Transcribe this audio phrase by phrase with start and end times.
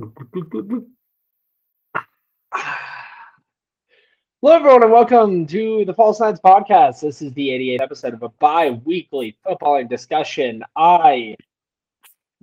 [0.00, 0.12] Hello,
[4.56, 7.00] everyone, and welcome to the False Science Podcast.
[7.00, 10.64] This is the 88th episode of a bi weekly footballing discussion.
[10.74, 11.36] I,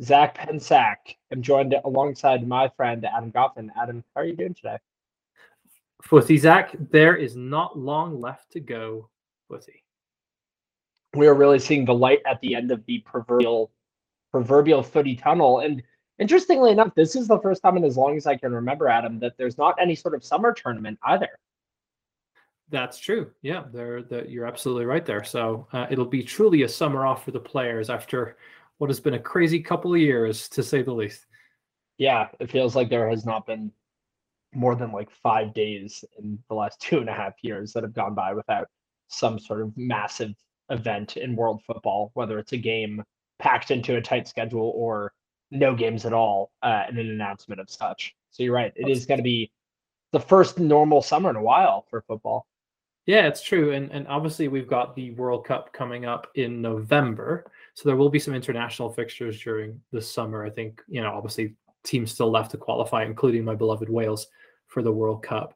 [0.03, 0.97] Zach Pensack,
[1.31, 3.69] am joined alongside my friend Adam Goffin.
[3.81, 4.77] Adam, how are you doing today?
[6.03, 9.09] Footy, Zach, there is not long left to go.
[9.47, 9.83] Footy.
[11.15, 13.71] We are really seeing the light at the end of the proverbial
[14.31, 15.61] proverbial footy tunnel.
[15.61, 15.81] And
[16.19, 19.19] interestingly enough, this is the first time in as long as I can remember, Adam,
[19.19, 21.29] that there's not any sort of summer tournament either.
[22.69, 23.31] That's true.
[23.41, 23.99] Yeah, there.
[24.25, 25.23] You're absolutely right there.
[25.23, 28.37] So uh, it'll be truly a summer off for the players after
[28.77, 31.25] what has been a crazy couple of years, to say the least.
[31.97, 33.71] Yeah, it feels like there has not been
[34.53, 37.93] more than like five days in the last two and a half years that have
[37.93, 38.67] gone by without
[39.07, 40.33] some sort of massive
[40.69, 43.03] event in world football, whether it's a game
[43.39, 45.13] packed into a tight schedule or
[45.51, 48.15] no games at all, uh, and an announcement of such.
[48.31, 48.73] So you're right.
[48.75, 49.51] It is going to be
[50.11, 52.47] the first normal summer in a while for football.
[53.05, 53.71] Yeah, it's true.
[53.71, 57.49] And and obviously we've got the World Cup coming up in November.
[57.73, 60.45] So there will be some international fixtures during the summer.
[60.45, 64.27] I think, you know, obviously teams still left to qualify, including my beloved Wales
[64.67, 65.53] for the World Cup.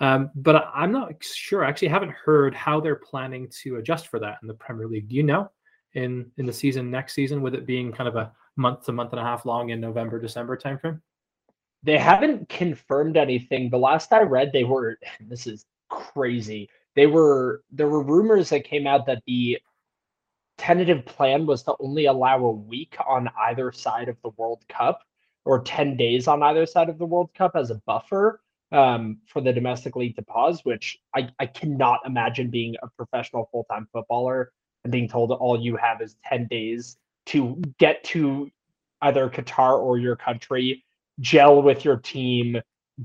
[0.00, 1.64] Um, but I'm not sure.
[1.64, 5.08] I actually haven't heard how they're planning to adjust for that in the Premier League.
[5.08, 5.50] Do you know
[5.92, 9.12] in in the season next season, with it being kind of a month to month
[9.12, 11.00] and a half long in November, December timeframe?
[11.82, 13.68] They haven't confirmed anything.
[13.68, 18.64] The last I read, they were this is crazy they were there were rumors that
[18.64, 19.58] came out that the
[20.56, 25.02] tentative plan was to only allow a week on either side of the World Cup
[25.44, 28.40] or 10 days on either side of the World Cup as a buffer
[28.72, 33.48] um, for the domestic league to pause, which I, I cannot imagine being a professional
[33.50, 34.52] full time footballer
[34.84, 36.96] and being told all you have is 10 days
[37.26, 38.50] to get to
[39.02, 40.84] either Qatar or your country,
[41.20, 42.60] gel with your team,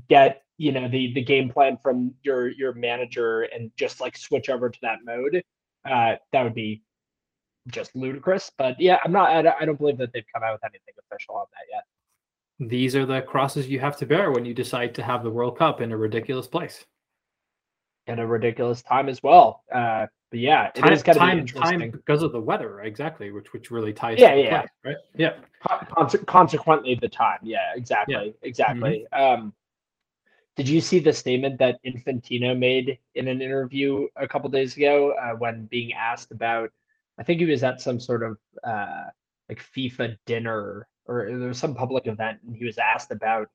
[0.08, 4.50] get you know the the game plan from your your manager and just like switch
[4.50, 5.42] over to that mode
[5.88, 6.82] uh that would be
[7.68, 8.50] just ludicrous.
[8.58, 11.46] But yeah i'm not i don't believe that they've come out with anything official on
[11.52, 12.68] that yet.
[12.68, 15.56] These are the crosses you have to bear when you decide to have the world
[15.56, 16.84] cup in a ridiculous place
[18.06, 21.60] in a ridiculous time as well uh but yeah it time, is going to be
[21.60, 25.32] time because of the weather exactly which which really ties yeah yeah right yeah
[26.26, 28.32] consequently the time yeah exactly yeah.
[28.42, 29.42] exactly mm-hmm.
[29.42, 29.52] um
[30.56, 35.12] did you see the statement that Infantino made in an interview a couple days ago
[35.12, 36.70] uh, when being asked about?
[37.18, 39.04] I think he was at some sort of uh,
[39.48, 43.48] like FIFA dinner or there was some public event, and he was asked about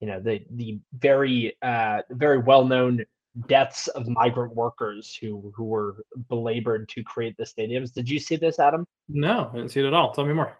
[0.00, 3.04] you know the the very uh, very well known
[3.46, 7.92] deaths of migrant workers who who were belabored to create the stadiums.
[7.92, 8.86] Did you see this, Adam?
[9.08, 10.12] No, I didn't see it at all.
[10.12, 10.58] Tell me more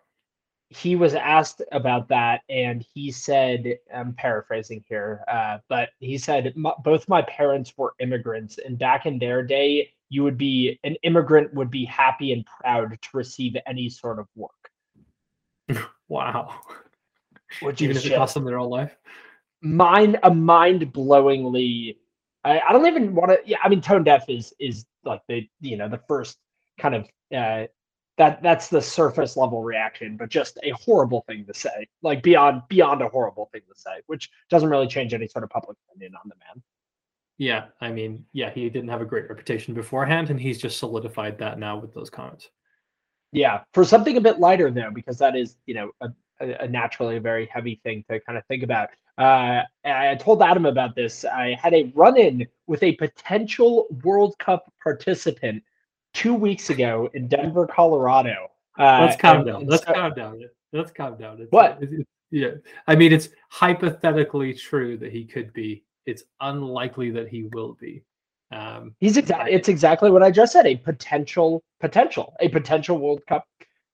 [0.74, 6.54] he was asked about that and he said i'm paraphrasing here uh, but he said
[6.82, 11.52] both my parents were immigrants and back in their day you would be an immigrant
[11.54, 14.70] would be happy and proud to receive any sort of work
[16.08, 16.54] wow
[17.60, 18.96] Which even if it cost them their own life
[19.60, 21.98] mind a mind-blowingly
[22.44, 25.48] I, I don't even want to yeah i mean tone deaf is is like the
[25.60, 26.38] you know the first
[26.78, 27.66] kind of uh,
[28.18, 32.62] that that's the surface level reaction, but just a horrible thing to say, like beyond
[32.68, 36.14] beyond a horrible thing to say, which doesn't really change any sort of public opinion
[36.22, 36.62] on the man.
[37.38, 41.38] Yeah, I mean, yeah, he didn't have a great reputation beforehand, and he's just solidified
[41.38, 42.50] that now with those comments.
[43.32, 46.10] Yeah, for something a bit lighter though, because that is you know a,
[46.40, 48.90] a naturally very heavy thing to kind of think about.
[49.18, 51.24] Uh, I told Adam about this.
[51.24, 55.62] I had a run-in with a potential World Cup participant
[56.14, 58.48] two weeks ago in Denver, Colorado.
[58.78, 59.66] Uh, Let's calm down.
[59.66, 60.42] Let's so, calm down.
[60.72, 61.40] Let's calm down.
[61.40, 61.78] It's, what?
[61.80, 62.52] It's, it's, yeah,
[62.86, 65.84] I mean, it's hypothetically true that he could be.
[66.06, 68.02] It's unlikely that he will be.
[68.50, 69.52] Um, He's exactly.
[69.52, 70.66] It's exactly what I just said.
[70.66, 73.46] A potential, potential, a potential World Cup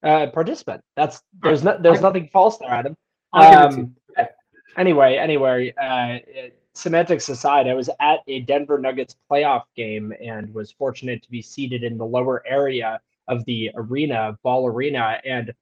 [0.02, 0.80] uh, participant.
[0.96, 2.96] That's there's no, there's nothing false there, Adam.
[3.32, 3.94] Um,
[4.76, 6.18] anyway, anyway, uh,
[6.74, 11.42] semantics aside, I was at a Denver Nuggets playoff game and was fortunate to be
[11.42, 15.20] seated in the lower area of the arena, ball arena.
[15.24, 15.52] And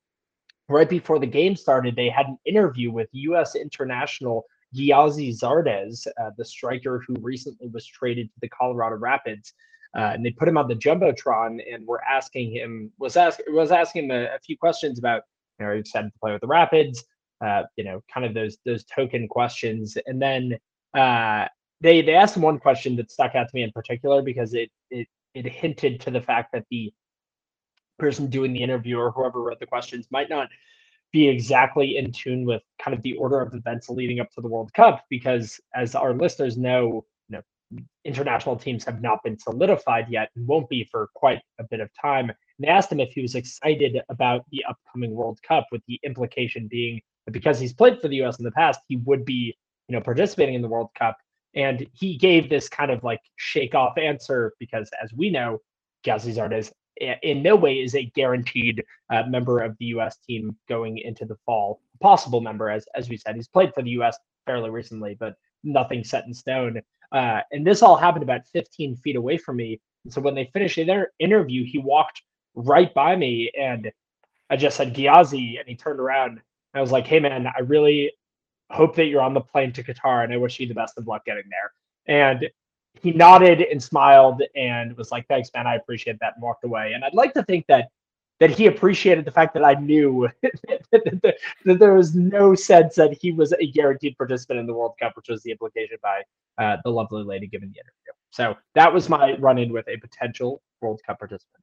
[0.69, 3.55] right before the game started, they had an interview with U.S.
[3.55, 4.45] international
[4.75, 9.55] Gyasi Zardes, uh, the striker who recently was traded to the Colorado Rapids.
[9.97, 13.71] Uh, and they put him on the jumbotron and were asking him was ask was
[13.71, 15.23] asking him a, a few questions about
[15.59, 17.05] you know, you excited to play with the Rapids?
[17.45, 19.97] Uh, you know, kind of those those token questions.
[20.07, 20.59] And then
[20.95, 21.47] uh,
[21.81, 24.71] they they asked him one question that stuck out to me in particular because it
[24.91, 26.93] it it hinted to the fact that the
[27.99, 30.49] person doing the interview or whoever wrote the questions might not
[31.13, 34.49] be exactly in tune with kind of the order of events leading up to the
[34.49, 37.43] World Cup because, as our listeners know, you know,
[38.05, 41.91] international teams have not been solidified yet and won't be for quite a bit of
[42.01, 42.29] time.
[42.29, 46.01] And they asked him if he was excited about the upcoming World Cup, with the
[46.03, 48.39] implication being that because he's played for the U.S.
[48.39, 49.57] in the past, he would be,
[49.89, 51.19] you know, participating in the World Cup.
[51.55, 55.61] And he gave this kind of like shake off answer because, as we know,
[56.05, 56.73] Gyasi is
[57.23, 60.17] in no way is a guaranteed uh, member of the U.S.
[60.27, 61.81] team going into the fall.
[62.01, 64.19] Possible member, as as we said, he's played for the U.S.
[64.47, 65.35] fairly recently, but
[65.65, 66.81] nothing set in stone.
[67.13, 69.81] Uh, and this all happened about 15 feet away from me.
[70.05, 72.23] And so when they finished their interview, he walked
[72.55, 73.91] right by me, and
[74.51, 76.41] I just said Gyasi, and he turned around.
[76.77, 78.13] I was like, "Hey, man, I really
[78.71, 81.07] hope that you're on the plane to Qatar, and I wish you the best of
[81.07, 81.73] luck getting there."
[82.07, 82.51] And
[83.01, 85.67] he nodded and smiled and was like, "Thanks, man.
[85.67, 86.93] I appreciate that," and walked away.
[86.95, 87.89] And I'd like to think that
[88.39, 93.33] that he appreciated the fact that I knew that, there was no sense that he
[93.33, 96.23] was a guaranteed participant in the World Cup, which was the implication by
[96.59, 98.13] uh, the lovely lady giving the interview.
[98.31, 101.63] So that was my run-in with a potential World Cup participant.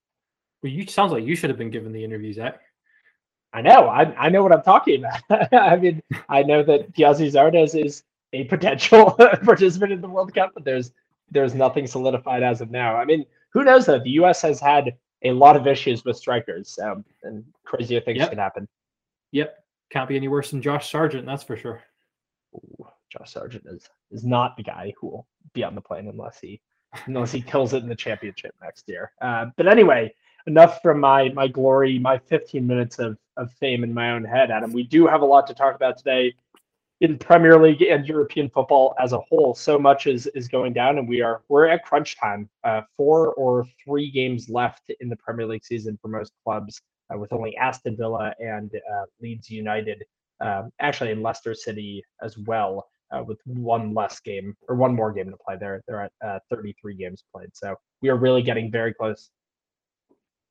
[0.63, 2.61] Well, you sounds like you should have been given the interview, Zach.
[3.53, 3.87] I know.
[3.87, 5.53] I, I know what I'm talking about.
[5.53, 8.03] I mean, I know that Gyasi Zardes is
[8.33, 9.11] a potential
[9.43, 10.91] participant in the World Cup, but there's
[11.31, 12.95] there's nothing solidified as of now.
[12.95, 13.99] I mean, who knows though?
[13.99, 14.41] The U.S.
[14.41, 18.29] has had a lot of issues with strikers, um, and crazier things yep.
[18.29, 18.67] can happen.
[19.31, 19.55] Yep,
[19.91, 21.81] can't be any worse than Josh Sargent, that's for sure.
[22.55, 26.39] Ooh, Josh Sargent is is not the guy who will be on the plane unless
[26.39, 26.59] he
[27.05, 29.11] unless he kills it in the championship next year.
[29.21, 30.13] Uh, but anyway,
[30.47, 34.51] enough from my my glory, my 15 minutes of of fame in my own head,
[34.51, 34.71] Adam.
[34.71, 36.33] We do have a lot to talk about today
[37.01, 39.53] in Premier League and European football as a whole.
[39.53, 42.49] So much is is going down, and we are we're at crunch time.
[42.63, 46.81] Uh, four or three games left in the Premier League season for most clubs,
[47.13, 50.03] uh, with only Aston Villa and uh, Leeds United,
[50.39, 55.11] um, actually in Leicester City as well, uh, with one less game or one more
[55.11, 55.57] game to play.
[55.59, 59.29] They're they're at uh, 33 games played, so we are really getting very close.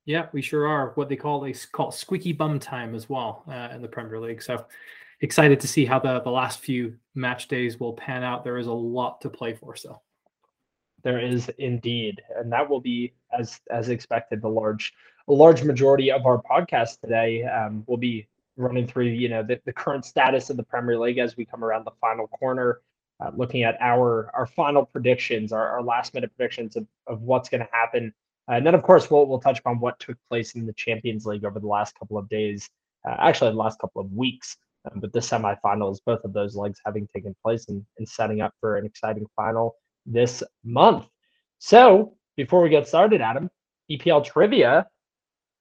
[0.04, 0.90] Yeah, we sure are.
[0.94, 4.42] What they call they call squeaky bum time as well uh, in the Premier League.
[4.42, 4.66] So
[5.20, 8.42] excited to see how the, the last few match days will pan out.
[8.42, 10.00] There is a lot to play for So
[11.04, 14.42] There is indeed, and that will be as as expected.
[14.42, 14.92] The large
[15.28, 18.26] a large majority of our podcast today um, will be
[18.56, 21.62] running through you know the, the current status of the Premier League as we come
[21.62, 22.80] around the final corner,
[23.20, 27.48] uh, looking at our our final predictions, our, our last minute predictions of, of what's
[27.48, 28.12] going to happen.
[28.48, 31.26] Uh, and then, of course, we'll, we'll touch upon what took place in the Champions
[31.26, 32.68] League over the last couple of days,
[33.08, 34.56] uh, actually, the last couple of weeks
[34.90, 38.54] um, but the semifinals, both of those legs having taken place and, and setting up
[38.60, 41.06] for an exciting final this month.
[41.58, 43.50] So before we get started, Adam,
[43.90, 44.86] EPL trivia.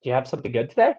[0.02, 0.96] Do you have something good today?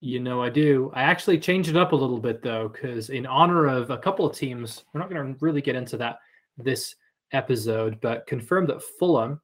[0.00, 0.90] You know, I do.
[0.94, 4.24] I actually changed it up a little bit though, because in honor of a couple
[4.24, 6.18] of teams, we're not going to really get into that
[6.56, 6.94] this
[7.32, 9.40] episode, but confirmed that Fulham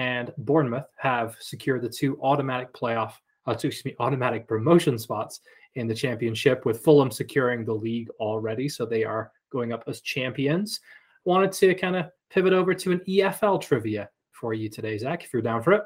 [0.00, 3.12] and Bournemouth have secured the two automatic playoff,
[3.44, 5.40] uh, two, excuse me, automatic promotion spots
[5.74, 8.66] in the championship, with Fulham securing the league already.
[8.66, 10.80] So they are going up as champions.
[11.26, 15.34] Wanted to kind of pivot over to an EFL trivia for you today, Zach, if
[15.34, 15.82] you're down for it.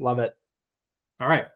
[0.00, 0.36] Love it.
[1.20, 1.46] All right.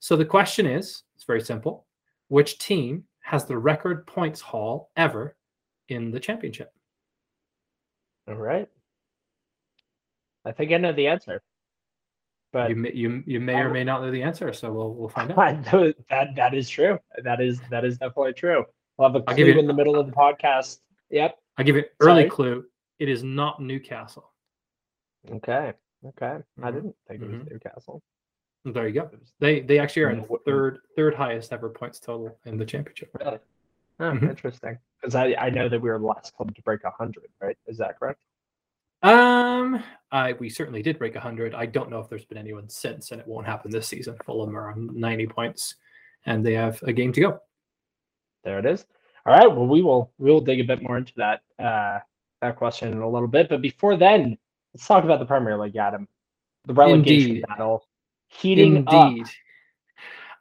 [0.00, 1.86] So the question is it's very simple.
[2.30, 5.36] Which team has the record points haul ever
[5.88, 6.72] in the championship?
[8.26, 8.68] All right.
[10.44, 11.42] I think I know the answer.
[12.52, 15.08] But you may, you you may or may not know the answer, so we'll we'll
[15.08, 15.64] find out.
[16.10, 16.98] that that is true.
[17.24, 18.64] That is that is definitely true.
[18.98, 20.80] We'll have a clue in the middle of the podcast.
[21.10, 21.38] Yep.
[21.56, 22.30] I'll give it early Sorry.
[22.30, 22.64] clue.
[22.98, 24.30] It is not Newcastle.
[25.30, 25.72] Okay.
[26.06, 26.26] Okay.
[26.26, 26.64] Mm-hmm.
[26.64, 27.52] I didn't think it was mm-hmm.
[27.52, 28.02] Newcastle.
[28.64, 29.10] There you go.
[29.40, 33.10] They they actually are in third third highest ever points total in the championship.
[33.18, 33.38] Really?
[33.98, 34.28] Oh, mm-hmm.
[34.28, 34.78] Interesting.
[35.00, 37.56] Because I, I know that we were the last club to break hundred, right?
[37.66, 38.22] Is that correct?
[39.02, 41.54] Um, I we certainly did break 100.
[41.54, 44.16] I don't know if there's been anyone since, and it won't happen this season.
[44.24, 45.76] Fulham are on 90 points,
[46.26, 47.40] and they have a game to go.
[48.44, 48.86] There it is.
[49.24, 49.46] All right.
[49.46, 52.00] Well, we will we will dig a bit more into that uh,
[52.40, 53.48] that question in a little bit.
[53.48, 54.36] But before then,
[54.74, 56.06] let's talk about the Premier League, Adam.
[56.66, 57.44] The relegation Indeed.
[57.48, 57.86] battle
[58.28, 59.22] heating Indeed.
[59.22, 59.28] up.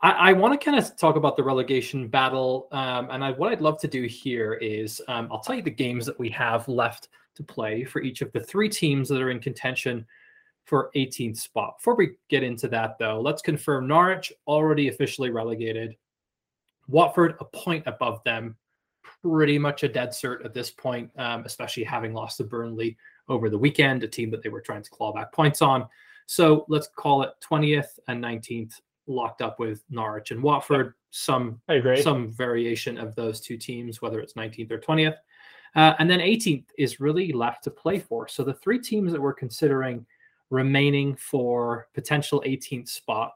[0.03, 3.51] I, I want to kind of talk about the relegation battle, um, and I, what
[3.51, 6.67] I'd love to do here is um, I'll tell you the games that we have
[6.67, 10.05] left to play for each of the three teams that are in contention
[10.65, 11.77] for 18th spot.
[11.79, 15.95] Before we get into that, though, let's confirm Norwich already officially relegated.
[16.87, 18.55] Watford a point above them,
[19.21, 22.97] pretty much a dead cert at this point, um, especially having lost to Burnley
[23.29, 25.87] over the weekend, a team that they were trying to claw back points on.
[26.25, 30.93] So let's call it 20th and 19th locked up with Norwich and Watford.
[31.09, 31.59] Some
[32.03, 35.17] some variation of those two teams, whether it's 19th or 20th.
[35.75, 38.27] Uh, and then 18th is really left to play for.
[38.27, 40.05] So the three teams that we're considering
[40.49, 43.33] remaining for potential 18th spot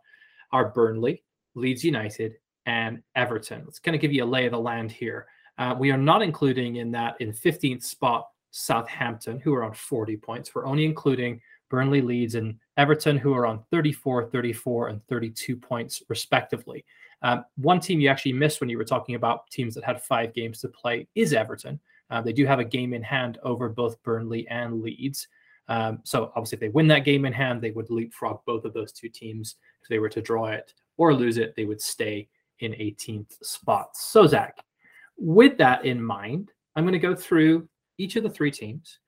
[0.52, 1.24] are Burnley,
[1.56, 3.64] Leeds United, and Everton.
[3.66, 5.28] Let's kind of give you a lay of the land here.
[5.58, 10.18] Uh, we are not including in that in 15th spot Southampton, who are on 40
[10.18, 10.54] points.
[10.54, 16.02] We're only including Burnley, Leeds, and Everton, who are on 34, 34, and 32 points,
[16.10, 16.86] respectively.
[17.22, 20.34] Um, one team you actually missed when you were talking about teams that had five
[20.34, 21.80] games to play is Everton.
[22.10, 25.28] Uh, they do have a game in hand over both Burnley and Leeds.
[25.68, 28.74] Um, so obviously, if they win that game in hand, they would leapfrog both of
[28.74, 29.56] those two teams.
[29.82, 33.96] If they were to draw it or lose it, they would stay in 18th spot.
[33.96, 34.58] So Zach,
[35.18, 39.00] with that in mind, I'm going to go through each of the three teams.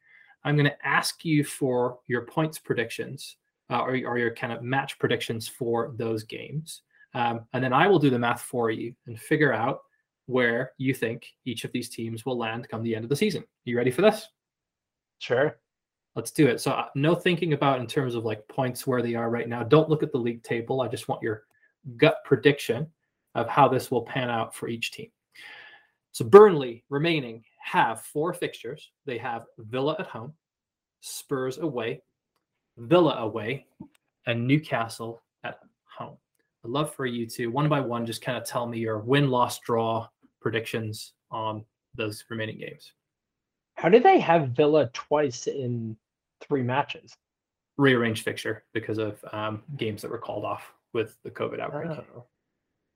[0.43, 3.37] I'm going to ask you for your points predictions
[3.69, 6.83] uh, or, or, your kind of match predictions for those games.
[7.13, 9.81] Um, and then I will do the math for you and figure out
[10.27, 13.43] where you think each of these teams will land come the end of the season.
[13.65, 14.27] You ready for this?
[15.19, 15.57] Sure.
[16.15, 16.59] Let's do it.
[16.61, 19.63] So, uh, no thinking about in terms of like points where they are right now.
[19.63, 20.81] Don't look at the league table.
[20.81, 21.43] I just want your
[21.95, 22.87] gut prediction
[23.35, 25.09] of how this will pan out for each team.
[26.11, 28.91] So, Burnley remaining have four fixtures.
[29.05, 30.33] They have Villa at home,
[31.01, 32.01] Spurs away,
[32.77, 33.67] Villa away,
[34.25, 36.17] and Newcastle at home.
[36.65, 39.29] I'd love for you to one by one just kind of tell me your win,
[39.29, 40.07] loss, draw
[40.41, 41.65] predictions on
[41.95, 42.91] those remaining games.
[43.75, 45.95] How do they have Villa twice in
[46.41, 47.15] three matches?
[47.77, 51.91] Rearranged fixture because of um, games that were called off with the COVID outbreak.
[51.91, 52.25] Oh,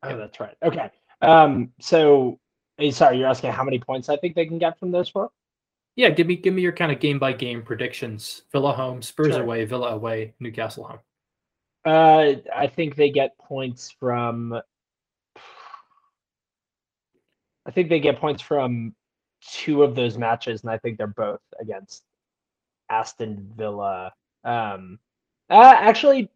[0.04, 0.16] oh yeah.
[0.16, 0.56] that's right.
[0.64, 0.90] Okay.
[1.22, 2.40] Um, so,
[2.90, 5.30] sorry, you're asking how many points I think they can get from those four?
[5.96, 8.44] Yeah, give me give me your kind of game by game predictions.
[8.52, 9.44] Villa home, Spurs sure.
[9.44, 11.00] away, Villa away, Newcastle home.
[11.86, 14.60] Uh, I think they get points from.
[17.66, 18.96] I think they get points from
[19.42, 22.04] two of those matches, and I think they're both against
[22.90, 24.14] Aston Villa.
[24.44, 25.00] Um,
[25.50, 26.30] uh, actually,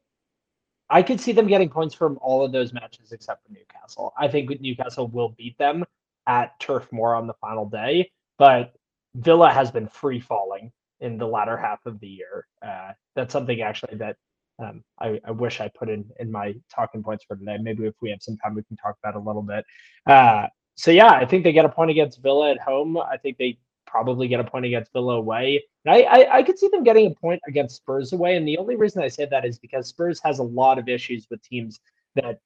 [0.89, 4.13] I could see them getting points from all of those matches except for Newcastle.
[4.17, 5.83] I think Newcastle will beat them
[6.27, 8.75] at Turf Moor on the final day, but
[9.15, 12.47] Villa has been free falling in the latter half of the year.
[12.65, 14.17] Uh, that's something actually that
[14.59, 17.57] um, I, I, wish I put in in my talking points for today.
[17.59, 19.65] Maybe if we have some time, we can talk about a little bit.
[20.05, 22.97] Uh, so yeah, I think they get a point against Villa at home.
[22.97, 25.63] I think they probably get a point against Villa away.
[25.87, 28.75] I, I, I could see them getting a point against Spurs away, and the only
[28.75, 31.79] reason I say that is because Spurs has a lot of issues with teams
[32.15, 32.39] that,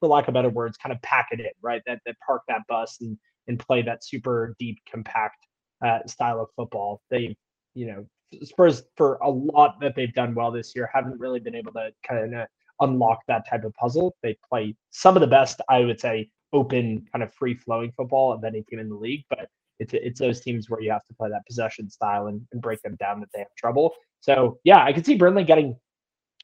[0.00, 1.82] for lack of better words, kind of pack it in, right?
[1.86, 5.46] That that park that bus and and play that super deep, compact
[5.84, 7.00] uh, style of football.
[7.10, 7.36] They,
[7.74, 8.06] you know,
[8.44, 11.90] Spurs for a lot that they've done well this year haven't really been able to
[12.06, 12.46] kind of
[12.80, 14.14] unlock that type of puzzle.
[14.22, 18.32] They play some of the best, I would say, open kind of free flowing football
[18.32, 21.14] of any team in the league, but it's it's those teams where you have to
[21.14, 23.94] play that possession style and, and break them down that they have trouble.
[24.20, 25.76] So yeah, I could see Burnley getting.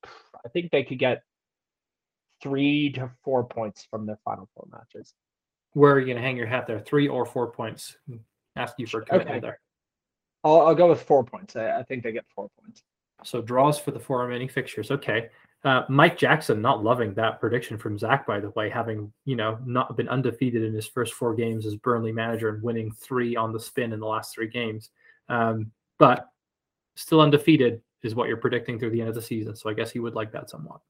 [0.04, 1.23] I think they could get
[2.42, 5.14] three to four points from their final four matches.
[5.73, 6.78] Where are you going to hang your hat there?
[6.78, 7.96] Three or four points?
[8.54, 9.40] Ask you for commitment okay.
[9.40, 9.61] there.
[10.44, 11.56] I'll, I'll go with four points.
[11.56, 12.82] I, I think they get four points.
[13.25, 14.90] So draws for the four remaining fixtures.
[14.90, 15.30] Okay.
[15.64, 19.59] Uh, Mike Jackson not loving that prediction from Zach, by the way, having you know
[19.64, 23.52] not been undefeated in his first four games as Burnley manager and winning three on
[23.52, 24.90] the spin in the last three games,
[25.28, 26.28] um, but
[26.97, 29.56] still undefeated is what you're predicting through the end of the season.
[29.56, 30.80] So I guess he would like that somewhat.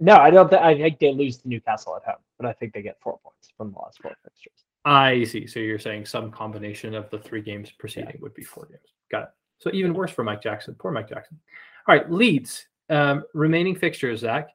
[0.00, 0.48] No, I don't.
[0.48, 3.18] Th- I think they lose to Newcastle at home, but I think they get four
[3.22, 4.64] points from the last four fixtures.
[4.84, 5.46] I see.
[5.46, 8.20] So you're saying some combination of the three games preceding yeah.
[8.20, 8.94] would be four games.
[9.10, 9.28] Got it.
[9.58, 10.76] So even worse for Mike Jackson.
[10.78, 11.40] Poor Mike Jackson.
[11.88, 12.68] All right, Leeds.
[12.90, 14.48] Um, remaining fixtures, Zach.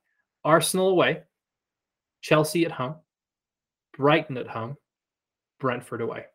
[0.45, 1.23] Arsenal away,
[2.21, 2.95] Chelsea at home,
[3.97, 4.75] Brighton at home,
[5.59, 6.25] Brentford away.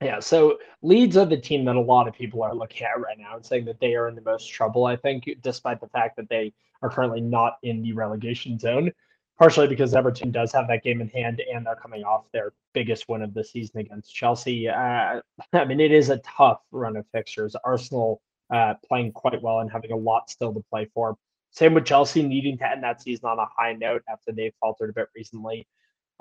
[0.00, 3.18] Yeah, so Leeds are the team that a lot of people are looking at right
[3.18, 6.16] now and saying that they are in the most trouble, I think, despite the fact
[6.16, 8.92] that they are currently not in the relegation zone,
[9.38, 13.08] partially because Everton does have that game in hand and they're coming off their biggest
[13.08, 14.68] win of the season against Chelsea.
[14.68, 15.20] Uh,
[15.52, 17.54] I mean, it is a tough run of fixtures.
[17.64, 21.16] Arsenal uh, playing quite well and having a lot still to play for.
[21.52, 24.90] Same with Chelsea needing to end that season on a high note after they faltered
[24.90, 25.66] a bit recently.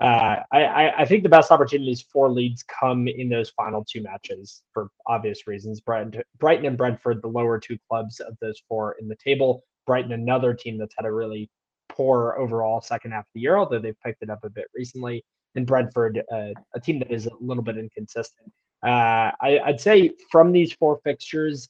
[0.02, 4.64] Uh, I, I, think the best opportunities for Leeds come in those final two matches
[4.74, 5.82] for obvious reasons.
[5.82, 9.66] Brighton, Brighton and Brentford, the lower two clubs of those four in the table.
[9.86, 11.50] Brighton, another team that's had a really
[11.90, 15.26] poor overall second half of the year, although they've picked it up a bit recently.
[15.56, 18.54] And Brentford, uh, a team that is a little bit inconsistent.
[18.82, 21.68] Uh, I, would say from these four fixtures,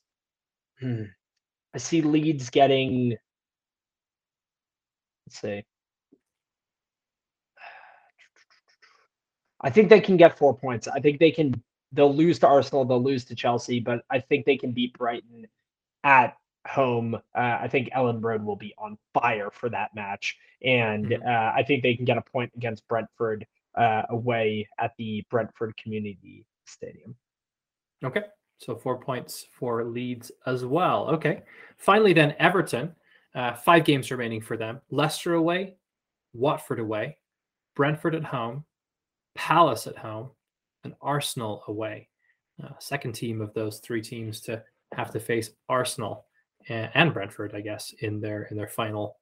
[0.81, 3.17] I see Leeds getting.
[5.27, 5.63] Let's see.
[9.61, 10.87] I think they can get four points.
[10.87, 11.61] I think they can.
[11.91, 12.85] They'll lose to Arsenal.
[12.85, 15.47] They'll lose to Chelsea, but I think they can beat Brighton
[16.03, 16.35] at
[16.67, 17.15] home.
[17.15, 21.27] Uh, I think Elland Road will be on fire for that match, and mm-hmm.
[21.27, 23.45] uh, I think they can get a point against Brentford
[23.75, 27.15] uh, away at the Brentford Community Stadium.
[28.03, 28.23] Okay
[28.59, 31.09] so four points for Leeds as well.
[31.09, 31.41] Okay,
[31.77, 32.93] finally then Everton.
[33.35, 35.75] Uh, five games remaining for them: Leicester away,
[36.33, 37.17] Watford away,
[37.75, 38.65] Brentford at home,
[39.35, 40.29] Palace at home,
[40.83, 42.09] and Arsenal away.
[42.63, 44.61] Uh, second team of those three teams to
[44.93, 46.25] have to face Arsenal
[46.67, 49.17] and, and Brentford, I guess, in their in their final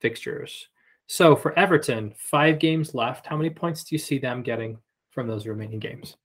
[0.00, 0.68] fixtures.
[1.06, 3.26] So for Everton, five games left.
[3.26, 4.78] How many points do you see them getting
[5.10, 6.16] from those remaining games?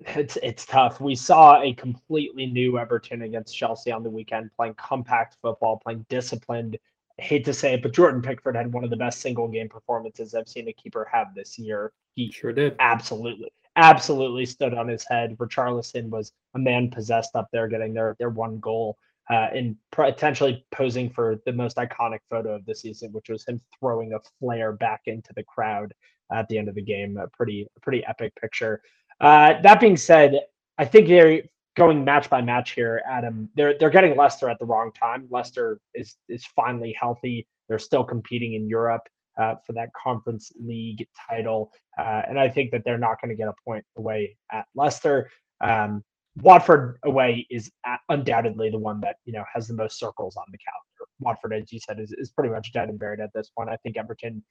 [0.00, 1.00] It's it's tough.
[1.00, 6.06] We saw a completely new Everton against Chelsea on the weekend, playing compact football, playing
[6.08, 6.78] disciplined.
[7.18, 9.68] I hate to say it, but Jordan Pickford had one of the best single game
[9.68, 11.92] performances I've seen a keeper have this year.
[12.14, 12.76] He sure did.
[12.78, 15.36] Absolutely, absolutely stood on his head.
[15.36, 18.96] Richarlison was a man possessed up there, getting their their one goal
[19.30, 23.60] uh, and potentially posing for the most iconic photo of the season, which was him
[23.78, 25.92] throwing a flare back into the crowd
[26.32, 27.16] at the end of the game.
[27.16, 28.80] A pretty, pretty epic picture.
[29.20, 30.40] Uh, that being said,
[30.78, 31.42] I think they're
[31.76, 33.48] going match by match here, Adam.
[33.54, 35.26] They're they're getting Leicester at the wrong time.
[35.30, 37.46] Leicester is is finally healthy.
[37.68, 39.02] They're still competing in Europe
[39.38, 43.36] uh, for that Conference League title, uh, and I think that they're not going to
[43.36, 45.30] get a point away at Leicester.
[45.60, 46.02] Um,
[46.36, 47.70] Watford away is
[48.08, 51.10] undoubtedly the one that you know has the most circles on the calendar.
[51.20, 53.68] Watford, as you said, is, is pretty much dead and buried at this point.
[53.68, 54.42] I think Everton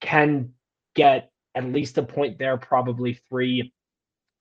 [0.00, 0.52] can
[0.94, 3.72] get at least a point there, probably three,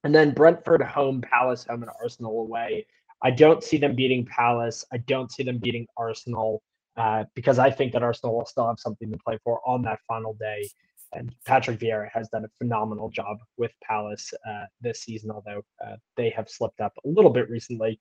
[0.04, 2.86] and then Brentford home, Palace home, and Arsenal away.
[3.22, 4.86] I don't see them beating Palace.
[4.94, 6.62] I don't see them beating Arsenal
[6.96, 10.00] uh, because I think that Arsenal will still have something to play for on that
[10.08, 10.70] final day.
[11.14, 15.96] And Patrick Vieira has done a phenomenal job with Palace uh, this season, although uh,
[16.16, 18.00] they have slipped up a little bit recently.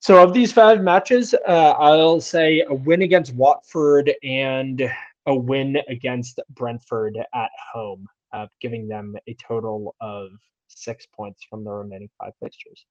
[0.00, 4.90] So, of these five matches, uh, I'll say a win against Watford and
[5.26, 10.30] a win against Brentford at home, uh, giving them a total of
[10.76, 12.86] six points from the remaining five fixtures.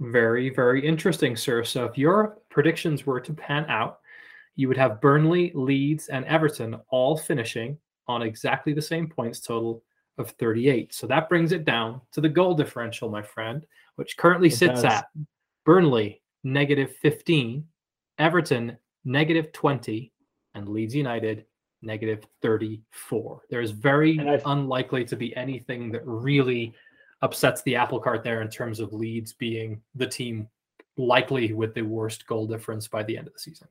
[0.00, 1.64] Very, very interesting, sir.
[1.64, 3.98] So, if your predictions were to pan out,
[4.56, 7.78] you would have Burnley, Leeds, and Everton all finishing
[8.08, 9.82] on exactly the same points total
[10.18, 10.92] of 38.
[10.92, 13.64] So that brings it down to the goal differential, my friend,
[13.96, 14.84] which currently it sits does.
[14.84, 15.06] at
[15.64, 17.64] Burnley negative 15,
[18.18, 20.12] Everton negative 20,
[20.54, 21.44] and Leeds United
[21.82, 23.42] negative 34.
[23.50, 26.74] There's very unlikely to be anything that really
[27.22, 30.48] upsets the apple cart there in terms of Leeds being the team
[30.96, 33.68] likely with the worst goal difference by the end of the season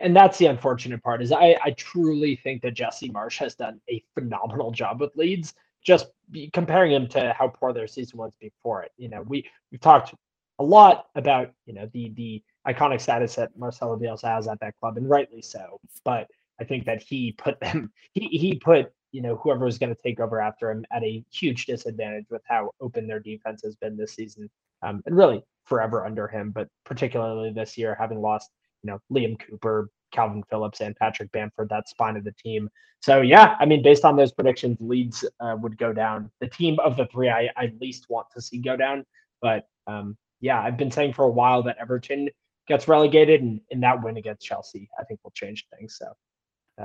[0.00, 3.80] and that's the unfortunate part is I, I truly think that Jesse Marsch has done
[3.90, 5.54] a phenomenal job with Leeds.
[5.84, 6.06] Just
[6.52, 8.92] comparing him to how poor their season was before it.
[8.96, 10.14] You know, we we've talked
[10.60, 14.74] a lot about you know the the iconic status that Marcelo Bielsa has at that
[14.78, 15.80] club, and rightly so.
[16.04, 16.28] But
[16.60, 20.02] I think that he put them he he put you know whoever was going to
[20.02, 23.96] take over after him at a huge disadvantage with how open their defense has been
[23.96, 24.50] this season,
[24.82, 28.50] um, and really forever under him, but particularly this year having lost
[28.82, 32.68] you know Liam Cooper, Kalvin Phillips, and Patrick Bamford, that spine of the team.
[33.00, 36.30] So yeah, I mean, based on those predictions, Leeds uh, would go down.
[36.40, 39.04] The team of the three I, I least want to see go down.
[39.40, 42.28] But um, yeah, I've been saying for a while that Everton
[42.68, 45.96] gets relegated, and in that win against Chelsea, I think will change things.
[45.98, 46.12] So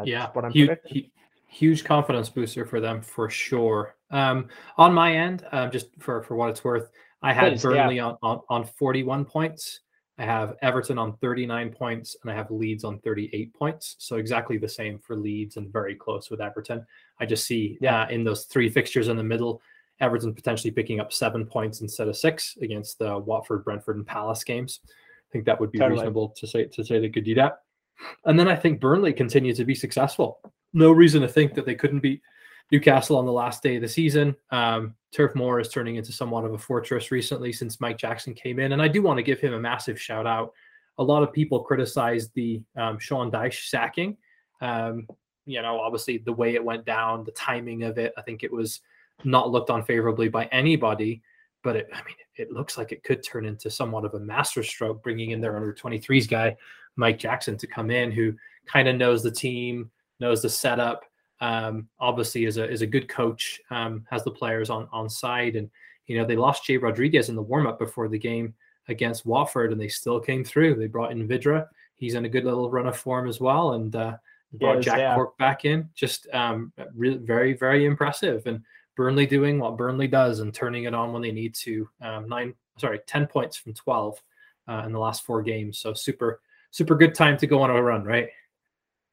[0.04, 0.72] yeah, what I'm huge,
[1.48, 3.96] huge confidence booster for them for sure.
[4.12, 6.90] Um, on my end, um, just for for what it's worth,
[7.22, 8.06] I had Please, Burnley yeah.
[8.06, 9.82] on, on on 41 points.
[10.20, 13.96] I have Everton on 39 points and I have Leeds on 38 points.
[14.00, 16.84] So exactly the same for Leeds and very close with Everton.
[17.20, 18.04] I just see yeah.
[18.04, 19.62] Uh, in those three fixtures in the middle,
[20.00, 24.44] Everton potentially picking up seven points instead of six against the Watford, Brentford, and Palace
[24.44, 24.80] games.
[24.86, 26.00] I think that would be totally.
[26.00, 27.60] reasonable to say to say they could do that.
[28.26, 30.40] And then I think Burnley continues to be successful.
[30.78, 32.22] No reason to think that they couldn't beat
[32.72, 34.36] Newcastle on the last day of the season.
[34.52, 38.60] Um, Turf Moor is turning into somewhat of a fortress recently since Mike Jackson came
[38.60, 38.74] in.
[38.74, 40.54] And I do want to give him a massive shout out.
[41.00, 44.18] A lot of people criticized the um, Sean Dyche sacking.
[44.62, 45.08] Um,
[45.48, 48.52] you know, obviously the way it went down, the timing of it, I think it
[48.52, 48.82] was
[49.24, 51.24] not looked on favorably by anybody.
[51.64, 55.02] But it, I mean, it looks like it could turn into somewhat of a masterstroke,
[55.02, 56.56] bringing in their under 23s guy,
[56.98, 58.36] Mike Jackson, to come in, who
[58.68, 61.04] kind of knows the team, knows the setup,
[61.42, 65.56] um, obviously is a is a good coach, um, has the players on on side,
[65.56, 65.70] and
[66.08, 68.54] you know they lost Jay Rodriguez in the warm up before the game
[68.88, 70.76] against Watford, and they still came through.
[70.76, 71.68] They brought in Vydra.
[71.96, 74.18] he's in a good little run of form as well, and uh,
[74.54, 75.16] brought yes, Jack yeah.
[75.16, 75.90] Cork back in.
[75.94, 78.48] Just um, really, very very impressive.
[78.48, 78.62] And
[78.96, 81.88] Burnley doing what Burnley does and turning it on when they need to.
[82.02, 84.22] Um, nine, sorry, ten points from twelve
[84.68, 85.78] uh, in the last four games.
[85.78, 88.30] So super, super good time to go on a run, right?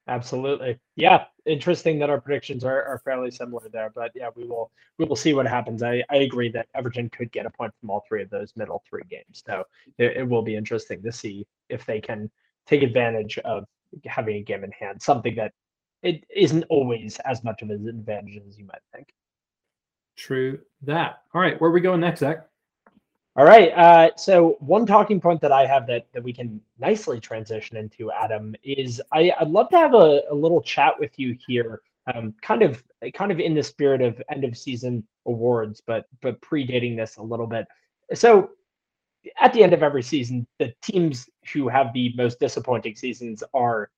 [0.07, 0.79] Absolutely.
[0.97, 1.25] Yeah.
[1.47, 3.91] Interesting that our predictions are, are fairly similar there.
[3.95, 5.83] But yeah, we will we will see what happens.
[5.83, 8.83] I, I agree that Everton could get a point from all three of those middle
[8.89, 9.43] three games.
[9.47, 9.65] So
[9.99, 12.31] it, it will be interesting to see if they can
[12.67, 13.65] take advantage of
[14.05, 15.53] having a game in hand, something that
[16.03, 19.09] it isn't always as much of an advantage as you might think.
[20.17, 21.23] True that.
[21.35, 22.47] All right, where are we going next, Zach?
[23.37, 23.73] All right.
[23.73, 28.13] Uh, so one talking point that I have that, that we can nicely transition into,
[28.13, 31.81] Adam, is I, would love to have a, a, little chat with you here,
[32.15, 36.41] um, kind of kind of in the spirit of end of season awards, but but
[36.43, 37.67] predating this a little bit.
[38.15, 38.51] So
[39.41, 43.91] at the end of every season, the teams who have the most disappointing seasons are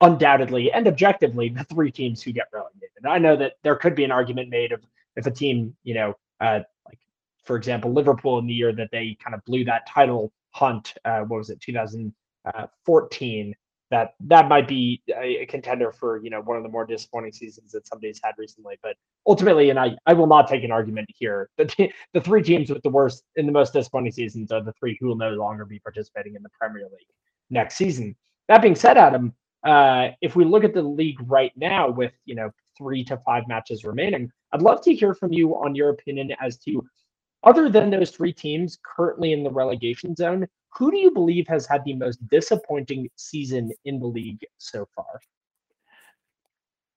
[0.00, 3.04] undoubtedly and objectively the three teams who get relegated.
[3.06, 4.82] I know that there could be an argument made of
[5.16, 6.98] if a team, you know, uh, like
[7.44, 11.20] for example, Liverpool in the year that they kind of blew that title hunt, uh,
[11.20, 13.54] what was it, 2014?
[13.90, 17.70] That that might be a, contender for you know one of the more disappointing seasons
[17.72, 18.76] that somebody's had recently.
[18.82, 21.50] But ultimately, and I, I will not take an argument here.
[21.58, 24.96] The the three teams with the worst in the most disappointing seasons are the three
[24.98, 27.06] who will no longer be participating in the Premier League
[27.50, 28.16] next season.
[28.48, 32.34] That being said, Adam, uh, if we look at the league right now with you
[32.34, 36.32] know three to five matches remaining, I'd love to hear from you on your opinion
[36.40, 36.84] as to
[37.44, 41.66] other than those three teams currently in the relegation zone, who do you believe has
[41.66, 45.20] had the most disappointing season in the league so far?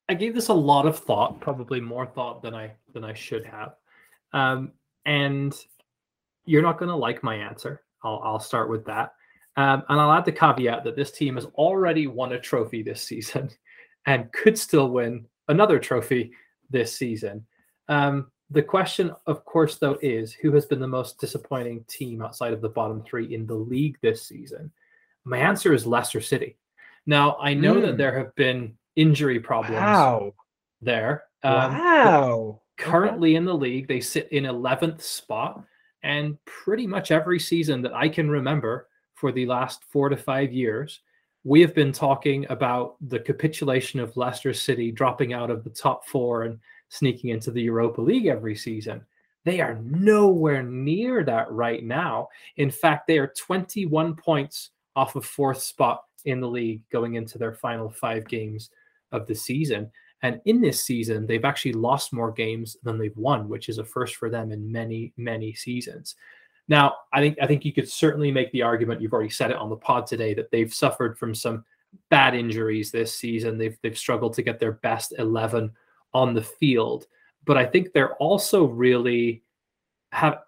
[0.09, 3.45] I gave this a lot of thought, probably more thought than I than I should
[3.45, 3.75] have.
[4.33, 4.71] Um,
[5.05, 5.53] and
[6.45, 7.83] you're not going to like my answer.
[8.03, 9.13] I'll, I'll start with that.
[9.57, 13.01] Um, and I'll add the caveat that this team has already won a trophy this
[13.01, 13.49] season
[14.05, 16.31] and could still win another trophy
[16.69, 17.45] this season.
[17.89, 22.53] Um, the question, of course, though, is who has been the most disappointing team outside
[22.53, 24.71] of the bottom three in the league this season?
[25.25, 26.57] My answer is Leicester City.
[27.05, 27.81] Now, I know mm.
[27.81, 27.97] that hmm.
[27.97, 30.33] there have been injury problems wow.
[30.81, 31.23] there.
[31.43, 32.61] Um, wow.
[32.77, 33.35] Currently okay.
[33.35, 35.63] in the league, they sit in 11th spot.
[36.03, 40.53] And pretty much every season that I can remember for the last four to five
[40.53, 41.01] years,
[41.43, 46.05] we have been talking about the capitulation of Leicester City dropping out of the top
[46.05, 49.01] four and sneaking into the Europa League every season.
[49.43, 52.27] They are nowhere near that right now.
[52.57, 57.37] In fact, they are 21 points off of fourth spot in the league going into
[57.37, 58.69] their final five games
[59.11, 59.89] of the season.
[60.23, 63.85] And in this season, they've actually lost more games than they've won, which is a
[63.85, 66.15] first for them in many, many seasons.
[66.67, 68.99] Now, I think I think you could certainly make the argument.
[68.99, 71.63] You've already said it on the pod today that they've suffered from some
[72.09, 73.57] bad injuries this season.
[73.57, 75.71] They've they've struggled to get their best eleven
[76.17, 77.05] on the field,
[77.45, 79.43] but I think they're also really
[80.11, 80.39] have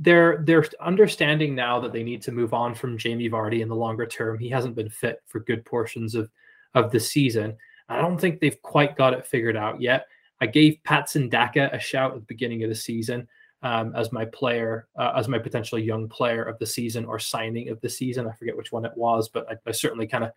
[0.00, 3.76] they're they're understanding now that they need to move on from Jamie Vardy in the
[3.76, 4.38] longer term.
[4.38, 6.30] He hasn't been fit for good portions of
[6.74, 7.56] of the season.
[7.90, 10.06] I don't think they've quite got it figured out yet.
[10.40, 13.28] I gave Patson Daka a shout at the beginning of the season
[13.62, 17.68] um, as my player, uh, as my potential young player of the season or signing
[17.68, 18.26] of the season.
[18.26, 20.32] I forget which one it was, but I, I certainly kind of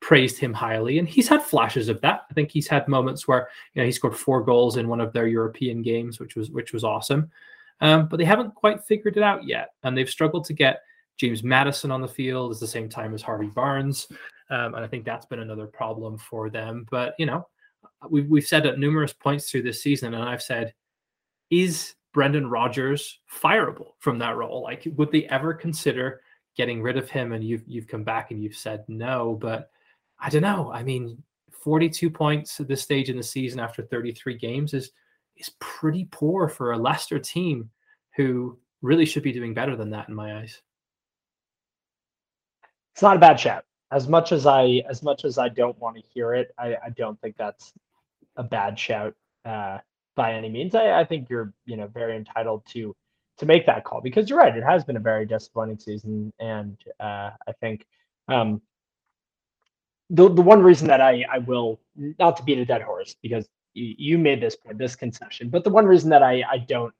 [0.00, 2.22] praised him highly, and he's had flashes of that.
[2.30, 5.12] I think he's had moments where you know he scored four goals in one of
[5.12, 7.30] their European games, which was which was awesome.
[7.80, 10.82] Um, but they haven't quite figured it out yet, and they've struggled to get
[11.16, 14.08] James Maddison on the field at the same time as Harvey Barnes,
[14.50, 16.86] um, and I think that's been another problem for them.
[16.90, 17.48] But you know,
[18.08, 20.74] we've we've said at numerous points through this season, and I've said,
[21.50, 24.62] is Brendan Rodgers fireable from that role?
[24.62, 26.20] Like, would they ever consider
[26.56, 27.32] getting rid of him?
[27.32, 29.70] And you've you've come back and you've said no, but
[30.20, 30.70] I don't know.
[30.72, 34.90] I mean, 42 points at this stage in the season after 33 games is
[35.36, 37.70] is pretty poor for a Leicester team
[38.16, 40.60] who really should be doing better than that in my eyes.
[42.92, 43.64] It's not a bad shout.
[43.92, 46.90] As much as I as much as I don't want to hear it, I, I
[46.96, 47.72] don't think that's
[48.36, 49.78] a bad shout uh,
[50.16, 50.74] by any means.
[50.74, 52.94] I, I think you're you know very entitled to
[53.38, 54.56] to make that call because you're right.
[54.56, 57.86] It has been a very disappointing season, and uh, I think
[58.26, 58.60] um,
[60.10, 63.48] the the one reason that I I will not to beat a dead horse because
[63.74, 66.94] you, you made this point this concession, but the one reason that I I don't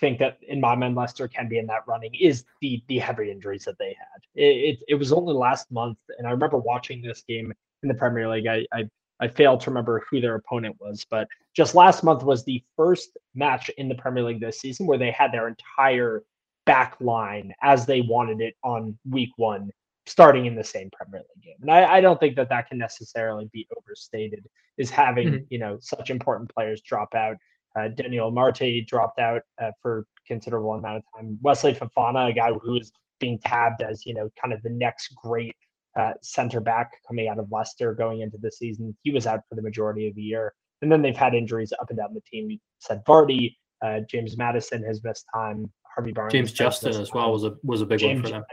[0.00, 3.30] think that in my mind Leicester can be in that running is the the heavy
[3.30, 4.22] injuries that they had.
[4.34, 7.94] It, it, it was only last month, and I remember watching this game in the
[7.94, 8.46] Premier League.
[8.46, 8.88] I, I
[9.18, 13.16] I failed to remember who their opponent was, but just last month was the first
[13.34, 16.22] match in the Premier League this season where they had their entire
[16.66, 19.70] back line as they wanted it on week one
[20.06, 21.56] starting in the same Premier League game.
[21.60, 24.46] And I, I don't think that that can necessarily be overstated.
[24.78, 25.44] Is having mm-hmm.
[25.48, 27.36] you know such important players drop out.
[27.78, 31.38] Uh, Daniel Amartey dropped out uh, for considerable amount of time.
[31.42, 35.14] Wesley Fofana, a guy who is being tabbed as you know kind of the next
[35.14, 35.56] great
[35.96, 38.96] uh, center back coming out of Leicester going into the season.
[39.02, 41.88] He was out for the majority of the year, and then they've had injuries up
[41.88, 42.50] and down the team.
[42.50, 45.70] You said Vardy, uh, James Maddison has missed time.
[45.94, 48.44] Harvey Barnes, James Justin as well was a was a big James, one for them.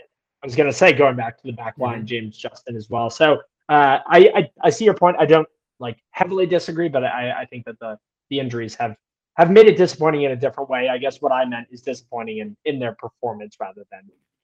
[0.43, 2.05] I was going to say going back to the back line, mm-hmm.
[2.05, 3.09] James Justin as well.
[3.09, 3.35] So
[3.69, 5.15] uh, I, I, I see your point.
[5.17, 5.47] I don't
[5.79, 7.97] like heavily disagree, but I I think that the
[8.29, 8.95] the injuries have
[9.37, 10.89] have made it disappointing in a different way.
[10.89, 14.01] I guess what I meant is disappointing in in their performance rather than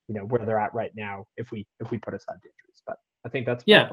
[0.08, 1.28] you know where they're at right now.
[1.36, 3.90] If we if we put aside the injuries, but I think that's yeah.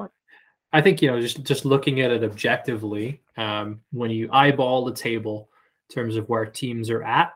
[0.73, 4.93] I think you know just just looking at it objectively, um, when you eyeball the
[4.93, 5.49] table
[5.89, 7.33] in terms of where teams are at,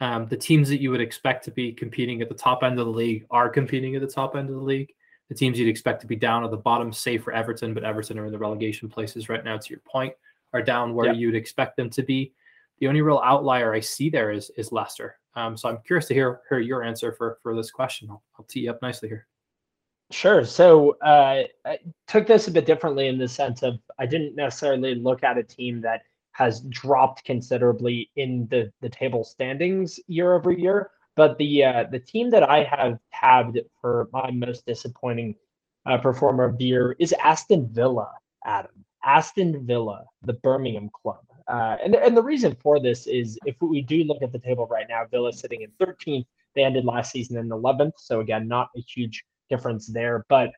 [0.00, 2.86] um, the teams that you would expect to be competing at the top end of
[2.86, 4.92] the league are competing at the top end of the league.
[5.28, 8.18] The teams you'd expect to be down at the bottom, save for Everton, but Everton
[8.18, 9.56] are in the relegation places right now.
[9.56, 10.12] To your point,
[10.52, 11.16] are down where yep.
[11.16, 12.32] you'd expect them to be.
[12.78, 15.18] The only real outlier I see there is is Leicester.
[15.34, 18.08] Um, so I'm curious to hear hear your answer for for this question.
[18.10, 19.26] I'll, I'll tee you up nicely here.
[20.12, 20.44] Sure.
[20.44, 24.94] So uh, I took this a bit differently in the sense of I didn't necessarily
[24.94, 26.02] look at a team that
[26.36, 30.90] has dropped considerably in the the table standings year over year.
[31.16, 35.34] But the uh, the team that I have tabbed for my most disappointing
[35.86, 38.10] uh, performer of the year is Aston Villa.
[38.44, 41.24] Adam, Aston Villa, the Birmingham club.
[41.48, 44.66] Uh, and and the reason for this is if we do look at the table
[44.66, 46.26] right now, Villa sitting in 13th.
[46.54, 50.24] They ended last season in 11th, so again, not a huge difference there.
[50.30, 50.52] But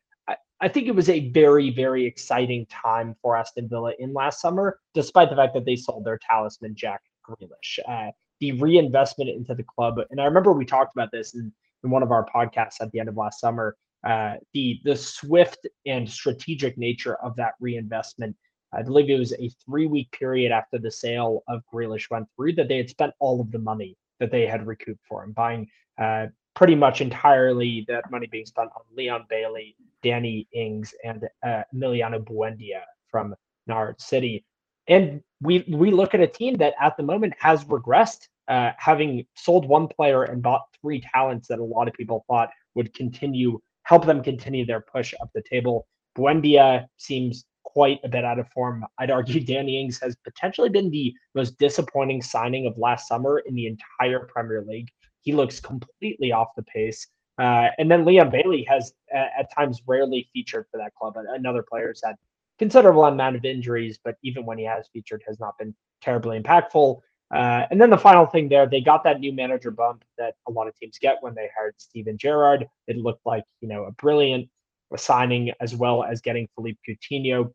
[0.60, 4.80] I think it was a very, very exciting time for Aston Villa in last summer,
[4.92, 7.78] despite the fact that they sold their talisman, Jack Grealish.
[7.86, 11.52] Uh, the reinvestment into the club, and I remember we talked about this in,
[11.84, 13.76] in one of our podcasts at the end of last summer.
[14.04, 18.36] Uh, the the swift and strategic nature of that reinvestment.
[18.72, 22.54] I believe it was a three week period after the sale of Grealish went through
[22.54, 25.68] that they had spent all of the money that they had recouped for him, buying
[26.00, 26.26] uh,
[26.58, 32.18] pretty much entirely that money being spent on Leon Bailey, Danny Ings, and uh, Emiliano
[32.18, 33.32] Buendia from
[33.68, 34.44] Norwich City.
[34.88, 39.24] And we we look at a team that at the moment has regressed, uh, having
[39.36, 43.60] sold one player and bought three talents that a lot of people thought would continue
[43.84, 45.86] help them continue their push up the table.
[46.16, 48.84] Buendia seems quite a bit out of form.
[48.98, 53.54] I'd argue Danny Ings has potentially been the most disappointing signing of last summer in
[53.54, 54.88] the entire Premier League.
[55.22, 57.06] He looks completely off the pace.
[57.38, 61.14] Uh, and then Leon Bailey has uh, at times rarely featured for that club.
[61.16, 62.16] Another player has had
[62.58, 67.00] considerable amount of injuries, but even when he has featured, has not been terribly impactful.
[67.30, 70.50] Uh, and then the final thing there, they got that new manager bump that a
[70.50, 72.66] lot of teams get when they hired Steven Gerrard.
[72.86, 74.48] It looked like you know a brilliant
[74.96, 77.52] signing as well as getting Philippe Coutinho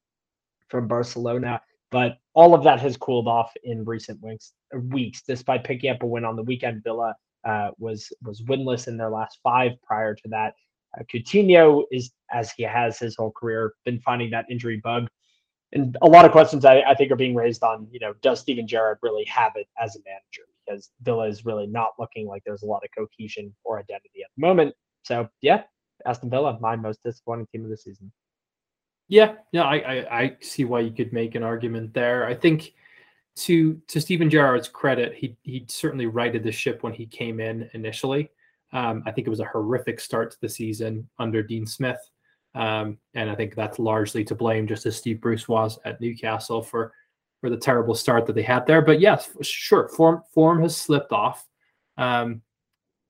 [0.69, 1.59] from Barcelona.
[1.89, 4.53] But all of that has cooled off in recent weeks.
[4.73, 7.15] Weeks, despite picking up a win on the weekend, Villa
[7.45, 9.71] uh, was was winless in their last five.
[9.83, 10.55] Prior to that,
[10.97, 15.07] uh, Coutinho is as he has his whole career been finding that injury bug,
[15.71, 18.39] and a lot of questions I, I think are being raised on you know does
[18.39, 22.43] Steven Gerrard really have it as a manager because Villa is really not looking like
[22.45, 24.73] there's a lot of cohesion or identity at the moment.
[25.03, 25.63] So yeah,
[26.05, 28.11] Aston Villa, my most disappointing team of the season.
[29.09, 32.25] Yeah, yeah, I, I, I see why you could make an argument there.
[32.25, 32.73] I think
[33.35, 37.69] to to Steven Gerrard's credit, he he certainly righted the ship when he came in
[37.73, 38.29] initially.
[38.71, 41.99] Um, I think it was a horrific start to the season under Dean Smith,
[42.55, 46.61] um, and I think that's largely to blame, just as Steve Bruce was at Newcastle
[46.61, 46.93] for
[47.41, 48.81] for the terrible start that they had there.
[48.81, 51.47] But yes, sure, form form has slipped off.
[51.97, 52.41] Um,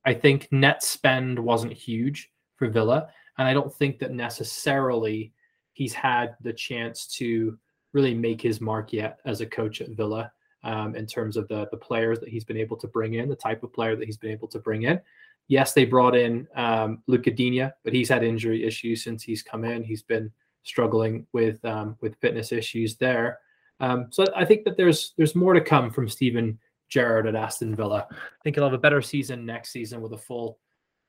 [0.06, 5.34] I think net spend wasn't huge for Villa, and I don't think that necessarily
[5.74, 7.58] he's had the chance to
[7.94, 10.32] really make his mark yet as a coach at Villa
[10.64, 13.36] um, in terms of the the players that he's been able to bring in, the
[13.36, 15.00] type of player that he's been able to bring in.
[15.48, 19.66] Yes, they brought in um, Luca Digne, but he's had injury issues since he's come
[19.66, 19.84] in.
[19.84, 20.32] He's been
[20.64, 23.40] struggling with um, with fitness issues there.
[23.80, 26.58] Um, so I think that there's there's more to come from Steven
[26.90, 28.08] Gerrard at Aston Villa.
[28.10, 30.60] I think he'll have a better season next season with a full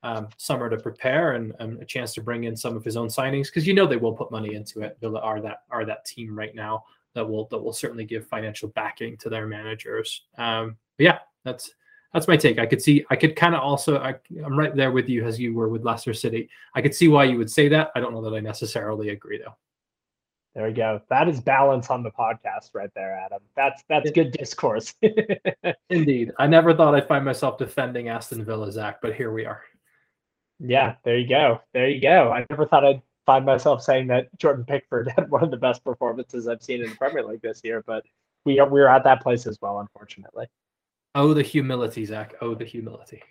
[0.04, 3.08] um, summer to prepare and, and, a chance to bring in some of his own
[3.08, 4.98] signings because you know they will put money into it.
[5.00, 8.68] Villa are that are that team right now that will that will certainly give financial
[8.68, 10.22] backing to their managers.
[10.36, 11.70] Um, but yeah, that's
[12.12, 12.58] that's my take.
[12.58, 14.14] I could see I could kind of also I,
[14.44, 16.50] I'm right there with you as you were with Leicester City.
[16.74, 17.90] I could see why you would say that.
[17.96, 19.56] I don't know that I necessarily agree though.
[20.54, 21.00] There we go.
[21.10, 23.40] That is balance on the podcast right there, Adam.
[23.56, 24.94] That's that's good discourse.
[25.90, 26.30] Indeed.
[26.38, 29.62] I never thought I'd find myself defending Aston Villa, Zach, but here we are.
[30.60, 31.60] Yeah, there you go.
[31.72, 32.32] There you go.
[32.32, 35.84] I never thought I'd find myself saying that Jordan Pickford had one of the best
[35.84, 38.04] performances I've seen in the Premier League this year, but
[38.44, 40.46] we are we're at that place as well, unfortunately.
[41.14, 42.34] Oh, the humility, Zach.
[42.40, 43.22] Oh, the humility.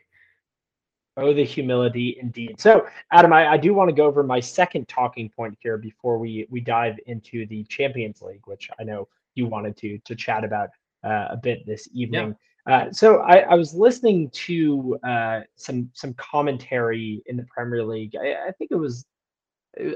[1.15, 2.59] Oh, the humility indeed.
[2.59, 6.17] So, Adam, I, I do want to go over my second talking point here before
[6.17, 10.43] we we dive into the Champions League, which I know you wanted to to chat
[10.43, 10.69] about
[11.03, 12.35] uh, a bit this evening.
[12.65, 18.15] Uh, so I, I, was listening to uh, some some commentary in the Premier League.
[18.15, 19.05] I, I, think it was,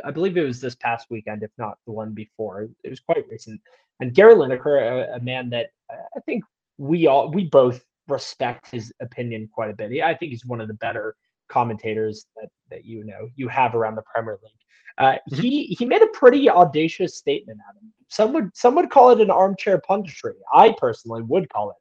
[0.03, 2.67] I believe it was this past weekend, if not the one before.
[2.83, 3.61] It was quite recent.
[4.01, 6.43] And Gary Lineker, a, a man that I think
[6.77, 10.03] we all we both respect his opinion quite a bit.
[10.03, 11.15] I think he's one of the better
[11.47, 14.51] commentators that that you know you have around the Premier League.
[14.97, 15.41] Uh, mm-hmm.
[15.41, 17.93] he he made a pretty audacious statement at him.
[18.09, 20.33] Some would some would call it an armchair punditry.
[20.53, 21.77] I personally would call it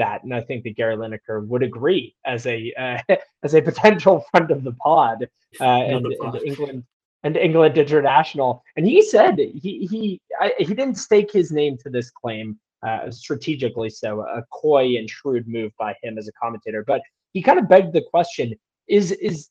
[0.00, 4.24] that, and I think that Gary Lineker would agree as a uh, as a potential
[4.30, 5.28] friend of the pod
[5.60, 6.84] uh, and, and England
[7.22, 8.62] and England International.
[8.76, 13.10] And he said he he I, he didn't stake his name to this claim uh,
[13.10, 16.82] strategically so, a coy and shrewd move by him as a commentator.
[16.86, 18.54] But he kind of begged the question:
[18.88, 19.48] Is is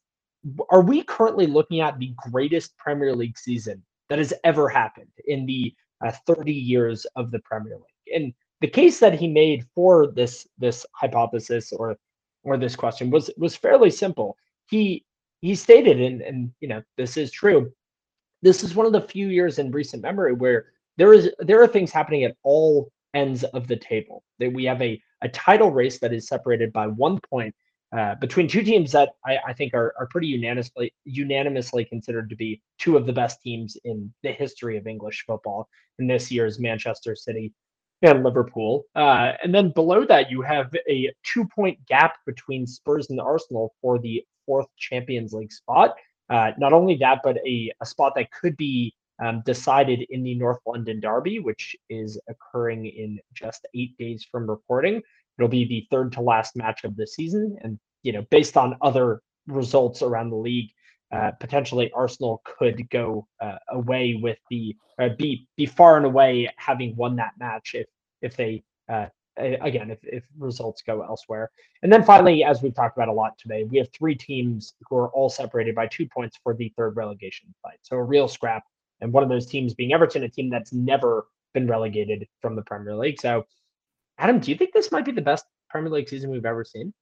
[0.69, 5.45] are we currently looking at the greatest Premier League season that has ever happened in
[5.45, 5.73] the
[6.05, 8.15] uh, 30 years of the Premier League?
[8.15, 11.97] And the case that he made for this this hypothesis or
[12.43, 14.37] or this question was was fairly simple.
[14.69, 15.05] He
[15.41, 17.71] he stated, and and you know this is true.
[18.41, 20.67] This is one of the few years in recent memory where
[20.97, 24.23] there is there are things happening at all ends of the table.
[24.39, 27.55] That we have a, a title race that is separated by one point
[27.97, 32.35] uh, between two teams that I, I, think are, are pretty unanimously unanimously considered to
[32.35, 35.67] be two of the best teams in the history of English football.
[35.97, 37.51] in this year's Manchester City
[38.01, 38.85] and Liverpool.
[38.95, 43.73] Uh, and then below that, you have a two point gap between Spurs and Arsenal
[43.81, 45.95] for the fourth Champions League spot.
[46.29, 50.35] Uh, not only that, but a, a spot that could be um, decided in the
[50.35, 55.01] North London Derby, which is occurring in just eight days from recording.
[55.37, 58.77] It'll be the third to last match of the season, and you know, based on
[58.81, 60.69] other results around the league,
[61.11, 64.75] uh, potentially Arsenal could go uh, away with the
[65.17, 67.87] be be far and away having won that match if
[68.21, 71.49] if they uh, again if, if results go elsewhere.
[71.81, 74.97] And then finally, as we've talked about a lot today, we have three teams who
[74.97, 77.79] are all separated by two points for the third relegation fight.
[77.81, 78.63] So a real scrap
[79.01, 82.61] and one of those teams being Everton, a team that's never been relegated from the
[82.61, 83.19] Premier League.
[83.19, 83.45] So,
[84.17, 86.93] Adam, do you think this might be the best Premier League season we've ever seen?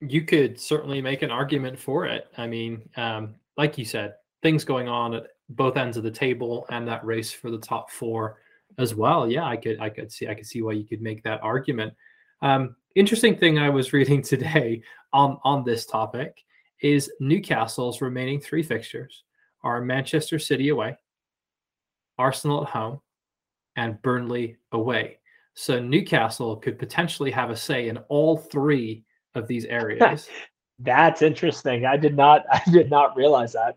[0.00, 2.28] You could certainly make an argument for it.
[2.36, 6.66] I mean, um, like you said, things going on at both ends of the table
[6.70, 8.38] and that race for the top four
[8.78, 9.30] as well.
[9.30, 11.94] Yeah, I could, I could see, I could see why you could make that argument.
[12.42, 14.82] Um, interesting thing I was reading today
[15.12, 16.44] on on this topic
[16.80, 19.24] is Newcastle's remaining three fixtures
[19.62, 20.96] are Manchester City away,
[22.18, 23.00] Arsenal at home,
[23.76, 25.18] and Burnley away.
[25.54, 29.04] So Newcastle could potentially have a say in all three
[29.34, 30.28] of these areas.
[30.78, 31.86] That's interesting.
[31.86, 33.76] I did not I did not realize that.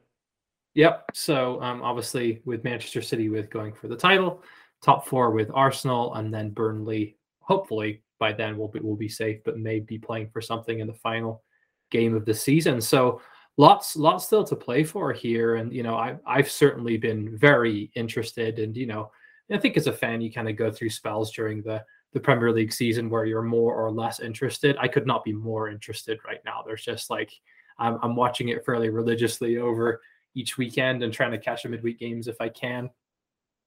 [0.73, 1.05] Yep.
[1.13, 4.41] So um, obviously with Manchester City with going for the title,
[4.81, 7.17] top four with Arsenal, and then Burnley.
[7.41, 10.87] Hopefully by then we'll be we'll be safe, but may be playing for something in
[10.87, 11.43] the final
[11.89, 12.79] game of the season.
[12.79, 13.21] So
[13.57, 17.91] lots lots still to play for here and you know I, i've certainly been very
[17.95, 19.11] interested and you know
[19.51, 22.51] i think as a fan you kind of go through spells during the the premier
[22.51, 24.75] league season where you're more or less interested.
[24.79, 26.63] I could not be more interested right now.
[26.65, 27.31] There's just like
[27.79, 30.01] i'm, I'm watching it fairly religiously over
[30.35, 32.89] each weekend and trying to catch the midweek games if i can.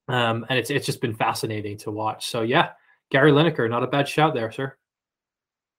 [0.08, 2.28] Um, and it's it's just been fascinating to watch.
[2.30, 2.70] So yeah
[3.10, 4.76] gary lineker not a bad shout there sir.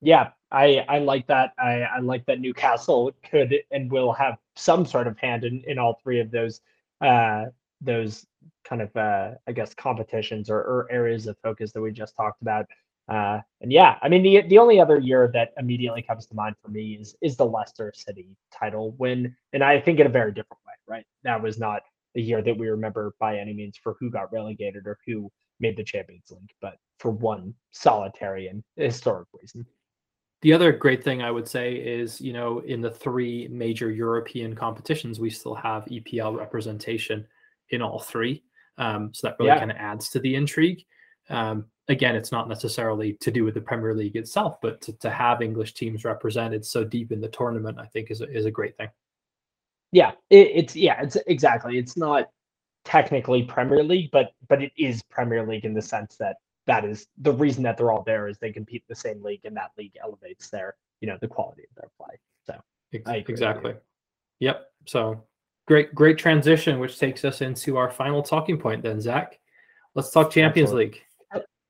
[0.01, 1.53] Yeah, I I like that.
[1.57, 5.79] I, I like that Newcastle could and will have some sort of hand in, in
[5.79, 6.61] all three of those
[7.01, 7.45] uh
[7.85, 8.25] those
[8.67, 12.41] kind of uh I guess competitions or, or areas of focus that we just talked
[12.41, 12.65] about.
[13.07, 16.55] Uh and yeah, I mean the the only other year that immediately comes to mind
[16.61, 19.35] for me is is the Leicester City title win.
[19.53, 21.05] And I think in a very different way, right?
[21.23, 21.83] That was not
[22.15, 25.77] the year that we remember by any means for who got relegated or who made
[25.77, 29.65] the Champions League, but for one solitary and historic reason.
[30.41, 34.55] The other great thing I would say is, you know, in the three major European
[34.55, 37.25] competitions, we still have EPL representation
[37.69, 38.43] in all three.
[38.77, 39.59] Um, so that really yeah.
[39.59, 40.83] kind of adds to the intrigue.
[41.29, 45.09] Um, again, it's not necessarily to do with the Premier League itself, but to, to
[45.09, 48.51] have English teams represented so deep in the tournament, I think is a, is a
[48.51, 48.89] great thing.
[49.91, 51.77] Yeah, it, it's yeah, it's exactly.
[51.77, 52.29] It's not
[52.83, 56.35] technically Premier League, but but it is Premier League in the sense that
[56.67, 59.41] that is the reason that they're all there is they compete in the same league
[59.43, 62.59] and that league elevates their you know the quality of their play so
[63.27, 63.73] exactly
[64.39, 65.23] yep so
[65.67, 69.39] great great transition which takes us into our final talking point then zach
[69.95, 71.01] let's talk champions league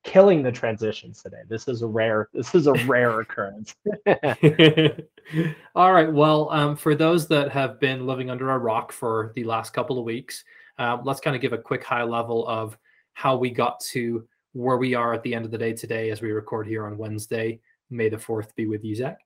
[0.05, 1.41] killing the transitions today.
[1.49, 2.29] This is a rare.
[2.33, 3.75] This is a rare occurrence.
[5.75, 6.11] All right.
[6.11, 9.99] Well, um, for those that have been living under a rock for the last couple
[9.99, 10.45] of weeks,
[10.77, 12.77] uh, let's kind of give a quick high level of
[13.13, 16.21] how we got to where we are at the end of the day today as
[16.21, 17.59] we record here on Wednesday.
[17.89, 19.17] May the fourth be with you, Zach.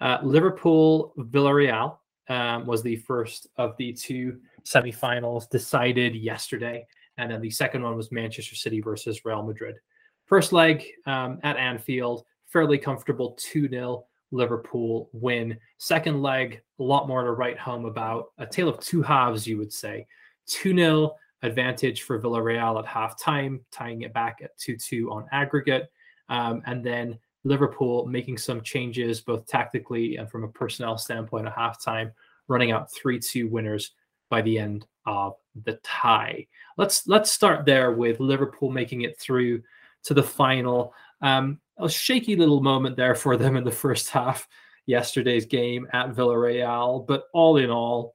[0.00, 1.98] Uh, Liverpool Villarreal
[2.32, 6.86] um, was the first of the two semifinals decided yesterday.
[7.18, 9.76] And then the second one was Manchester City versus Real Madrid.
[10.24, 15.58] First leg um, at Anfield, fairly comfortable 2 0 Liverpool win.
[15.76, 18.32] Second leg, a lot more to write home about.
[18.38, 20.06] A tale of two halves, you would say.
[20.46, 25.92] 2 0 advantage for Villarreal at halftime, tying it back at 2 2 on aggregate.
[26.30, 31.56] Um, and then Liverpool making some changes, both tactically and from a personnel standpoint at
[31.56, 32.12] halftime,
[32.48, 33.92] running out 3 2 winners
[34.30, 35.34] by the end of
[35.64, 36.46] the tie.
[36.78, 39.62] Let's let's start there with Liverpool making it through
[40.04, 40.94] to the final.
[41.20, 44.48] Um, a shaky little moment there for them in the first half,
[44.86, 48.14] yesterday's game at Villarreal, but all in all,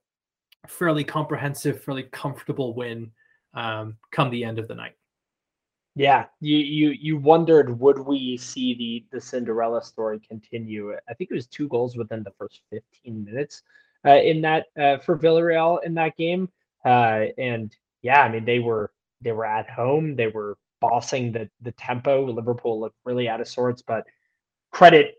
[0.66, 3.10] fairly comprehensive, fairly comfortable win
[3.54, 4.97] um, come the end of the night.
[5.98, 10.94] Yeah, you you you wondered would we see the the Cinderella story continue?
[10.94, 13.64] I think it was two goals within the first 15 minutes
[14.06, 16.48] uh, in that uh, for Villarreal in that game.
[16.84, 18.92] Uh, and yeah, I mean they were
[19.22, 20.14] they were at home.
[20.14, 22.30] They were bossing the the tempo.
[22.30, 24.06] Liverpool looked really out of sorts, but
[24.70, 25.16] credit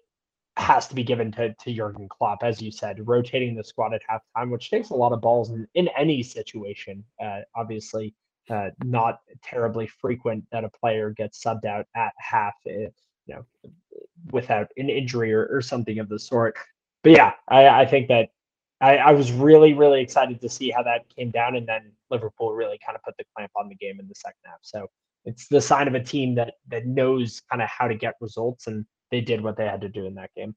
[0.56, 4.02] has to be given to to Jurgen Klopp, as you said, rotating the squad at
[4.10, 7.04] halftime, which takes a lot of balls in, in any situation.
[7.22, 8.16] Uh, obviously,
[8.50, 12.90] uh, not terribly frequent that a player gets subbed out at half, uh,
[13.26, 13.46] you know,
[14.32, 16.56] without an injury or, or something of the sort.
[17.04, 18.30] But yeah, I, I think that
[18.82, 22.54] I, I, was really, really excited to see how that came down, and then Liverpool
[22.54, 24.60] really kind of put the clamp on the game in the second half.
[24.62, 24.88] So
[25.26, 28.68] it's the sign of a team that that knows kind of how to get results,
[28.68, 30.56] and they did what they had to do in that game.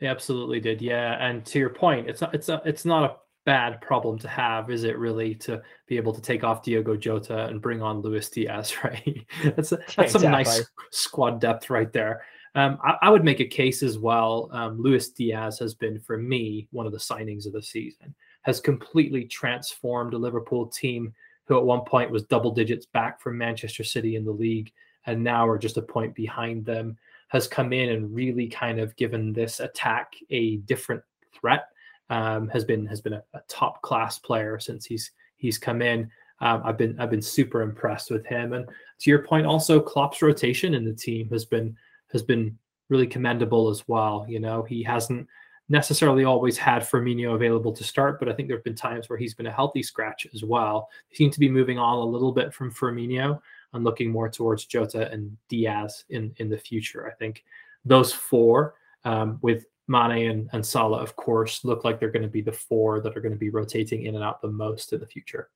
[0.00, 1.16] They absolutely did, yeah.
[1.20, 4.70] And to your point, it's not it's a it's not a bad problem to have,
[4.70, 8.28] is it really, to be able to take off Diogo Jota and bring on Luis
[8.28, 9.26] Diaz, right?
[9.56, 10.20] that's a, that's exactly.
[10.20, 12.22] some nice squad depth right there.
[12.54, 14.48] Um, I, I, would make a case as well.
[14.52, 18.14] Um, Luis Diaz has been, for me, one of the signings of the season.
[18.42, 21.14] Has completely transformed a Liverpool team
[21.44, 24.72] who at one point was double digits back from Manchester City in the league,
[25.06, 26.96] and now are just a point behind them.
[27.28, 31.68] Has come in and really kind of given this attack a different threat.
[32.10, 36.10] Um, has been has been a, a, top class player since he's he's come in.
[36.40, 38.52] Um, I've been I've been super impressed with him.
[38.52, 41.76] And to your point, also Klopp's rotation in the team has been
[42.12, 42.58] has been
[42.88, 44.26] really commendable as well.
[44.28, 45.28] You know, he hasn't
[45.68, 49.18] necessarily always had Firmino available to start, but I think there have been times where
[49.18, 50.88] he's been a healthy scratch as well.
[51.08, 53.40] He seems to be moving on a little bit from Firmino
[53.72, 57.06] and looking more towards Jota and Diaz in in the future.
[57.06, 57.44] I think
[57.84, 62.28] those four um, with Mane and, and Salah, of course, look like they're going to
[62.28, 65.00] be the four that are going to be rotating in and out the most in
[65.00, 65.50] the future.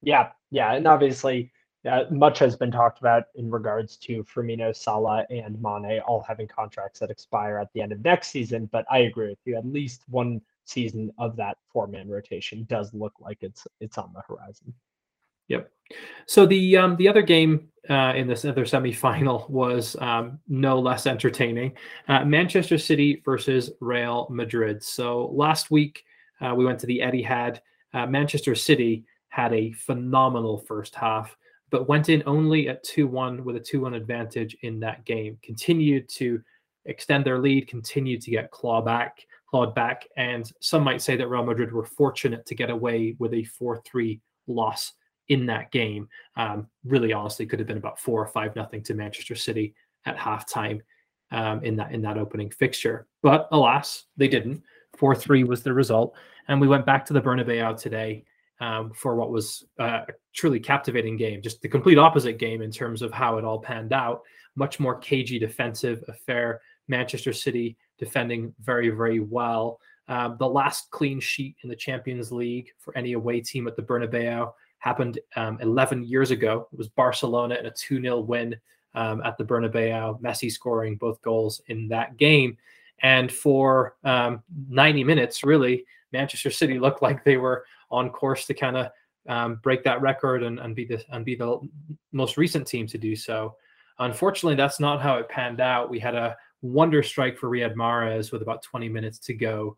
[0.00, 1.52] Yeah, yeah, and obviously
[1.90, 6.46] uh, much has been talked about in regards to Firmino, Salah, and Mane all having
[6.46, 8.68] contracts that expire at the end of next season.
[8.70, 9.56] But I agree with you.
[9.56, 14.22] At least one season of that four-man rotation does look like it's it's on the
[14.22, 14.72] horizon.
[15.48, 15.70] Yep.
[16.26, 21.06] So the um, the other game uh, in this other semifinal was um, no less
[21.06, 21.72] entertaining.
[22.08, 24.82] Uh, Manchester City versus Real Madrid.
[24.82, 26.04] So last week
[26.40, 27.60] uh, we went to the Etihad.
[27.94, 31.36] Uh, Manchester City had a phenomenal first half
[31.72, 35.38] but went in only at 2 1 with a 2 1 advantage in that game.
[35.42, 36.40] Continued to
[36.84, 40.06] extend their lead, continued to get claw back, clawed back.
[40.16, 43.82] And some might say that Real Madrid were fortunate to get away with a 4
[43.84, 44.92] 3 loss
[45.32, 46.08] in that game.
[46.36, 49.74] Um, really, honestly, could have been about 4 or 5 nothing to Manchester City
[50.04, 50.80] at halftime
[51.30, 53.06] um, in, that, in that opening fixture.
[53.22, 54.62] But alas, they didn't.
[54.98, 56.14] 4 3 was the result.
[56.48, 58.24] And we went back to the Bernabeu today
[58.60, 62.70] um, for what was uh, a truly captivating game, just the complete opposite game in
[62.70, 64.20] terms of how it all panned out.
[64.54, 66.60] Much more cagey defensive affair.
[66.88, 69.78] Manchester City defending very, very well.
[70.08, 73.82] Um, the last clean sheet in the Champions League for any away team at the
[73.82, 74.52] Bernabeu
[74.82, 76.66] happened um, 11 years ago.
[76.72, 78.56] It was Barcelona in a 2 0 win
[78.94, 82.58] um, at the Bernabeu, Messi scoring both goals in that game.
[83.00, 88.54] And for um, 90 minutes, really, Manchester City looked like they were on course to
[88.54, 88.90] kind of
[89.28, 91.60] um, break that record and, and be the and be the
[92.10, 93.54] most recent team to do so.
[94.00, 95.90] Unfortunately, that's not how it panned out.
[95.90, 99.76] We had a wonder strike for Riyad Mahrez with about 20 minutes to go.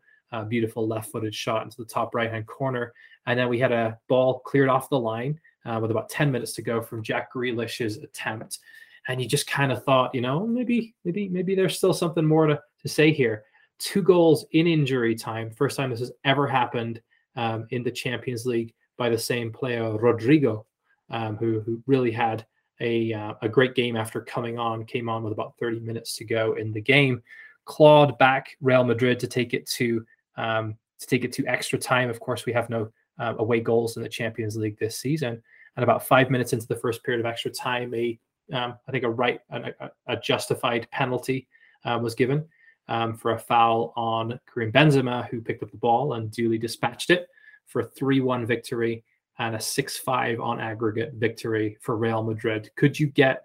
[0.49, 2.91] Beautiful left-footed shot into the top right-hand corner,
[3.25, 6.53] and then we had a ball cleared off the line uh, with about 10 minutes
[6.53, 8.59] to go from Jack Grealish's attempt.
[9.07, 12.47] And you just kind of thought, you know, maybe, maybe, maybe there's still something more
[12.47, 13.43] to, to say here.
[13.77, 15.51] Two goals in injury time.
[15.51, 17.01] First time this has ever happened
[17.35, 20.65] um, in the Champions League by the same player, Rodrygo,
[21.09, 22.45] um, who, who really had
[22.79, 26.25] a, uh, a great game after coming on, came on with about 30 minutes to
[26.25, 27.21] go in the game.
[27.65, 30.05] Clawed back Real Madrid to take it to
[30.37, 32.09] um, to take it to extra time.
[32.09, 35.41] Of course, we have no uh, away goals in the Champions League this season.
[35.75, 38.19] And about five minutes into the first period of extra time, a
[38.53, 41.47] um, I think a right a, a justified penalty
[41.83, 42.45] uh, was given
[42.87, 47.09] um, for a foul on Karim Benzema, who picked up the ball and duly dispatched
[47.09, 47.27] it
[47.65, 49.03] for a 3-1 victory
[49.39, 52.69] and a 6-5 on aggregate victory for Real Madrid.
[52.75, 53.43] Could you get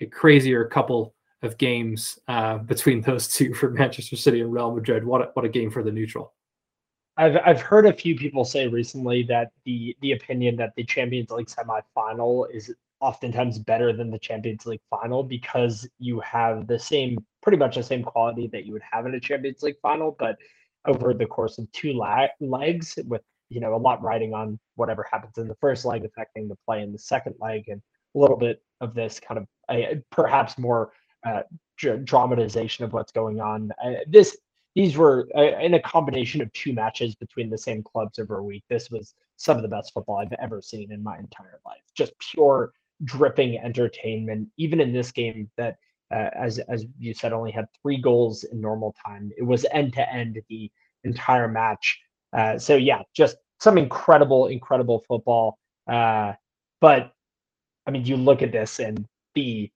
[0.00, 5.04] a crazier couple of games uh, between those two for Manchester City and Real Madrid?
[5.04, 6.34] What a, what a game for the neutral.
[7.16, 11.30] I've I've heard a few people say recently that the the opinion that the Champions
[11.30, 17.18] League semifinal is oftentimes better than the Champions League final because you have the same
[17.42, 20.36] pretty much the same quality that you would have in a Champions League final, but
[20.86, 25.06] over the course of two la- legs with you know a lot riding on whatever
[25.10, 27.80] happens in the first leg affecting the play in the second leg and
[28.14, 30.92] a little bit of this kind of uh, perhaps more
[31.24, 31.42] uh,
[32.04, 33.70] dramatization of what's going on.
[33.82, 34.36] Uh, this
[34.74, 38.42] these were uh, in a combination of two matches between the same clubs over a
[38.42, 38.64] week.
[38.68, 41.82] This was some of the best football I've ever seen in my entire life.
[41.94, 42.72] Just pure
[43.04, 44.48] dripping entertainment.
[44.56, 45.76] Even in this game, that
[46.12, 49.30] uh, as as you said, only had three goals in normal time.
[49.36, 50.70] It was end to end the
[51.04, 52.00] entire match.
[52.32, 55.58] Uh, so yeah, just some incredible, incredible football.
[55.86, 56.32] Uh,
[56.80, 57.12] but
[57.86, 59.70] I mean, you look at this and the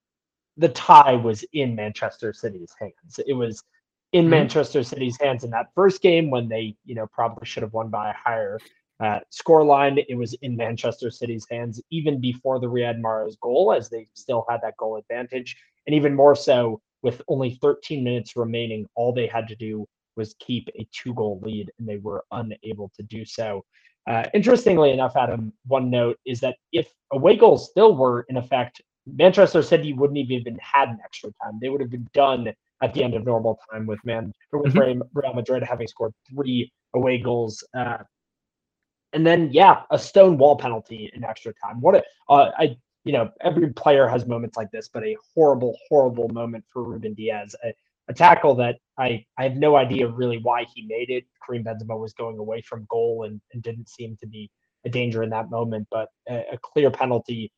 [0.57, 3.21] the tie was in Manchester City's hands.
[3.27, 3.63] It was
[4.13, 4.31] in mm-hmm.
[4.31, 7.89] Manchester City's hands in that first game when they, you know, probably should have won
[7.89, 8.59] by a higher
[9.01, 9.99] uh, score line.
[10.09, 14.45] It was in Manchester City's hands even before the Riyad Mahrez goal, as they still
[14.49, 15.57] had that goal advantage,
[15.87, 18.87] and even more so with only 13 minutes remaining.
[18.95, 19.87] All they had to do
[20.17, 23.65] was keep a two-goal lead, and they were unable to do so.
[24.09, 28.81] Uh, interestingly enough, Adam, one note is that if away goals still were in effect,
[29.07, 31.59] Manchester City wouldn't have even had an extra time.
[31.61, 32.53] They would have been done
[32.83, 35.03] at the end of normal time with man with mm-hmm.
[35.13, 37.65] Real Madrid having scored three away goals.
[37.77, 37.99] Uh,
[39.13, 41.81] and then yeah, a stone wall penalty in extra time.
[41.81, 45.77] What a uh, I you know every player has moments like this, but a horrible
[45.89, 47.55] horrible moment for Ruben Dias.
[47.65, 47.73] A,
[48.09, 51.25] a tackle that I I have no idea really why he made it.
[51.45, 54.51] Karim Benzema was going away from goal and, and didn't seem to be
[54.85, 57.51] a danger in that moment, but a, a clear penalty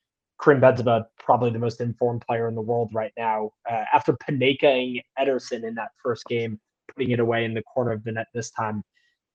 [0.42, 3.50] Karim Benzema, probably the most informed player in the world right now.
[3.70, 6.58] Uh, after Panenkaing Ederson in that first game,
[6.94, 8.82] putting it away in the corner of the net this time.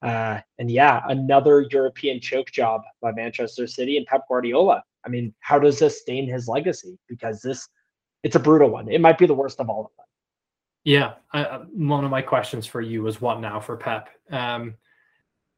[0.01, 4.83] Uh, and yeah, another European choke job by Manchester City and Pep Guardiola.
[5.05, 6.97] I mean, how does this stain his legacy?
[7.07, 7.67] Because this,
[8.23, 8.89] it's a brutal one.
[8.89, 10.05] It might be the worst of all of them.
[10.83, 14.09] Yeah, I, one of my questions for you was what now for Pep?
[14.31, 14.75] Um,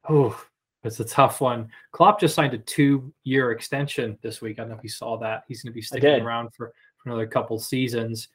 [0.08, 0.42] oh,
[0.84, 1.70] it's a tough one.
[1.92, 4.60] Klopp just signed a two-year extension this week.
[4.60, 5.44] I don't know if you saw that.
[5.48, 8.30] He's going to be sticking around for, for another couple seasons.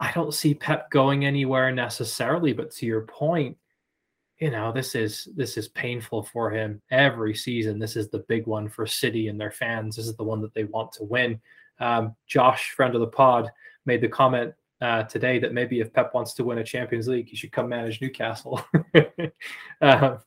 [0.00, 3.56] I don't see Pep going anywhere necessarily, but to your point,
[4.40, 7.78] you know this is this is painful for him every season.
[7.78, 9.96] This is the big one for City and their fans.
[9.96, 11.40] This is the one that they want to win.
[11.78, 13.48] Um, Josh, friend of the pod,
[13.86, 17.28] made the comment uh, today that maybe if Pep wants to win a Champions League,
[17.28, 18.64] he should come manage Newcastle.
[19.80, 20.18] um,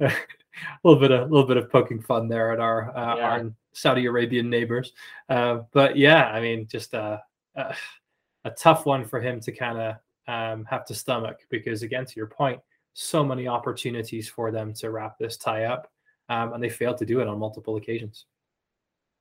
[0.84, 3.30] little bit of a little bit of poking fun there at our uh, yeah.
[3.30, 4.92] our Saudi Arabian neighbors.
[5.28, 7.22] Uh, but yeah, I mean, just a,
[7.56, 7.74] a,
[8.44, 9.96] a tough one for him to kind of
[10.26, 12.60] um, have to stomach because, again, to your point,
[12.94, 15.90] so many opportunities for them to wrap this tie up,
[16.28, 18.26] um, and they failed to do it on multiple occasions.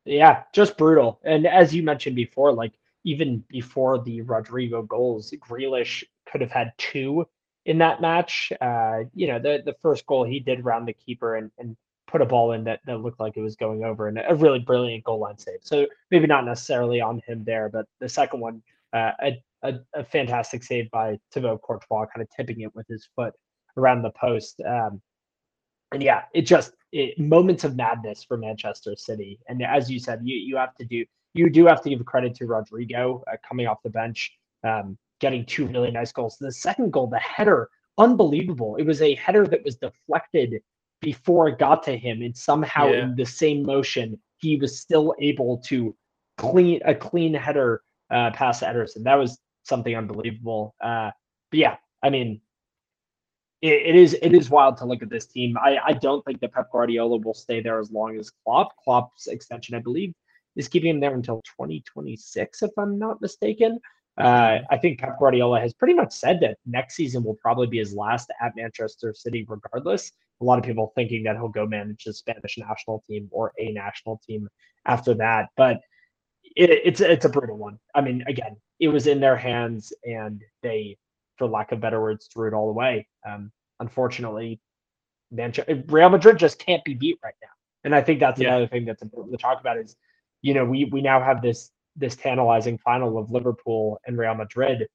[0.06, 1.20] Yeah, just brutal.
[1.24, 2.74] And as you mentioned before, like
[3.04, 7.28] even before the Rodrygo goals, Grealish could have had two
[7.66, 8.52] in that match.
[8.60, 11.76] Uh, you know, the the first goal he did round the keeper and, and
[12.10, 14.60] put a ball in that, that looked like it was going over and a really
[14.60, 15.60] brilliant goal line save.
[15.62, 20.04] So maybe not necessarily on him there, but the second one, uh, a, a, a,
[20.04, 23.34] fantastic save by Thibaut Courtois, kind of tipping it with his foot
[23.78, 24.60] around the post.
[24.62, 25.02] Um,
[25.92, 29.40] and yeah, it just it, moments of madness for Manchester City.
[29.48, 32.36] And as you said, you you have to do you do have to give credit
[32.36, 34.32] to Rodrygo uh, coming off the bench.
[34.64, 36.38] Um, getting two really nice goals.
[36.40, 38.76] The second goal, the header, unbelievable.
[38.78, 40.62] It was a header that was deflected
[41.02, 43.04] before it got to him, and somehow yeah.
[43.04, 45.96] in the same motion, he was still able to
[46.38, 49.04] clean a clean header uh, past Ederson.
[49.04, 50.76] That was something unbelievable.
[50.82, 51.12] Uh,
[51.52, 52.42] but yeah, I mean,
[53.62, 55.58] it, it is it is wild to look at this team.
[55.58, 58.76] I, I don't think that Pep Guardiola will stay there as long as Klopp.
[58.84, 60.14] Klopp's extension, I believe,
[60.56, 63.80] is keeping him there until 2026, if I'm not mistaken.
[64.20, 67.78] Uh, I think Pep Guardiola has pretty much said that next season will probably be
[67.78, 70.12] his last at Manchester City, regardless.
[70.42, 73.72] A lot of people thinking that he'll go manage the Spanish national team or a
[73.72, 74.50] national team
[74.86, 75.80] after that, but
[76.56, 77.80] it, it's it's a brutal one.
[77.96, 80.98] I mean, again, it was in their hands, and they,
[81.38, 83.08] for lack of better words, threw it all away.
[83.28, 84.60] Um, unfortunately,
[85.32, 87.50] Manchester, Real Madrid just can't be beat right now,
[87.84, 88.50] and I think that's yeah.
[88.50, 89.96] another thing that's important to talk about is,
[90.42, 94.88] you know, we we now have this this tantalizing final of Liverpool and Real Madrid.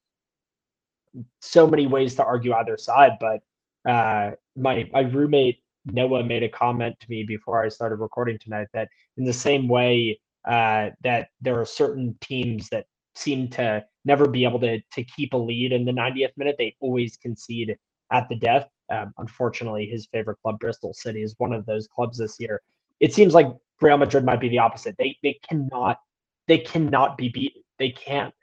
[1.41, 3.41] So many ways to argue either side, but
[3.89, 8.69] uh, my my roommate Noah made a comment to me before I started recording tonight
[8.73, 14.27] that in the same way uh, that there are certain teams that seem to never
[14.29, 17.77] be able to to keep a lead in the 90th minute, they always concede
[18.11, 18.69] at the death.
[18.91, 22.61] Um, unfortunately, his favorite club, Bristol City, is one of those clubs this year.
[23.01, 23.49] It seems like
[23.81, 24.97] Real Madrid might be the opposite.
[24.99, 25.99] They they cannot
[26.47, 27.63] they cannot be beaten.
[27.79, 28.35] They can't.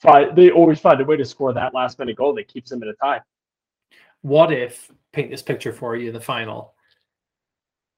[0.00, 2.82] Find, they always find a way to score that last minute goal that keeps them
[2.82, 3.20] in a tie.
[4.22, 6.74] What if paint this picture for you in the final?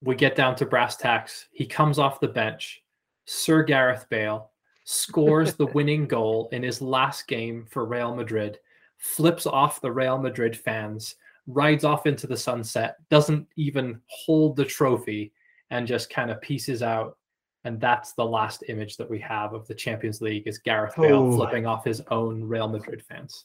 [0.03, 1.49] We get down to brass tacks.
[1.51, 2.83] He comes off the bench.
[3.25, 4.51] Sir Gareth Bale
[4.85, 8.59] scores the winning goal in his last game for Real Madrid,
[8.97, 14.65] flips off the Real Madrid fans, rides off into the sunset, doesn't even hold the
[14.65, 15.33] trophy,
[15.71, 17.19] and just kind of pieces out
[17.65, 21.17] and that's the last image that we have of the Champions League is Gareth Bale
[21.17, 21.37] oh.
[21.37, 23.45] flipping off his own Real Madrid fans.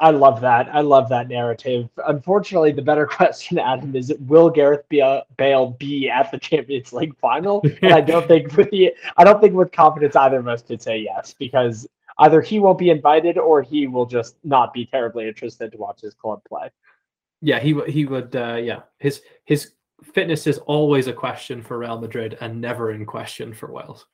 [0.00, 0.68] I love that.
[0.72, 1.88] I love that narrative.
[2.06, 7.64] Unfortunately, the better question, Adam, is will Gareth Bale be at the Champions League final?
[7.82, 10.80] And I don't think with the I don't think with confidence either of us could
[10.80, 11.86] say yes because
[12.18, 16.00] either he won't be invited or he will just not be terribly interested to watch
[16.00, 16.70] his club play.
[17.40, 18.34] Yeah, he he would.
[18.34, 19.72] Uh, yeah, his his
[20.02, 24.06] fitness is always a question for Real Madrid and never in question for Wales.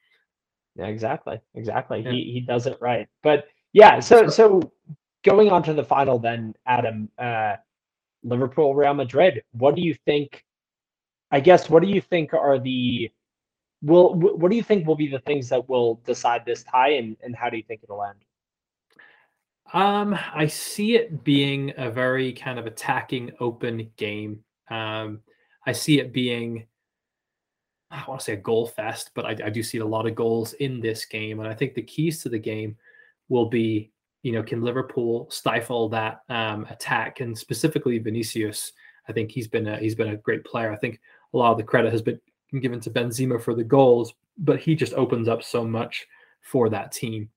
[0.77, 1.41] Yeah, exactly.
[1.55, 2.01] Exactly.
[2.01, 2.11] Yeah.
[2.11, 3.09] He he does it right.
[3.23, 4.73] But yeah, so so
[5.23, 7.57] going on to the final then, Adam, uh
[8.23, 9.43] Liverpool Real Madrid.
[9.53, 10.45] What do you think
[11.31, 13.11] I guess what do you think are the
[13.83, 17.17] will what do you think will be the things that will decide this tie and,
[17.23, 18.25] and how do you think it'll end?
[19.73, 24.45] Um, I see it being a very kind of attacking open game.
[24.71, 25.21] Um,
[25.67, 26.67] I see it being,
[27.91, 30.15] I want to say a goal fest, but I, I do see a lot of
[30.15, 31.41] goals in this game.
[31.41, 32.77] And I think the keys to the game
[33.29, 33.91] will be,
[34.23, 38.73] you know, can Liverpool stifle that um, attack and specifically Vinicius?
[39.09, 40.73] I think he's been a, he's been a great player.
[40.73, 41.01] I think
[41.33, 42.21] a lot of the credit has been
[42.61, 46.07] given to Benzema for the goals, but he just opens up so much
[46.41, 47.29] for that team.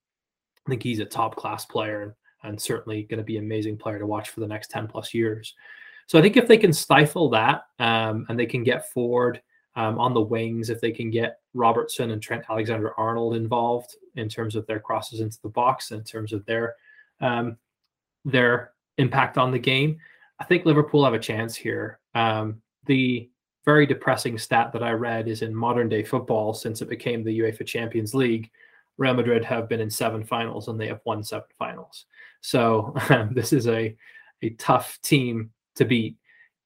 [0.66, 2.14] I think he's a top class player and,
[2.44, 5.14] and certainly going to be an amazing player to watch for the next 10 plus
[5.14, 5.56] years.
[6.08, 9.42] So I think if they can stifle that um, and they can get forward
[9.76, 14.28] um, on the wings, if they can get Robertson and Trent Alexander Arnold involved in
[14.28, 16.76] terms of their crosses into the box, in terms of their
[17.20, 17.58] um,
[18.26, 19.98] their impact on the game,
[20.40, 22.00] I think Liverpool have a chance here.
[22.16, 23.30] Um, the
[23.66, 27.40] very depressing stat that I read is in modern day football, since it became the
[27.40, 28.50] UEFA Champions League,
[28.98, 32.06] Real Madrid have been in seven finals and they have won seven finals.
[32.42, 32.96] So
[33.32, 33.96] this is a
[34.44, 36.18] a tough team to beat.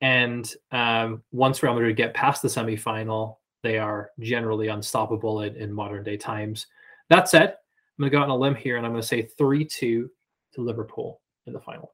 [0.02, 5.72] And um, once Real Madrid get past the semifinal, they are generally unstoppable in, in
[5.72, 6.66] modern day times.
[7.10, 7.56] That said, I'm
[8.00, 10.10] going to go on a limb here and I'm going to say 3 2
[10.54, 11.94] to Liverpool in the final.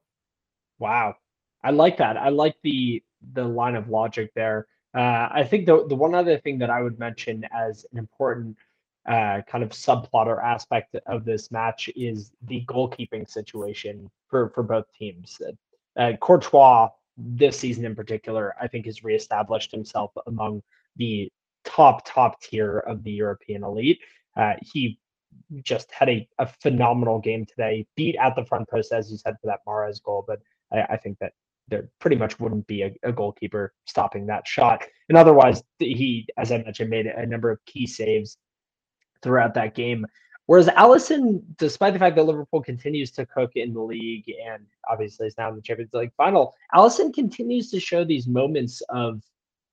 [0.78, 1.16] Wow.
[1.62, 2.16] I like that.
[2.16, 3.02] I like the
[3.34, 4.66] the line of logic there.
[4.94, 8.56] Uh, I think the the one other thing that I would mention as an important
[9.08, 14.62] uh, kind of subplot or aspect of this match is the goalkeeping situation for for
[14.62, 15.40] both teams.
[15.96, 20.62] Uh, Courtois this season in particular, I think has reestablished himself among
[20.96, 21.30] the
[21.64, 24.00] top top tier of the European elite.
[24.36, 24.98] Uh, he
[25.62, 27.86] just had a, a phenomenal game today.
[27.96, 30.40] Beat at the front post, as you said, for that Mahrez goal, but
[30.72, 31.32] I, I think that
[31.68, 34.84] there pretty much wouldn't be a, a, goalkeeper stopping that shot.
[35.08, 38.38] And otherwise, he, as I mentioned, made a number of key saves
[39.22, 40.06] throughout that game.
[40.48, 45.26] Whereas Alisson, despite the fact that Liverpool continues to cook in the league and obviously
[45.26, 49.22] is now in the Champions League final, Alisson continues to show these moments of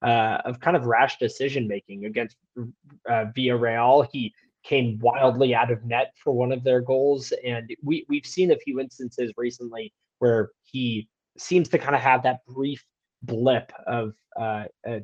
[0.02, 4.06] uh, of kind of rash decision making against uh, Villarreal.
[4.12, 8.52] He came wildly out of net for one of their goals, and we we've seen
[8.52, 11.08] a few instances recently where he
[11.38, 12.84] seems to kind of have that brief
[13.24, 15.00] blip of uh, uh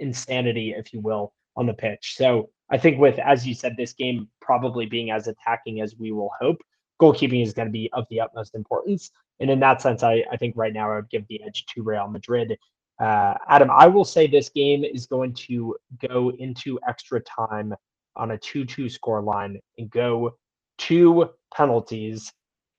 [0.00, 2.16] insanity, if you will, on the pitch.
[2.16, 6.10] So I think with, as you said, this game probably being as attacking as we
[6.10, 6.56] will hope,
[7.00, 9.10] goalkeeping is going to be of the utmost importance.
[9.40, 11.82] and in that sense, I, I think right now I would give the edge to
[11.82, 12.56] Real Madrid.
[12.98, 15.76] Uh, Adam, I will say this game is going to
[16.08, 17.74] go into extra time
[18.16, 20.36] on a 2 2 score line and go
[20.78, 22.32] two penalties.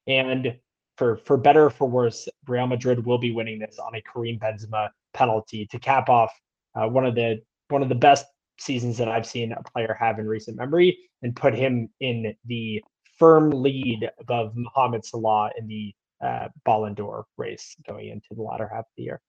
[0.08, 0.56] And
[0.98, 4.90] for, for better for worse, Real Madrid will be winning this on a Karim Benzema
[5.14, 6.32] penalty to cap off
[6.76, 8.26] uh, one of the one of the best
[8.60, 12.84] seasons that I've seen a player have in recent memory and put him in the
[13.18, 15.94] firm lead above Mohamed Salah in the
[16.24, 19.22] uh, Ballon d'Or race going into the latter half of the year.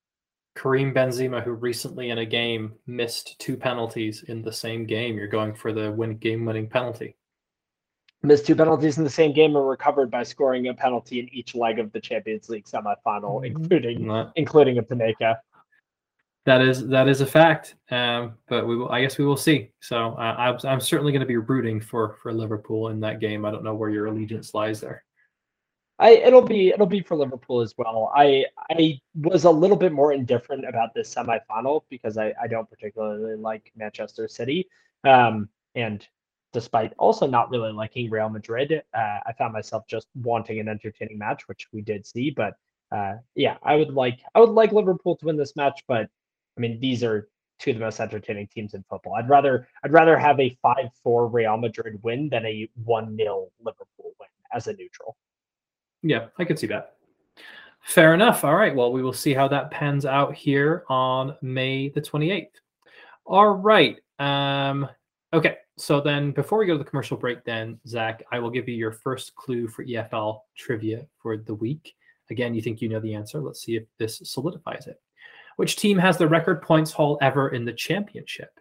[0.55, 5.27] Karim Benzema, who recently in a game missed two penalties in the same game, you're
[5.27, 7.17] going for the win game-winning penalty.
[8.23, 11.53] Missed two penalties in the same game and recovered by scoring a penalty in each
[11.53, 12.95] leg of the Champions League semifinal,
[13.43, 13.45] mm-hmm.
[13.45, 15.35] including including a Panenka.
[16.45, 18.89] That is that is a fact, um, but we will.
[18.89, 19.71] I guess we will see.
[19.79, 23.45] So uh, I'm, I'm certainly going to be rooting for for Liverpool in that game.
[23.45, 25.03] I don't know where your allegiance lies there.
[25.97, 28.11] I it'll be it'll be for Liverpool as well.
[28.15, 32.69] I I was a little bit more indifferent about this semifinal because I, I don't
[32.69, 34.67] particularly like Manchester City.
[35.03, 36.07] Um, and
[36.53, 41.17] despite also not really liking Real Madrid, uh, I found myself just wanting an entertaining
[41.17, 42.29] match, which we did see.
[42.29, 42.53] But
[42.91, 46.09] uh, yeah, I would like I would like Liverpool to win this match, but
[46.57, 47.29] I mean these are
[47.59, 49.15] two of the most entertaining teams in football.
[49.15, 53.47] I'd rather I'd rather have a five four Real Madrid win than a one 0
[53.59, 55.15] Liverpool win as a neutral.
[56.03, 56.95] Yeah, I could see that.
[57.85, 58.43] Fair enough.
[58.43, 58.75] All right.
[58.75, 62.47] Well, we will see how that pans out here on May the 28th.
[63.25, 63.99] All right.
[64.17, 64.89] Um,
[65.33, 65.57] okay.
[65.77, 68.75] So then before we go to the commercial break, then, Zach, I will give you
[68.75, 71.93] your first clue for EFL trivia for the week.
[72.31, 73.39] Again, you think you know the answer.
[73.39, 74.99] Let's see if this solidifies it.
[75.55, 78.59] Which team has the record points haul ever in the championship?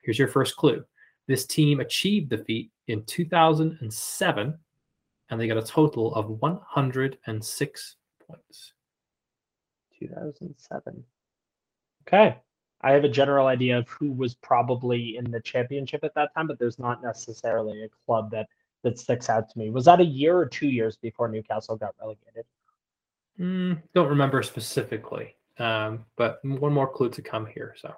[0.00, 0.84] Here's your first clue.
[1.28, 4.58] This team achieved the feat in 2007
[5.30, 8.72] and they got a total of 106 points.
[9.98, 11.04] 2007.
[12.06, 12.36] Okay.
[12.80, 16.48] I have a general idea of who was probably in the championship at that time,
[16.48, 18.48] but there's not necessarily a club that
[18.82, 19.70] that sticks out to me.
[19.70, 22.44] Was that a year or two years before Newcastle got relegated?
[23.38, 27.74] Mm, don't remember specifically, um, but one more clue to come here.
[27.78, 27.94] So,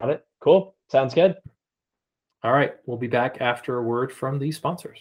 [0.00, 0.26] got it.
[0.40, 0.74] Cool.
[0.90, 1.36] Sounds good.
[2.42, 4.98] All right, we'll be back after a word from the sponsors.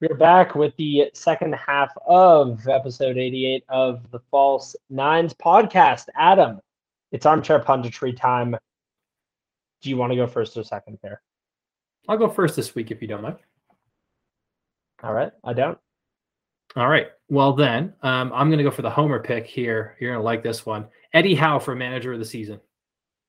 [0.00, 6.06] We're back with the second half of episode 88 of the False Nines podcast.
[6.16, 6.60] Adam,
[7.10, 8.56] it's armchair punditry time.
[9.82, 11.20] Do you want to go first or second there?
[12.08, 13.36] I'll go first this week if you don't mind.
[15.02, 15.78] All right, I don't.
[16.76, 17.08] All right.
[17.28, 19.96] Well, then um, I'm going to go for the homer pick here.
[20.00, 20.86] You're going to like this one.
[21.12, 22.60] Eddie Howe for manager of the season.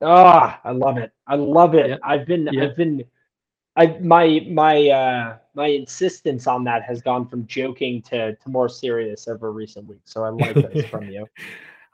[0.01, 1.11] Ah, oh, I love it.
[1.27, 1.89] I love it.
[1.89, 1.99] Yep.
[2.03, 2.71] I've been, yep.
[2.71, 3.03] I've been,
[3.75, 8.67] I my my uh my insistence on that has gone from joking to to more
[8.67, 10.11] serious over recent weeks.
[10.11, 11.25] So I like this from you.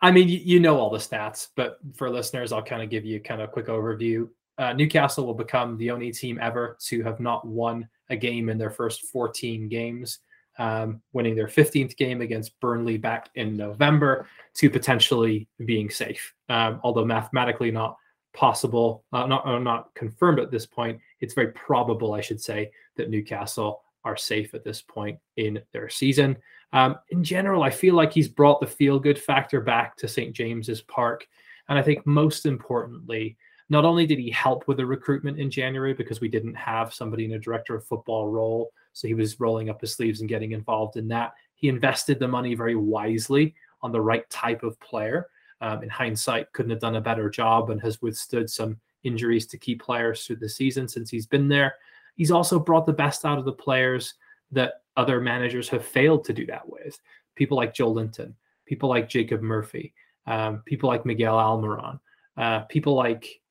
[0.01, 3.05] I mean, you, you, know all the stats, but for listeners, I'll kind of give
[3.05, 4.27] you kind of a quick overview.
[4.57, 8.57] Uh, Newcastle will become the only team ever to have not won a game in
[8.57, 10.19] their first 14 games
[10.57, 16.33] um, winning their 15th game against Burnley back in November to potentially being safe.
[16.49, 17.97] Um, although mathematically not
[18.33, 22.71] possible, uh, not uh, not confirmed at this point, it's very probable, I should say,
[22.95, 26.37] that Newcastle are safe at this point in their season.
[26.73, 30.33] Um, in general, I feel like he's brought the feel good factor back to St.
[30.33, 31.27] James's Park.
[31.69, 33.37] And I think most importantly,
[33.69, 37.25] not only did he help with the recruitment in January because we didn't have somebody
[37.25, 40.53] in a director of football role so he was rolling up his sleeves and getting
[40.53, 41.33] involved in that.
[41.55, 45.27] He invested the money very wisely on the right type of player.
[45.59, 49.57] Um, in hindsight, couldn't have done a better job and has withstood some injuries to
[49.57, 51.75] key players through the season since he's been there.
[52.15, 54.13] He's also brought the best out of the players
[54.51, 56.97] that other managers have failed to do that with.
[57.35, 58.33] People like Joelinton,
[58.65, 59.93] people like Jacob Murphy,
[60.25, 61.99] um, people like Miguel Almiron,
[62.37, 63.41] uh, people like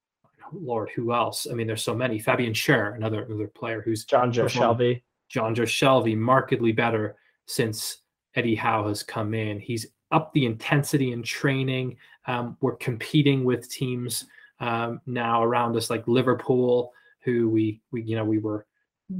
[0.53, 1.47] Lord, who else?
[1.51, 2.19] I mean, there's so many.
[2.19, 5.03] Fabian Schär, another another player who's John Joe Shelvey.
[5.29, 7.17] John Jonjo Shelvey, markedly better
[7.47, 7.99] since
[8.35, 9.59] Eddie Howe has come in.
[9.59, 11.97] He's up the intensity in training.
[12.27, 14.27] Um, we're competing with teams
[14.61, 18.67] um, now around us like Liverpool, who we we you know we were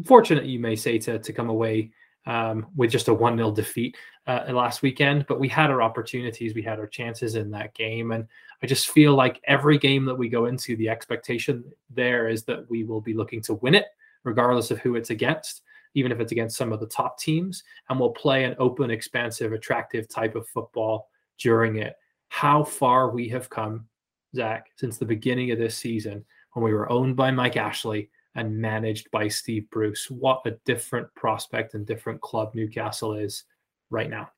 [0.05, 1.91] fortunate, you may say, to to come away
[2.27, 3.97] um, with just a one 0 defeat
[4.27, 5.27] uh, last weekend.
[5.27, 8.27] But we had our opportunities, we had our chances in that game, and
[8.63, 12.69] I just feel like every game that we go into, the expectation there is that
[12.71, 13.87] we will be looking to win it,
[14.25, 15.63] regardless of who it's against
[15.95, 19.53] even if it's against some of the top teams, and we'll play an open, expansive,
[19.53, 21.09] attractive type of football
[21.39, 21.97] during it.
[22.29, 23.87] How far we have come,
[24.35, 28.57] Zach, since the beginning of this season when we were owned by Mike Ashley and
[28.57, 30.11] managed by Steve Bruce.
[30.11, 33.45] What a different prospect and different club Newcastle is
[33.91, 34.31] right now.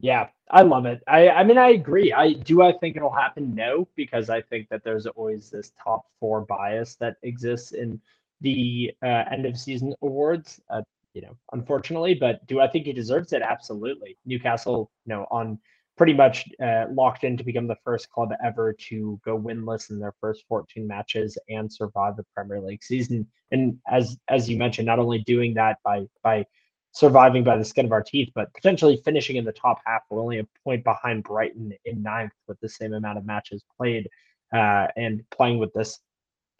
[0.00, 1.02] Yeah, I love it.
[1.06, 2.12] I, I mean, I agree.
[2.12, 2.62] I do.
[2.62, 3.54] I think it'll happen.
[3.54, 8.00] No, because I think that there's always this top four bias that exists in
[8.40, 10.60] the uh, end of season awards.
[10.68, 10.82] Uh,
[11.14, 13.40] you know, unfortunately, but do I think he deserves it?
[13.40, 14.16] Absolutely.
[14.26, 15.58] Newcastle, you know, on
[15.96, 19.98] pretty much uh, locked in to become the first club ever to go winless in
[19.98, 23.26] their first 14 matches and survive the Premier League season.
[23.52, 26.46] And as as you mentioned, not only doing that by by
[26.92, 30.02] surviving by the skin of our teeth, but potentially finishing in the top half.
[30.10, 34.08] We're only a point behind Brighton in ninth with the same amount of matches played,
[34.52, 36.00] uh, and playing with this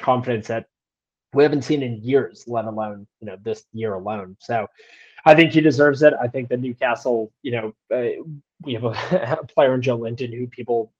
[0.00, 0.66] confidence that
[1.32, 4.36] we haven't seen in years, let alone you know this year alone.
[4.40, 4.68] So.
[5.24, 6.14] I think he deserves it.
[6.20, 8.22] I think the Newcastle, you know, uh,
[8.62, 10.92] we have a, a player in Joelinton who people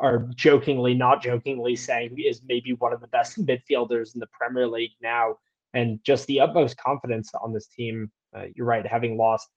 [0.00, 4.66] are jokingly, not jokingly saying is maybe one of the best midfielders in the Premier
[4.66, 5.36] League now,
[5.74, 8.10] and just the utmost confidence on this team.
[8.34, 9.48] Uh, you're right, having lost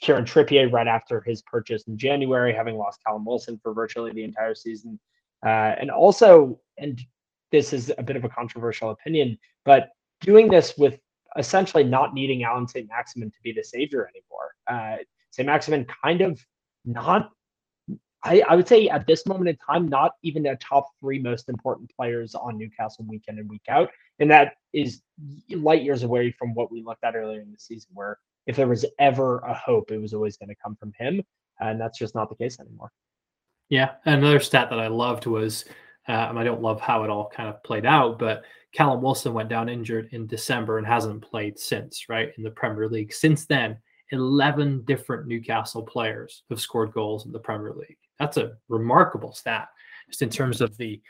[0.00, 4.22] Kieran Trippier right after his purchase in January, having lost Callum Wilson for virtually the
[4.22, 4.98] entire season,
[5.44, 7.00] uh, and also, and
[7.50, 9.90] this is a bit of a controversial opinion, but
[10.20, 10.98] doing this with
[11.38, 12.88] essentially not needing Allan St.
[12.88, 14.54] Maximin to be the savior anymore.
[14.66, 15.46] Uh, St.
[15.46, 16.40] Maximin kind of
[16.84, 17.30] not,
[18.24, 21.48] I, I would say at this moment in time, not even a top three most
[21.48, 23.90] important players on Newcastle week in and week out.
[24.18, 25.02] And that is
[25.50, 28.68] light years away from what we looked at earlier in the season, where if there
[28.68, 31.22] was ever a hope, it was always going to come from him.
[31.60, 32.90] And that's just not the case anymore.
[33.68, 33.92] Yeah.
[34.04, 35.64] Another stat that I loved was,
[36.08, 38.42] uh, I don't love how it all kind of played out, but
[38.72, 42.88] Callum Wilson went down injured in December and hasn't played since, right, in the Premier
[42.88, 43.12] League.
[43.12, 43.76] Since then,
[44.10, 47.98] 11 different Newcastle players have scored goals in the Premier League.
[48.18, 49.68] That's a remarkable stat,
[50.08, 51.00] just in terms of the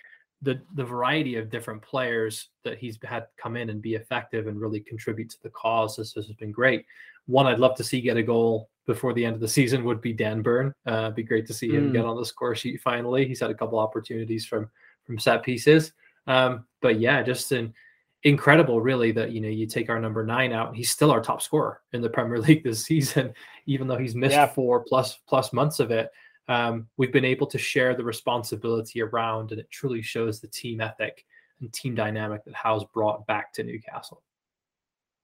[0.45, 4.61] the, the variety of different players that he's had come in and be effective and
[4.61, 5.97] really contribute to the cause.
[5.97, 6.85] This, this has been great.
[7.27, 10.01] One I'd love to see get a goal before the end of the season would
[10.01, 10.75] be Dan Burn.
[10.87, 11.93] Uh, be great to see him mm.
[11.93, 13.27] get on the score sheet finally.
[13.27, 14.71] He's had a couple opportunities from
[15.05, 15.93] from set pieces.
[16.27, 17.75] Um, but yeah, just an
[18.23, 21.43] incredible, really, that you know you take our number nine out, he's still our top
[21.43, 23.33] scorer in the Premier League this season,
[23.67, 24.47] even though he's missed yeah.
[24.47, 26.11] four plus plus months of it.
[26.49, 30.81] Um, we've been able to share the responsibility around, and it truly shows the team
[30.81, 31.25] ethic
[31.61, 34.23] and team dynamic that Howe's brought back to Newcastle.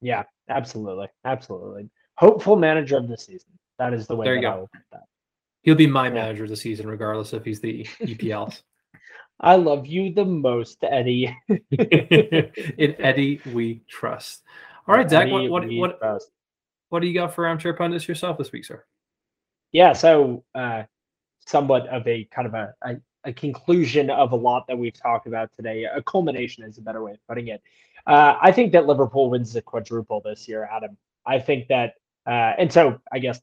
[0.00, 1.90] Yeah, absolutely, absolutely.
[2.18, 3.48] Hopeful manager of the season.
[3.78, 4.24] That is the way.
[4.24, 4.68] There you go.
[5.62, 6.14] He'll be my yeah.
[6.14, 8.60] manager of the season, regardless if he's the EPL.
[9.40, 11.36] I love you the most, Eddie.
[11.48, 14.42] In Eddie, we trust.
[14.88, 15.30] All right, Zach.
[15.30, 16.22] What what what,
[16.88, 18.84] what, do you got for armchair pundits yourself this week, sir?
[19.70, 20.82] Yeah, so uh,
[21.46, 25.28] somewhat of a kind of a, a, a conclusion of a lot that we've talked
[25.28, 25.84] about today.
[25.84, 27.62] A culmination is a better way of putting it.
[28.08, 30.96] Uh, I think that Liverpool wins the quadruple this year, Adam.
[31.28, 31.94] I think that,
[32.28, 33.40] uh, and so I guess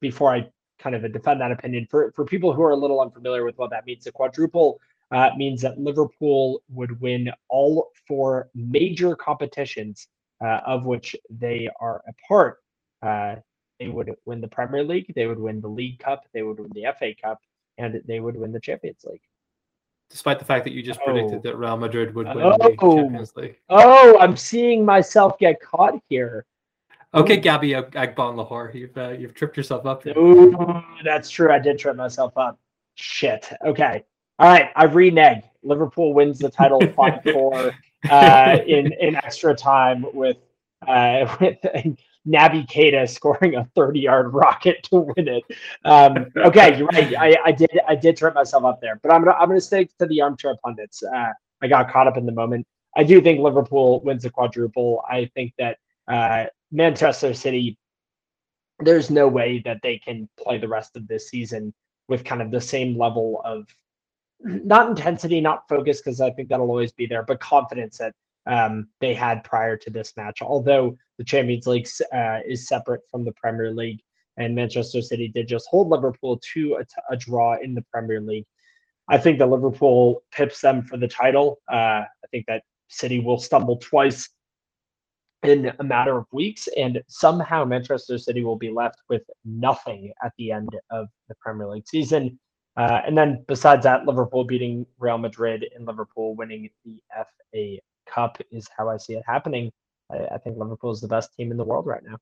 [0.00, 0.48] before I
[0.78, 3.70] kind of defend that opinion, for for people who are a little unfamiliar with what
[3.70, 4.80] that means, the quadruple
[5.12, 10.08] uh, means that Liverpool would win all four major competitions
[10.44, 12.58] uh, of which they are a part.
[13.02, 13.36] Uh,
[13.78, 16.70] they would win the Premier League, they would win the League Cup, they would win
[16.74, 17.38] the FA Cup,
[17.78, 19.20] and they would win the Champions League.
[20.10, 21.42] Despite the fact that you just predicted oh.
[21.42, 22.56] that Real Madrid would win oh.
[22.58, 23.56] the Champions League.
[23.68, 26.46] Oh, I'm seeing myself get caught here.
[27.16, 30.02] Okay, Gabby Agbonlahor, you've uh, you've tripped yourself up.
[30.02, 30.16] Here.
[30.18, 31.50] Ooh, that's true.
[31.50, 32.58] I did trip myself up.
[32.94, 33.50] Shit.
[33.64, 34.04] Okay.
[34.38, 35.42] All right, I renege.
[35.62, 37.72] Liverpool wins the title five four
[38.10, 40.36] uh, in in extra time with
[40.86, 41.56] uh, with
[42.28, 45.44] Naby Keita scoring a thirty yard rocket to win it.
[45.86, 47.14] Um, okay, you're right.
[47.16, 49.90] I, I did I did trip myself up there, but I'm gonna I'm gonna stick
[49.98, 51.02] to the armchair pundits.
[51.02, 51.30] Uh,
[51.62, 52.66] I got caught up in the moment.
[52.94, 55.02] I do think Liverpool wins the quadruple.
[55.08, 55.78] I think that
[56.08, 57.78] uh, Manchester City.
[58.80, 61.72] There's no way that they can play the rest of this season
[62.08, 63.66] with kind of the same level of
[64.40, 68.14] not intensity, not focus, because I think that'll always be there, but confidence that
[68.46, 70.42] um, they had prior to this match.
[70.42, 74.00] Although the Champions League uh, is separate from the Premier League,
[74.36, 78.20] and Manchester City did just hold Liverpool to a, t- a draw in the Premier
[78.20, 78.44] League.
[79.08, 81.58] I think that Liverpool pips them for the title.
[81.70, 84.28] Uh, I think that City will stumble twice
[85.48, 90.32] in a matter of weeks, and somehow Manchester City will be left with nothing at
[90.38, 92.38] the end of the Premier League season.
[92.76, 98.38] Uh, and then besides that, Liverpool beating Real Madrid and Liverpool winning the FA Cup
[98.50, 99.72] is how I see it happening.
[100.10, 102.18] I, I think Liverpool is the best team in the world right now.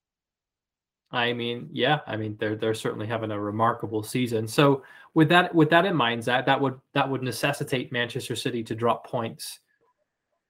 [1.11, 4.49] I mean, yeah, I mean they're they're certainly having a remarkable season.
[4.49, 4.83] So
[5.15, 8.75] with that with that in mind, that that would that would necessitate Manchester City to
[8.75, 9.61] drop points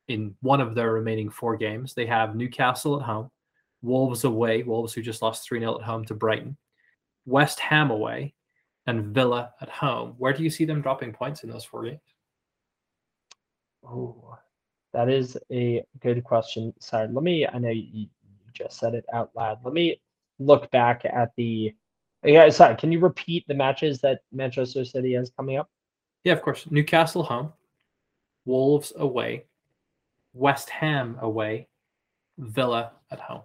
[0.09, 1.95] in one of their remaining four games.
[1.95, 3.31] They have Newcastle at home,
[3.83, 6.57] Wolves away, Wolves who just lost 3 0 at home to Brighton,
[7.27, 8.35] West Ham away,
[8.87, 10.15] and Villa at home.
[10.19, 12.01] Where do you see them dropping points in those four games?
[13.87, 14.39] Oh,
[14.93, 16.73] that is a good question.
[16.81, 17.47] Sorry, let me.
[17.47, 18.07] I know you,
[18.53, 19.59] just said it out loud.
[19.65, 20.01] Let me
[20.39, 21.75] look back at the.
[22.23, 22.77] Yeah, sorry.
[22.77, 25.69] Can you repeat the matches that Manchester City has coming up?
[26.23, 26.67] Yeah, of course.
[26.71, 27.53] Newcastle home,
[28.47, 29.45] Wolves away,
[30.35, 31.69] West Ham away,
[32.39, 33.43] Villa at home.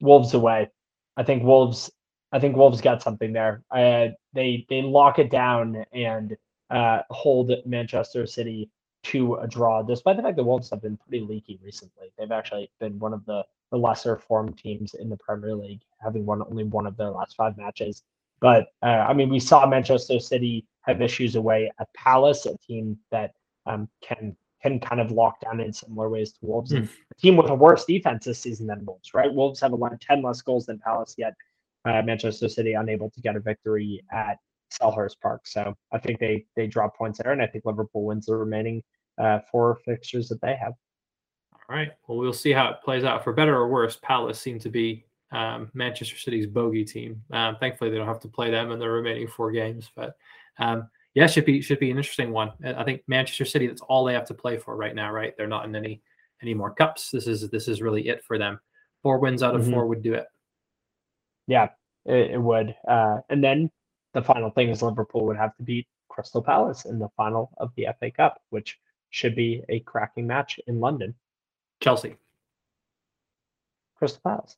[0.00, 0.70] Wolves away.
[1.16, 1.90] I think Wolves.
[2.30, 3.62] I think Wolves got something there.
[3.70, 6.36] Uh, they they lock it down and
[6.70, 8.70] uh, hold Manchester City
[9.04, 12.12] to a draw, despite the fact that Wolves have been pretty leaky recently.
[12.18, 16.26] They've actually been one of the, the lesser formed teams in the Premier League, having
[16.26, 18.02] won only one of their last five matches.
[18.40, 22.98] But uh, I mean, we saw Manchester City have issues away at Palace, a team
[23.10, 23.32] that
[23.66, 26.72] um, can can kind of lock down in similar ways to Wolves.
[26.72, 26.88] Mm.
[26.88, 29.32] A team with a worse defense this season than Wolves, right?
[29.32, 31.34] Wolves have allowed 10 less goals than Palace, yet
[31.84, 34.38] uh, Manchester City unable to get a victory at
[34.72, 35.46] Selhurst Park.
[35.46, 38.82] So I think they they drop points there, and I think Liverpool wins the remaining
[39.18, 40.72] uh, four fixtures that they have.
[41.52, 41.90] All right.
[42.06, 43.24] Well, we'll see how it plays out.
[43.24, 47.22] For better or worse, Palace seem to be um, Manchester City's bogey team.
[47.30, 49.90] Um, thankfully, they don't have to play them in the remaining four games.
[49.94, 50.16] But
[50.58, 50.88] um,
[51.18, 52.52] yeah, should be should be an interesting one.
[52.64, 53.66] I think Manchester City.
[53.66, 55.10] That's all they have to play for right now.
[55.10, 55.36] Right?
[55.36, 56.00] They're not in any
[56.42, 57.10] any more cups.
[57.10, 58.60] This is this is really it for them.
[59.02, 59.72] Four wins out of mm-hmm.
[59.72, 60.26] four would do it.
[61.48, 61.70] Yeah,
[62.04, 62.72] it, it would.
[62.86, 63.68] Uh, and then
[64.14, 67.72] the final thing is Liverpool would have to beat Crystal Palace in the final of
[67.74, 68.78] the FA Cup, which
[69.10, 71.16] should be a cracking match in London.
[71.80, 72.14] Chelsea.
[73.96, 74.56] Crystal Palace.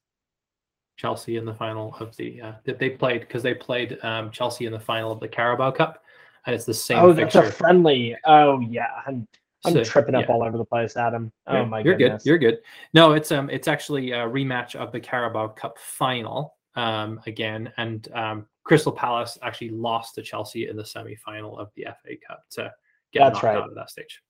[0.99, 4.67] Chelsea in the final of the uh, that they played because they played um, Chelsea
[4.67, 6.03] in the final of the Carabao Cup,
[6.47, 6.99] and it's the same.
[6.99, 7.43] Oh, fixture.
[7.43, 8.16] that's a friendly.
[8.26, 9.26] Oh yeah, I'm
[9.64, 10.34] I'm so, tripping up yeah.
[10.34, 11.32] all over the place, Adam.
[11.47, 12.22] Oh you're, my you're goodness.
[12.22, 12.28] good.
[12.28, 12.59] You're good.
[12.95, 18.09] No, it's um it's actually a rematch of the Carabao Cup final um again, and
[18.14, 22.72] um Crystal Palace actually lost to Chelsea in the semi-final of the FA Cup to
[23.12, 23.57] get That's knocked right.
[23.57, 24.22] out of that stage.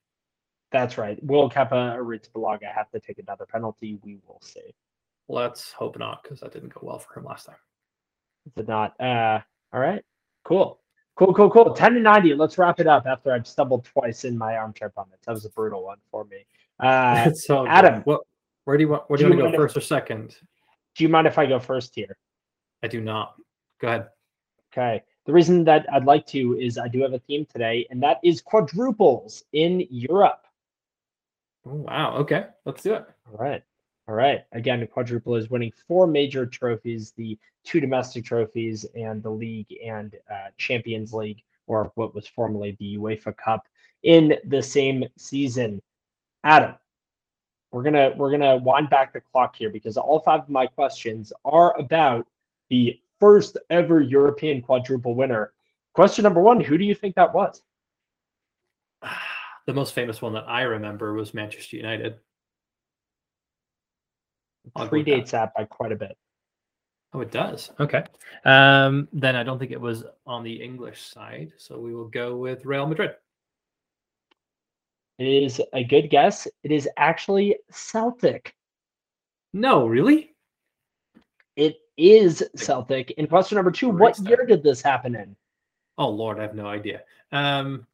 [0.72, 1.22] That's right.
[1.22, 3.98] Will Kepa Arrizabalaga have to take another penalty?
[4.02, 4.74] We will see.
[5.28, 7.56] Let's hope not, because that didn't go well for him last time.
[8.46, 8.98] It did not.
[9.00, 9.40] Uh,
[9.72, 10.02] all right.
[10.44, 10.80] Cool.
[11.16, 11.74] Cool, cool, cool.
[11.74, 12.34] 10 to 90.
[12.34, 15.26] Let's wrap it up after I've stumbled twice in my armchair pundits.
[15.26, 16.46] That was a brutal one for me.
[16.78, 18.22] Uh, so Adam, what,
[18.64, 19.04] where do you want?
[19.08, 20.36] Where do, do you want to go first if, or second?
[20.96, 22.16] Do you mind if I go first here?
[22.82, 23.34] I do not.
[23.80, 24.08] Go ahead.
[24.72, 25.02] Okay.
[25.26, 28.18] The reason that I'd like to is I do have a theme today, and that
[28.24, 30.46] is quadruples in Europe.
[31.66, 32.16] Oh, wow.
[32.16, 32.46] Okay.
[32.64, 33.04] Let's do it.
[33.30, 33.62] All right.
[34.10, 34.40] All right.
[34.50, 40.16] Again, quadruple is winning four major trophies the two domestic trophies and the league and
[40.28, 43.68] uh, Champions League, or what was formerly the UEFA Cup,
[44.02, 45.80] in the same season.
[46.42, 46.74] Adam,
[47.70, 51.32] we're gonna we're gonna wind back the clock here because all five of my questions
[51.44, 52.26] are about
[52.68, 55.52] the first ever European quadruple winner.
[55.94, 57.62] Question number one: Who do you think that was?
[59.66, 62.18] The most famous one that I remember was Manchester United.
[64.76, 66.16] Predates that by quite a bit.
[67.12, 67.72] Oh, it does.
[67.80, 68.04] Okay.
[68.44, 71.52] Um, then I don't think it was on the English side.
[71.56, 73.12] So we will go with Real Madrid.
[75.18, 76.46] It is a good guess.
[76.62, 78.54] It is actually Celtic.
[79.52, 80.34] No, really?
[81.56, 83.10] It is Celtic.
[83.12, 85.36] In question number two, what year did this happen in?
[85.98, 87.02] Oh Lord, I have no idea.
[87.32, 87.86] Um,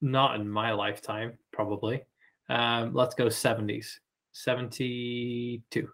[0.00, 2.04] not in my lifetime, probably.
[2.48, 3.98] Um, let's go 70s.
[4.34, 5.88] 72.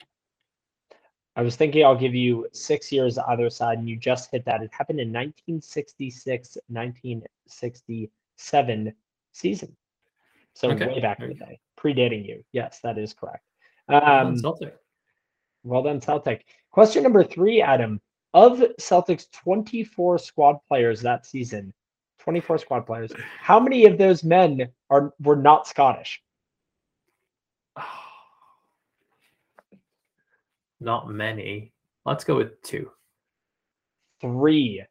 [1.37, 4.63] I was thinking I'll give you six years either side, and you just hit that.
[4.63, 8.95] It happened in 1966, 1967
[9.33, 9.77] season.
[10.55, 10.89] So okay.
[10.89, 12.43] way back in the day, predating you.
[12.53, 13.45] Yes, that is correct.
[13.89, 14.75] Um, well done, Celtic.
[15.63, 16.47] Well done, Celtic.
[16.73, 18.01] Question number three, Adam.
[18.33, 21.75] Of Celtic's 24 squad players that season,
[22.21, 23.11] 24 squad players,
[23.41, 26.23] how many of those men are were not Scottish?
[30.81, 31.73] Not many.
[32.05, 32.91] Let's go with two.
[34.21, 34.83] Three.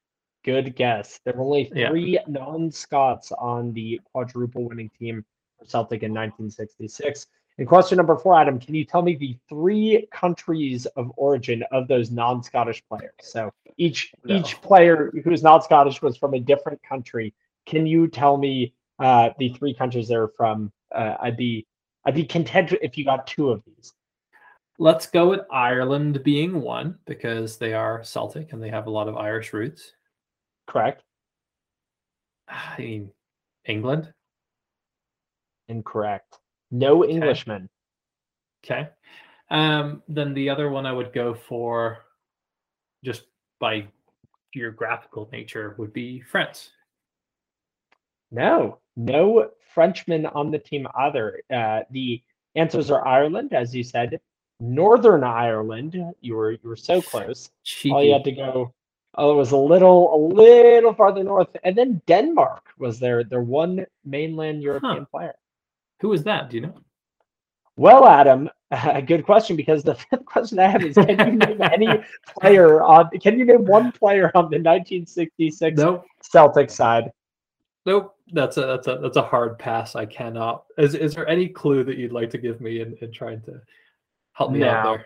[0.45, 1.19] Good guess.
[1.25, 2.21] There were only three yeah.
[2.27, 5.25] non-Scots on the quadruple winning team
[5.57, 7.27] for Celtic in 1966.
[7.57, 11.89] And question number four, Adam, can you tell me the three countries of origin of
[11.89, 13.11] those non-Scottish players?
[13.21, 14.37] So each no.
[14.37, 17.33] each player who's not Scottish was from a different country.
[17.65, 20.71] Can you tell me uh, the three countries they're from?
[20.95, 21.67] Uh, I'd be
[22.05, 23.93] I'd be content if you got two of these.
[24.81, 29.09] Let's go with Ireland being one because they are Celtic and they have a lot
[29.09, 29.91] of Irish roots.
[30.67, 31.03] Correct.
[32.47, 33.11] I mean,
[33.65, 34.13] England.
[35.67, 36.37] Incorrect.
[36.71, 37.69] No Englishman.
[38.63, 38.87] Okay.
[39.51, 41.97] Um, then the other one I would go for,
[43.03, 43.23] just
[43.59, 43.85] by
[44.53, 46.69] geographical nature, would be France.
[48.31, 51.41] No, no Frenchman on the team either.
[51.53, 52.23] Uh, the
[52.55, 54.21] answers are Ireland, as you said,
[54.59, 55.95] Northern Ireland.
[56.21, 57.49] You were you were so close.
[57.63, 57.93] Cheeky.
[57.93, 58.73] All you had to go.
[59.15, 63.41] Oh, it was a little a little farther north, and then Denmark was their their
[63.41, 65.35] one mainland European player.
[66.01, 66.49] Who was that?
[66.49, 66.75] Do you know?
[67.75, 71.61] Well, Adam, uh, good question because the fifth question I have is: Can you name
[71.61, 71.87] any
[72.37, 73.09] player on?
[73.19, 76.05] Can you name one player on the 1966 Nope.
[76.21, 77.11] Celtic side?
[77.85, 78.15] Nope.
[78.31, 79.95] That's a that's a that's a hard pass.
[79.95, 80.65] I cannot.
[80.77, 83.59] Is is there any clue that you'd like to give me in, in trying to
[84.39, 84.91] help me out No.
[84.93, 85.05] there?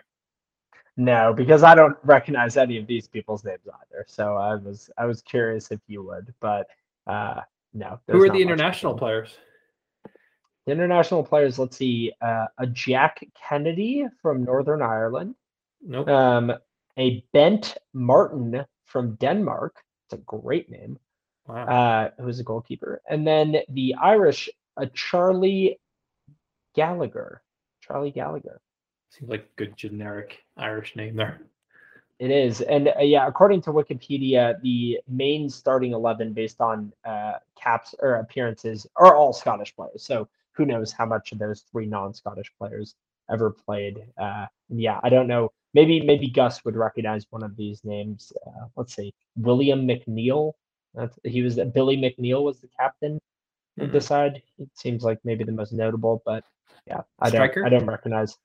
[0.96, 4.04] No, because I don't recognize any of these people's names either.
[4.06, 6.68] So I was I was curious if you would, but
[7.08, 7.40] uh,
[7.72, 7.98] no.
[8.08, 9.36] Who are the international players?
[10.66, 11.58] The international players.
[11.58, 12.12] Let's see.
[12.22, 15.34] Uh, a Jack Kennedy from Northern Ireland.
[15.82, 16.08] Nope.
[16.08, 16.52] Um,
[16.96, 19.82] a Bent Martin from Denmark.
[20.06, 20.96] It's a great name.
[21.48, 21.66] wow.
[21.66, 25.78] uh, who is a goalkeeper, and then the Irish, a Charlie
[26.76, 27.42] Gallagher.
[27.82, 28.60] Charlie Gallagher.
[29.16, 31.40] Seems like a good generic Irish name there.
[32.18, 37.34] It is, and uh, yeah, according to Wikipedia, the main starting eleven based on uh,
[37.60, 40.04] caps or appearances are all Scottish players.
[40.04, 42.94] So who knows how much of those three non-Scottish players
[43.30, 44.04] ever played?
[44.16, 45.52] Uh, yeah, I don't know.
[45.74, 48.32] Maybe maybe Gus would recognize one of these names.
[48.46, 50.52] Uh, let's see, William McNeill.
[50.94, 53.20] That's, he was Billy McNeill was the captain
[53.78, 54.42] of the side.
[54.58, 56.44] It seems like maybe the most notable, but
[56.86, 58.36] yeah, I don't I don't recognize.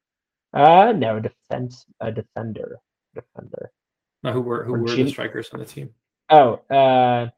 [0.53, 2.77] Uh no, defense a defender.
[3.15, 3.71] Defender.
[4.23, 5.89] Now, who were who Or were Jim- the strikers on the team?
[6.29, 7.29] Oh, uh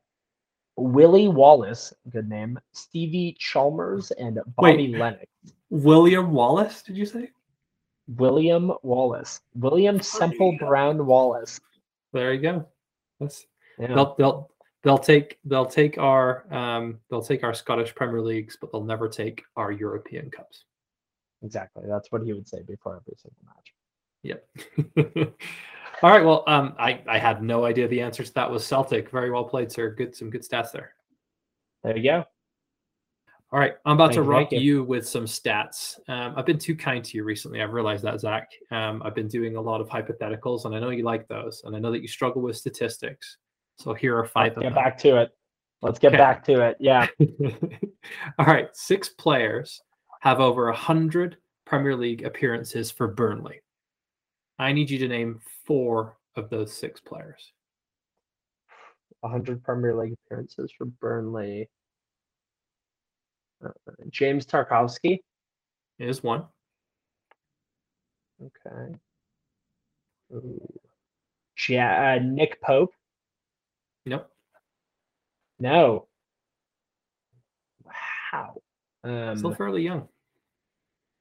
[0.77, 2.59] Willie Wallace, good name.
[2.73, 4.97] Stevie Chalmers and Bobby Wait.
[4.97, 5.25] Lennox.
[5.69, 7.29] William Wallace, did you say?
[8.07, 9.41] William Wallace.
[9.53, 11.59] William Semple Brown Wallace.
[12.13, 12.65] There you go.
[13.19, 13.45] That's
[13.77, 13.93] Yeah.
[13.93, 14.51] they'll they'll
[14.83, 19.07] they'll take they'll take our um they'll take our Scottish Premier Leagues, but they'll never
[19.07, 20.65] take our European Cups.
[21.43, 21.83] Exactly.
[21.87, 23.73] That's what he would say before every single match.
[24.23, 25.33] Yep.
[26.03, 26.23] All right.
[26.25, 29.09] Well, um, I I had no idea the answer to that was Celtic.
[29.09, 29.89] Very well played, sir.
[29.95, 30.93] Good, some good stats there.
[31.83, 32.23] There you go.
[33.53, 34.59] All right, I'm about Thank to rock you.
[34.59, 34.83] you.
[34.85, 35.99] with some stats.
[36.07, 37.61] Um, I've been too kind to you recently.
[37.61, 38.49] I've realized that, Zach.
[38.71, 41.75] Um, I've been doing a lot of hypotheticals, and I know you like those, and
[41.75, 43.35] I know that you struggle with statistics.
[43.77, 44.75] So here are 5 Let's of get them.
[44.75, 45.31] back to it.
[45.81, 46.17] Let's get Okay.
[46.17, 46.77] back to it.
[46.79, 47.07] Yeah.
[48.39, 49.81] All right, six players
[50.21, 53.61] have over a hundred Premier League appearances for Burnley.
[54.59, 57.51] I need you to name four of those six players.
[59.21, 61.69] 100 Premier League appearances for Burnley.
[63.63, 63.69] Uh,
[64.09, 65.19] James Tarkowski.
[65.99, 66.45] Is one.
[68.41, 68.95] Okay.
[70.33, 70.79] Ooh.
[71.67, 72.93] Ja- uh, Nick Pope.
[74.05, 74.27] Nope.
[75.59, 76.07] No.
[77.83, 78.61] Wow.
[79.03, 80.07] Um, Still fairly young.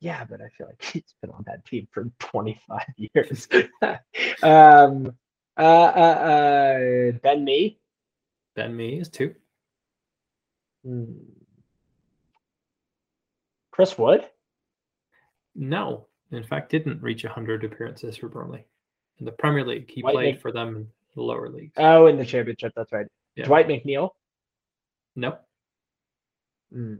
[0.01, 3.49] yeah, but I feel like he's been on that team for 25 years.
[4.43, 5.13] um,
[5.57, 7.79] uh, uh, uh, Ben Mee.
[8.57, 9.35] Ben Mee is two.
[10.85, 11.05] Hmm.
[13.71, 14.25] Chris Wood.
[15.55, 18.65] No, in fact, didn't reach 100 appearances for Burnley
[19.19, 19.91] in the Premier League.
[19.91, 21.73] He Dwight played Mc- for them in the lower leagues.
[21.77, 22.73] Oh, in the championship.
[22.77, 23.07] That's right.
[23.37, 23.47] Yeah.
[23.47, 24.11] Dwight McNeil.
[25.17, 25.41] nope.
[26.73, 26.97] Hmm.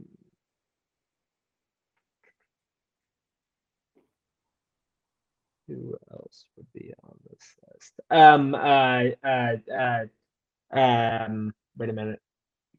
[5.71, 7.93] Who else would be on this list?
[8.09, 8.53] Um.
[8.55, 9.03] Uh.
[9.23, 9.55] Uh.
[9.73, 11.53] uh um.
[11.77, 12.19] Wait a minute.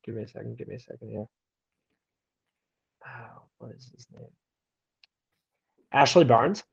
[0.05, 0.59] Give me a second.
[0.59, 1.27] Give me a second here.
[3.06, 4.28] Oh, what is his name?
[5.93, 6.64] Ashley Barnes.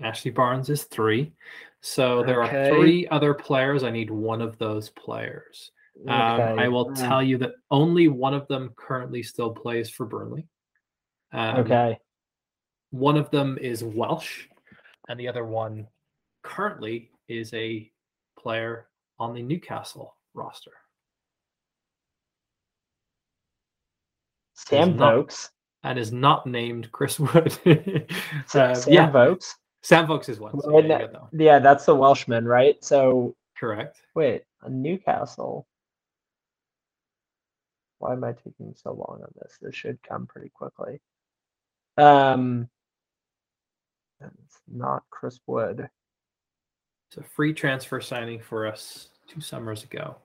[0.00, 1.32] Ashley Barnes is three.
[1.80, 2.68] So there Okay.
[2.68, 3.82] are three other players.
[3.82, 5.70] I need one of those players.
[6.06, 10.04] Um, I will uh, tell you that only one of them currently still plays for
[10.04, 10.46] Burnley.
[11.32, 11.98] Um, Okay.
[12.90, 14.46] One of them is Welsh,
[15.08, 15.86] and the other one
[16.42, 17.90] currently is a
[18.38, 18.86] player
[19.18, 20.72] on the Newcastle roster.
[24.54, 25.50] Sam Vokes.
[25.82, 27.52] and is not named Chris Wood.
[28.46, 29.54] Sa- Uh, Sam yeah, Vokes.
[29.82, 30.58] Sam Vokes is one.
[30.60, 31.12] So yeah, that-.
[31.32, 32.82] Yeah, that's the Welshman, right?
[32.82, 34.00] So Correct.
[34.14, 35.66] wait, a Newcastle.
[37.98, 39.56] Why am I taking so long on this?
[39.60, 41.00] This should come pretty quickly.
[41.96, 42.68] Um,
[44.20, 45.88] it's not Chris Wood.
[47.08, 50.16] It's a free transfer signing for us two summers ago.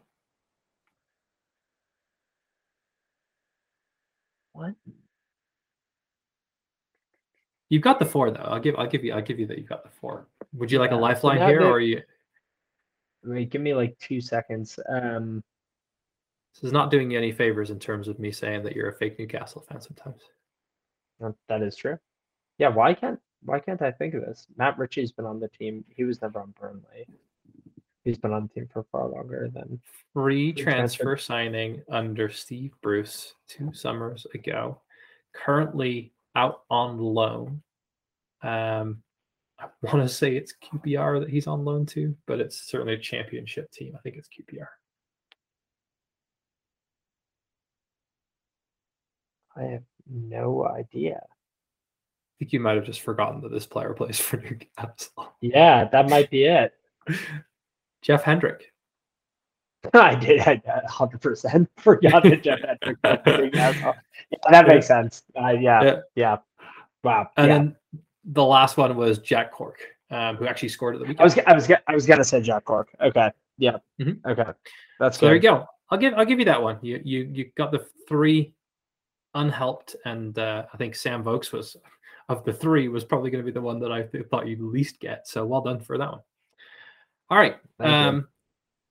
[4.53, 4.73] What?
[7.69, 8.41] You've got the four though.
[8.41, 10.27] I'll give I'll give you I'll give you that you've got the four.
[10.53, 12.01] Would you like a lifeline here or you
[13.23, 14.80] Wait, give me like two seconds.
[14.89, 15.43] Um,
[16.53, 18.93] this is not doing you any favors in terms of me saying that you're a
[18.93, 20.22] fake Newcastle fan sometimes.
[21.47, 21.97] that is true.
[22.57, 24.47] Yeah, why can't why can't I think of this?
[24.57, 25.84] Matt Ritchie's been on the team.
[25.89, 27.07] He was never on Burnley.
[28.03, 29.80] He's been on the team for far longer than
[30.13, 34.81] Free transfer signing under Steve Bruce two summers ago.
[35.34, 37.61] Currently out on loan.
[38.41, 39.03] Um,
[39.59, 42.99] I want to say it's QPR that he's on loan to, but it's certainly a
[42.99, 43.93] championship team.
[43.95, 44.65] I think it's QPR.
[49.55, 51.22] I have no idea.
[52.41, 55.31] I think you might have just forgotten that this player plays for Newcastle.
[55.41, 56.73] Yeah, that might be it.
[58.01, 58.73] Jeff Hendrick.
[59.93, 60.39] I did.
[60.41, 60.59] I
[60.89, 63.93] hundred percent forgot that Jeff Hendrick was for Newcastle.
[64.31, 65.22] Yeah, that makes sense.
[65.39, 65.99] Uh, yeah, Yeah.
[66.15, 66.38] yeah,
[67.03, 67.30] Wow.
[67.38, 67.57] And yeah.
[67.57, 67.76] then
[68.26, 71.19] the last one was Jack Cork, um, who actually scored at the weekend.
[71.22, 72.89] I was I was I was gonna say Jack Cork.
[72.99, 73.31] Okay.
[73.59, 73.77] Yeah.
[73.99, 74.19] Mhm.
[74.26, 74.51] Okay.
[74.99, 75.68] That's So there you go.
[75.91, 76.80] I'll give I'll give you that one.
[76.81, 78.53] You you you got the three
[79.35, 81.77] unhelped, and uh, I think Sam Vokes was
[82.30, 84.61] of the three was probably going to be the one that I th- thought you'd
[84.61, 85.27] least get.
[85.27, 86.22] So well done for that one.
[87.30, 87.57] All right.
[87.80, 88.27] Um,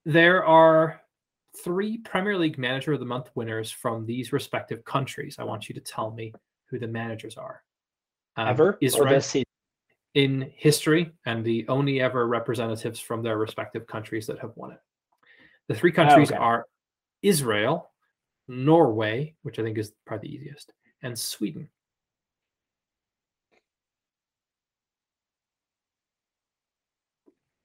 [0.05, 1.01] there are
[1.63, 5.37] three Premier League Manager of the Month winners from these respective countries.
[5.39, 6.33] I want you to tell me
[6.67, 7.63] who the managers are.
[8.37, 9.21] Um, Ever Israel
[10.15, 14.81] in history and the only ever representatives from their respective countries that have won it.
[15.69, 16.43] The three countries Oh, okay.
[16.43, 16.67] are
[17.23, 17.91] Israel,
[18.49, 21.69] Norway, which I think is probably the easiest, and Sweden.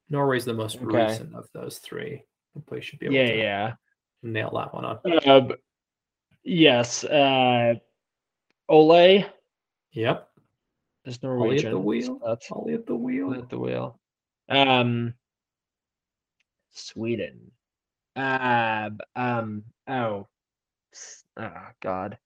[0.09, 1.05] Norway's the most Okay.
[1.07, 2.23] recent of those three.
[2.53, 3.73] Hopefully, should be able Yeah, to yeah.
[4.23, 4.99] nail that one on.
[5.27, 5.51] Um,
[6.43, 7.03] yes.
[7.03, 7.75] Uh,
[8.69, 9.25] Ole
[9.91, 10.29] Yep.
[11.05, 11.67] is Norwegian.
[11.67, 12.19] at the wheel.
[12.25, 13.33] That's Ollie at the wheel.
[13.33, 13.99] at the wheel.
[14.49, 15.13] Um,
[16.71, 17.51] Sweden.
[18.15, 19.63] Uh, um.
[19.87, 20.27] Oh.
[21.37, 22.17] Oh God.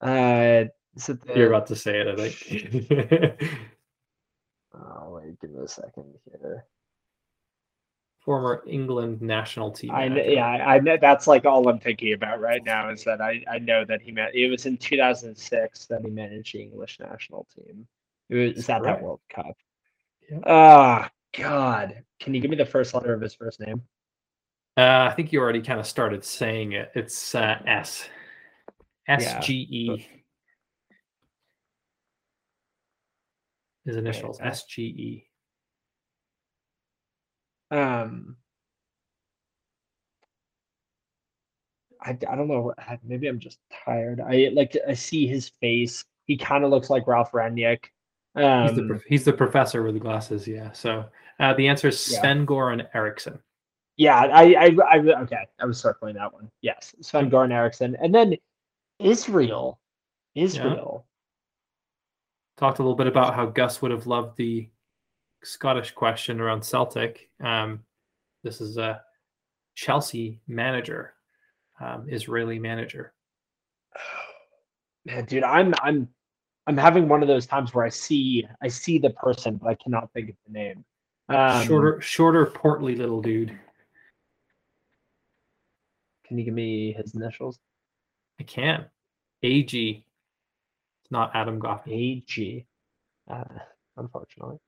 [0.00, 0.64] Uh.
[1.06, 3.50] The, You're about to say it, I think.
[4.78, 6.66] Oh wait, give me a second here.
[8.26, 9.92] Former England national team.
[9.92, 13.20] I yeah, I, I know that's like all I'm thinking about right now is that
[13.20, 16.98] I I know that he meant it was in 2006 that he managed the English
[16.98, 17.86] national team.
[18.28, 19.02] It was at that Correct.
[19.02, 19.56] World Cup.
[20.28, 20.42] Yep.
[20.44, 22.02] Ah, God.
[22.18, 23.82] Can you give me the first letter of his first name?
[24.76, 26.90] Uh, I think you already kind of started saying it.
[26.94, 28.08] It's uh, S.
[29.06, 30.06] S G E.
[33.84, 35.26] His initials S G E.
[37.70, 38.36] Um,
[42.00, 42.72] I, I don't know.
[43.02, 44.20] Maybe I'm just tired.
[44.20, 46.04] I like I see his face.
[46.26, 47.84] He kind of looks like Ralf Rangnick.
[48.36, 48.44] He's
[48.74, 50.46] the Um, he's the professor with the glasses.
[50.46, 50.72] Yeah.
[50.72, 51.06] So
[51.40, 52.20] uh, the answer is Yeah.
[52.20, 53.38] Sven Goran Eriksson.
[53.96, 55.46] yeah, I, I, I, okay.
[55.58, 56.50] I was circling that one.
[56.60, 58.36] Yes, Sven Goran Eriksson, and then
[58.98, 59.80] Israel.
[60.34, 61.06] Israel.
[62.58, 64.68] Talked a little bit about how Gus would have loved the
[65.46, 67.30] Scottish question around Celtic.
[67.42, 67.80] Um,
[68.42, 69.00] this is a
[69.76, 71.14] Chelsea manager,
[71.80, 73.12] um, Israeli manager.
[75.04, 76.08] Man, dude, I'm, I'm,
[76.66, 79.74] I'm having one of those times where I see, I see the person, but I
[79.74, 80.84] cannot think of the name.
[81.28, 83.56] Um, shorter, shorter, portly little dude.
[86.26, 87.60] Can you give me his initials?
[88.40, 88.86] I can.
[89.44, 90.04] AG.
[91.02, 91.86] It's not Adam Goff.
[91.86, 92.66] AG.
[93.30, 93.44] Uh,
[93.96, 94.58] unfortunately.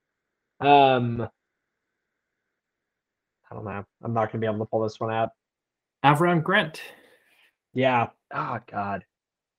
[0.60, 1.28] Um,
[3.50, 3.84] I don't know.
[4.02, 5.30] I'm not gonna be able to pull this one out.
[6.04, 6.80] Avram Grant.
[7.74, 8.08] Yeah.
[8.34, 9.04] Oh God.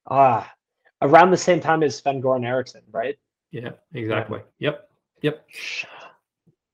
[0.09, 0.51] Ah,
[1.01, 3.17] around the same time as Sven Goran Eriksson, right?
[3.51, 4.41] Yeah, exactly.
[4.59, 4.89] Yep.
[5.21, 5.45] Yep.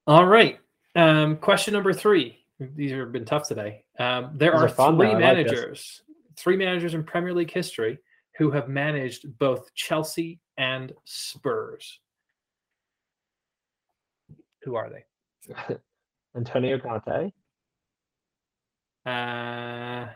[0.07, 0.59] All right.
[0.95, 2.39] Um, question number three.
[2.59, 3.83] These have been tough today.
[3.99, 5.11] Um, there These are are fun, three though.
[5.11, 6.01] I like managers,
[6.37, 7.99] three managers in Premier League history
[8.37, 11.99] who have managed both Chelsea and Spurs.
[14.65, 15.75] Who are they?
[16.35, 17.31] Antonio Conte.
[19.05, 20.07] Uh,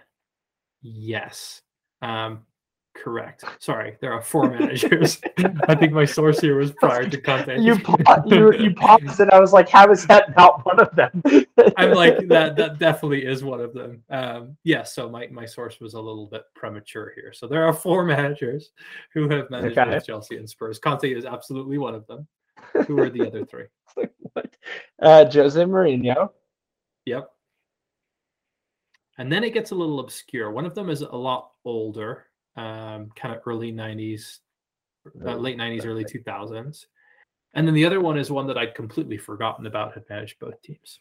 [0.81, 1.61] yes.
[2.01, 2.45] Um,
[2.95, 3.45] correct.
[3.59, 5.21] Sorry, there are four managers.
[5.67, 7.59] I think my source here was prior to Conte.
[7.59, 10.95] You pa- you you paused, and I was like, "How is that not one of
[10.95, 11.21] them?"
[11.77, 12.55] I'm like that.
[12.55, 14.03] That definitely is one of them.
[14.09, 14.95] Um, yes.
[14.95, 17.31] so my my source was a little bit premature here.
[17.33, 18.71] So there are four managers
[19.13, 19.99] who have managed Okay.
[19.99, 20.79] Chelsea and Spurs.
[20.79, 22.27] Conte is absolutely one of them.
[22.87, 23.65] Who are the other three?
[23.95, 24.55] Like, what?
[25.01, 26.29] Uh, Jose Mourinho.
[27.05, 27.31] Yep.
[29.17, 30.51] And then it gets a little obscure.
[30.51, 34.39] One of them is a lot older, um, kind of early 90s,
[35.25, 36.85] uh, late 90s, early 2000s.
[37.55, 40.61] And then the other one is one that I'd completely forgotten about had managed both
[40.61, 40.99] teams.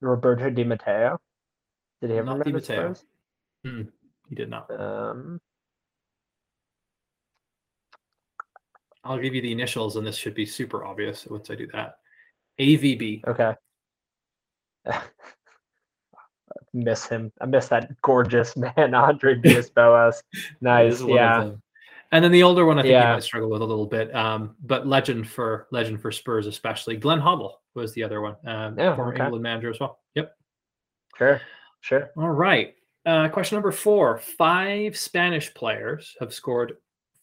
[0.00, 1.20] Roberto Di Matteo.
[2.00, 2.94] Did he ever Not Di manage Matteo.
[3.66, 3.88] Mm,
[4.28, 4.70] he did not.
[4.70, 5.40] Um,
[9.06, 11.96] I'll give you the initials, and this should be super obvious once I do that.
[12.60, 13.24] AVB.
[13.26, 13.54] okay.
[16.72, 17.32] Miss him.
[17.40, 20.22] I miss that gorgeous man, Andre Villas Boas.
[20.60, 20.94] Nice.
[20.94, 21.50] is one of Yeah.
[22.12, 23.14] And then the older one, I think you Yeah.
[23.14, 24.14] might struggle with a little bit.
[24.14, 28.36] Um, but legend for legend for Spurs, especially Glenn Hoddle was the other one.
[28.46, 29.24] Um, Yeah, former okay.
[29.24, 30.00] England manager as well.
[30.14, 30.36] Yep.
[31.16, 31.40] Sure.
[31.80, 32.10] Sure.
[32.16, 32.74] All right.
[33.04, 36.74] Uh, question number four: Five Spanish players have scored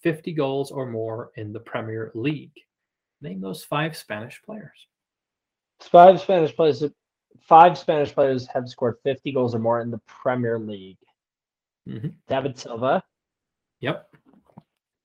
[0.03, 2.53] 50 goals or more in the Premier League.
[3.21, 4.87] Name those five Spanish players.
[5.79, 6.83] Five Spanish players.
[7.41, 10.97] Five Spanish players have scored 50 goals or more in the Premier League.
[11.87, 12.13] Mhm.
[12.27, 13.03] David Silva,
[13.79, 14.15] Yep.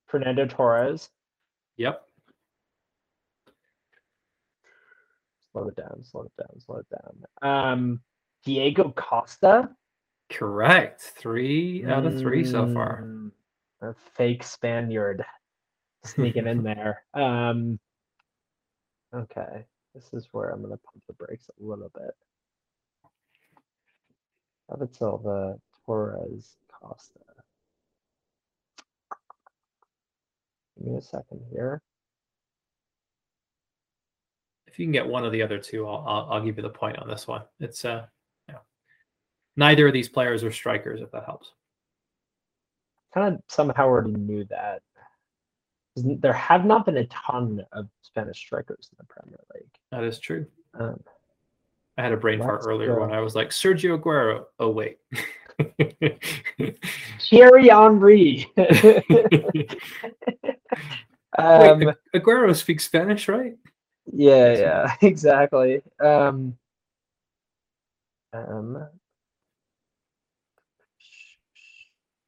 [0.07, 1.11] Fernando Torres.
[1.77, 2.05] Yep.
[5.53, 6.05] Slow it down.
[6.05, 6.61] Slow it down.
[6.61, 7.25] Slow it down.
[7.43, 8.03] Um,
[8.45, 9.75] Diego Costa.
[10.31, 11.01] Correct.
[11.01, 13.03] Three out of three so far.
[13.81, 15.25] A fake Spaniard
[16.05, 17.05] sneaking in there.
[17.15, 17.79] Um,
[19.15, 19.65] okay,
[19.95, 22.15] this is where I'm going to pump the brakes a little bit.
[24.71, 27.21] David Silva, Torres, Costa.
[30.77, 31.83] Give me a second here.
[34.67, 36.69] If you can get one of the other two, I'll, I'll, I'll give you the
[36.69, 37.43] point on this one.
[37.59, 38.07] It's uh,
[38.49, 38.59] yeah.
[39.57, 41.53] neither of these players are strikers, if that helps.
[43.15, 44.83] Kind of somehow already knew that.
[45.97, 49.71] There have not been a ton of Spanish strikers in the Premier League.
[49.91, 50.47] That is true.
[50.79, 51.01] Um,
[51.97, 53.01] I had a brain fart earlier go.
[53.01, 54.45] when I was like Sergio Aguero.
[54.61, 54.99] Oh wait.
[57.21, 58.49] Thierry Henry.
[61.37, 63.57] um, Wait, Aguero speaks Spanish, right?
[64.13, 65.83] yeah, yeah, exactly.
[66.01, 66.57] Um,
[68.33, 68.87] um,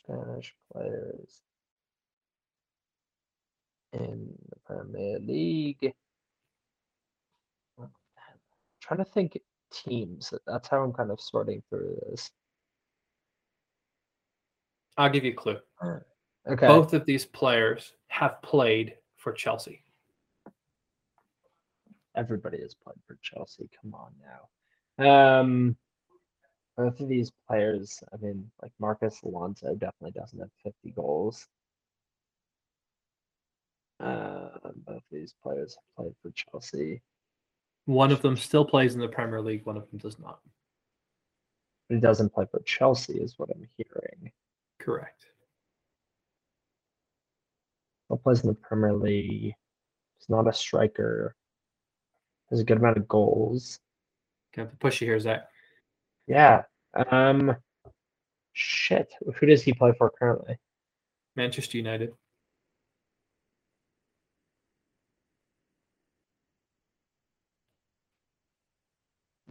[0.03, 1.43] Spanish players
[3.93, 5.93] in the Premier League.
[8.81, 9.39] trying to think
[9.73, 10.33] teams.
[10.47, 12.31] That's how I'm kind of sorting through this.
[14.97, 15.59] I'll give you a clue.
[16.49, 16.67] Okay.
[16.67, 19.85] Both of these players have played for Chelsea.
[22.17, 23.69] everybody has played for Chelsea.
[23.81, 24.13] Come on
[24.99, 25.41] now.
[25.41, 25.77] Um,
[26.81, 31.47] both of these players, I mean, like Marcos Alonso definitely doesn't have 50 goals.
[34.03, 34.49] Uh,
[34.87, 37.03] both of these players have played for Chelsea.
[37.85, 39.67] One of them still plays in the Premier League.
[39.67, 40.39] One of them does not.
[41.91, 44.33] He doesn't play for Chelsea, is what I'm hearing.
[44.79, 45.27] Correct.
[48.07, 49.53] Still plays in the Premier League.
[50.19, 51.35] He's not a striker.
[52.49, 53.81] Has a good amount of goals.
[54.57, 55.43] Have to push you here, Zach.
[56.27, 56.63] Yeah.
[56.95, 57.57] Um.
[58.53, 59.13] Shit.
[59.37, 60.59] Who does he play for currently?
[61.37, 62.13] Manchester United.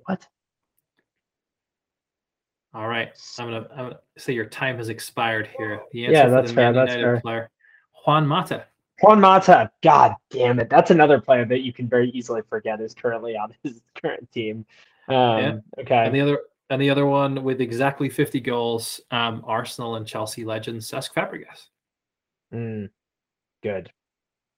[0.06, 0.28] What?
[2.74, 3.10] All right.
[3.40, 5.82] I'm gonna I'm gonna say your time has expired here.
[5.92, 7.22] The answer Yeah, that's fair, Man that's United fair.
[7.22, 7.50] player,
[8.06, 8.66] Juan Mata.
[9.02, 10.70] Juan Mata, god damn it.
[10.70, 14.66] That's another player that you can very easily forget is currently on his current team.
[15.08, 16.06] Um, And Okay.
[16.06, 16.40] And the other
[16.70, 21.68] and the other one with exactly 50 goals, um, Arsenal and Chelsea legend Cesc Fabregas.
[22.54, 22.90] Mm,
[23.64, 23.92] good.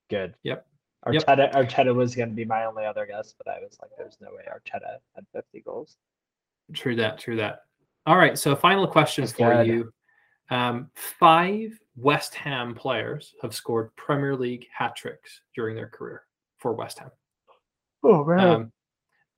[0.09, 0.35] Good.
[0.43, 0.65] Yep.
[1.09, 1.25] Yep.
[1.25, 4.17] Arteta, Arteta was going to be my only other guess, but I was like, there's
[4.21, 5.97] no way Arteta had 50 goals.
[6.73, 7.17] True that.
[7.17, 7.61] True that.
[8.05, 8.37] All right.
[8.37, 9.67] So, final question That's for good.
[9.67, 9.93] you:
[10.49, 16.23] um, Five West Ham players have scored Premier League hat tricks during their career
[16.57, 17.11] for West Ham.
[18.03, 18.39] Oh, man.
[18.39, 18.71] Um,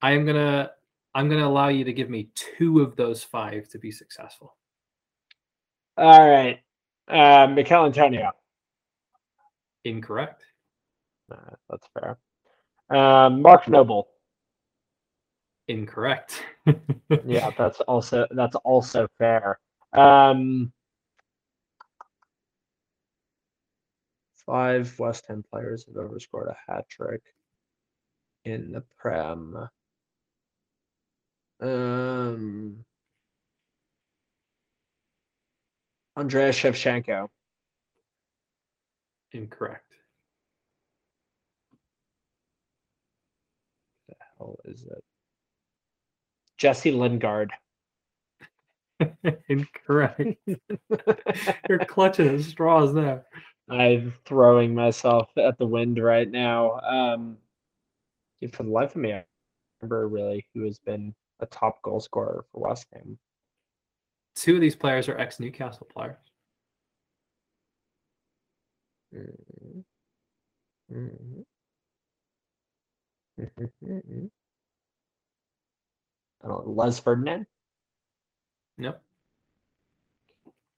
[0.02, 0.72] I am gonna
[1.16, 4.56] I'm gonna allow you to give me two of those five to be successful.
[5.98, 6.60] All right.
[7.08, 8.32] Uh, Michail Antonio.
[9.84, 10.44] Incorrect.
[11.32, 12.18] Uh, that's fair.
[12.90, 14.08] Um, Mark Noble.
[15.68, 16.44] Incorrect.
[17.26, 19.60] Yeah, that's also that's also fair.
[19.94, 20.74] Um,
[24.46, 27.22] five West Ham players have ever scored a hat trick
[28.46, 29.70] in the Prem.
[31.64, 32.84] Um,
[36.18, 37.30] Andrea Shevchenko.
[39.32, 39.94] Incorrect.
[44.10, 45.04] The hell is it?
[46.58, 47.52] Jesse Lingard.
[49.48, 50.38] Incorrect.
[51.70, 53.26] You're clutching at straws there.
[53.70, 56.80] I'm throwing myself at the wind right now.
[56.82, 57.38] Um,
[58.52, 59.24] for the life of me, I
[59.82, 63.18] remember really who has been a top goal scorer for West Ham.
[64.36, 66.18] Two of these players are ex Newcastle players.
[69.14, 69.80] Mm-hmm.
[73.84, 74.26] Mm-hmm.
[76.66, 77.48] Les Ferdinand.
[78.78, 79.02] Yep.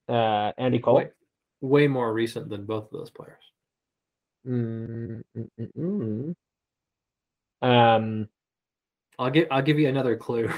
[0.08, 0.96] Uh, Andy Cole.
[0.96, 1.10] Way,
[1.62, 3.42] way, more recent than both of those players.
[4.48, 6.32] Mm-hmm.
[7.62, 8.30] Um,
[9.20, 10.50] I'll give I'll give you another clue.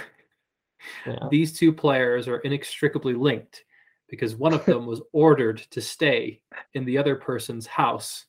[1.05, 1.19] Yeah.
[1.31, 3.63] These two players are inextricably linked
[4.09, 6.41] because one of them was ordered to stay
[6.73, 8.25] in the other person's house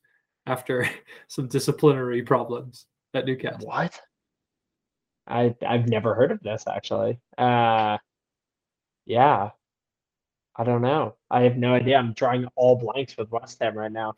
[0.47, 0.89] after
[1.29, 3.69] some disciplinary problems at Newcastle.
[3.69, 4.01] What?
[5.27, 7.19] I I've never heard of this actually.
[7.37, 7.99] Uh
[9.07, 9.51] yeah.
[10.57, 11.15] I don't know.
[11.31, 11.97] I have no idea.
[11.97, 14.15] I'm drawing all blanks with West Ham right now.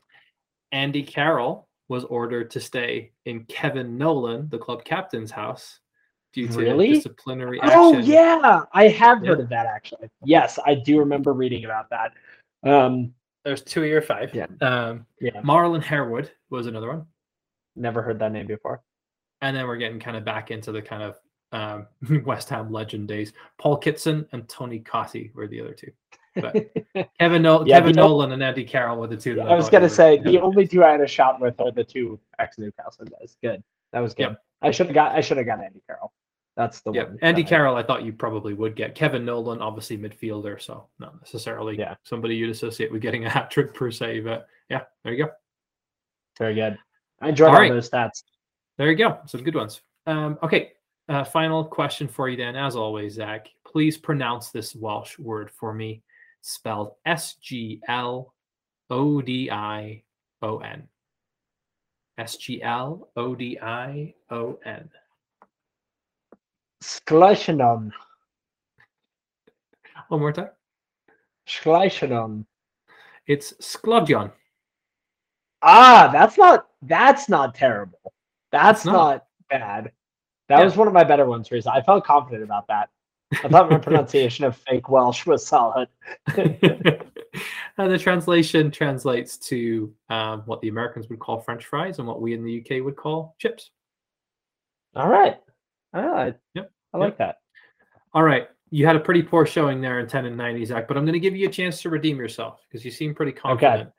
[0.72, 5.79] Andy Carroll was ordered to stay in Kevin Nolan, the club captain's house,
[6.32, 6.94] due to really?
[6.94, 7.78] disciplinary action.
[7.78, 9.44] Oh yeah, I have heard yeah.
[9.44, 10.08] of that actually.
[10.24, 12.12] Yes, I do remember reading about that.
[12.62, 14.34] Um, There's two of your five.
[14.34, 14.46] Yeah.
[14.60, 15.40] Um, yeah.
[15.42, 17.06] Marlon Harewood was another one.
[17.76, 18.82] Never heard that name before.
[19.42, 21.16] And then we're getting kind of back into the kind of
[21.52, 21.86] um,
[22.24, 23.32] West Ham legend days.
[23.58, 25.90] Paul Kitson and Tony Cottee were the other two.
[26.36, 26.54] But
[27.18, 29.34] Kevin, no- yeah, Kevin Nolan and Andy Carroll were the two.
[29.34, 31.72] Yeah, I, I was gonna say the only two I had a shot with are
[31.72, 33.36] the two ex Newcastle guys.
[33.42, 33.62] Good,
[33.92, 34.22] that was good.
[34.22, 34.42] Yep.
[34.62, 35.12] I should have got.
[35.12, 36.12] I should have got Andy Carroll.
[36.56, 37.08] That's the yep.
[37.08, 37.18] one.
[37.22, 38.94] Andy Carroll, I thought you probably would get.
[38.94, 41.94] Kevin Nolan, obviously midfielder, so not necessarily yeah.
[42.04, 44.20] somebody you'd associate with getting a hat trick per se.
[44.20, 45.30] But yeah, there you go.
[46.38, 46.78] Very good.
[47.20, 47.72] I enjoyed all, all right.
[47.72, 48.24] those stats.
[48.78, 49.18] There you go.
[49.26, 49.80] Some good ones.
[50.06, 50.72] Um, okay.
[51.08, 53.48] Uh, final question for you then, as always, Zach.
[53.66, 56.02] Please pronounce this Welsh word for me,
[56.40, 58.32] spelled S G L
[58.90, 60.02] O D I
[60.42, 60.86] O N.
[62.16, 64.88] S G L O D I O N.
[66.82, 67.92] Skleishanon.
[70.08, 70.50] One more time.
[71.46, 72.44] Skleishanon.
[73.26, 74.32] It's Sklodjon.
[75.62, 78.12] Ah, that's not that's not terrible.
[78.50, 78.92] That's not.
[78.92, 79.26] not.
[79.50, 79.92] bad.
[80.48, 80.64] That yeah.
[80.64, 81.78] was one of my better ones recently.
[81.78, 82.88] I felt confident about that.
[83.44, 85.88] I thought my pronunciation of fake Welsh was solid.
[86.36, 86.98] and
[87.76, 92.34] the translation translates to um, what the Americans would call French fries and what we
[92.34, 93.70] in the UK would call chips.
[94.96, 95.38] All right.
[95.94, 96.72] Ah, I, yep.
[96.92, 97.18] I like yep.
[97.18, 97.36] that.
[98.12, 98.48] All right.
[98.70, 101.14] You had a pretty poor showing there in 10 and 90, Zach, but I'm going
[101.14, 103.90] to give you a chance to redeem yourself because you seem pretty oh, confident okay.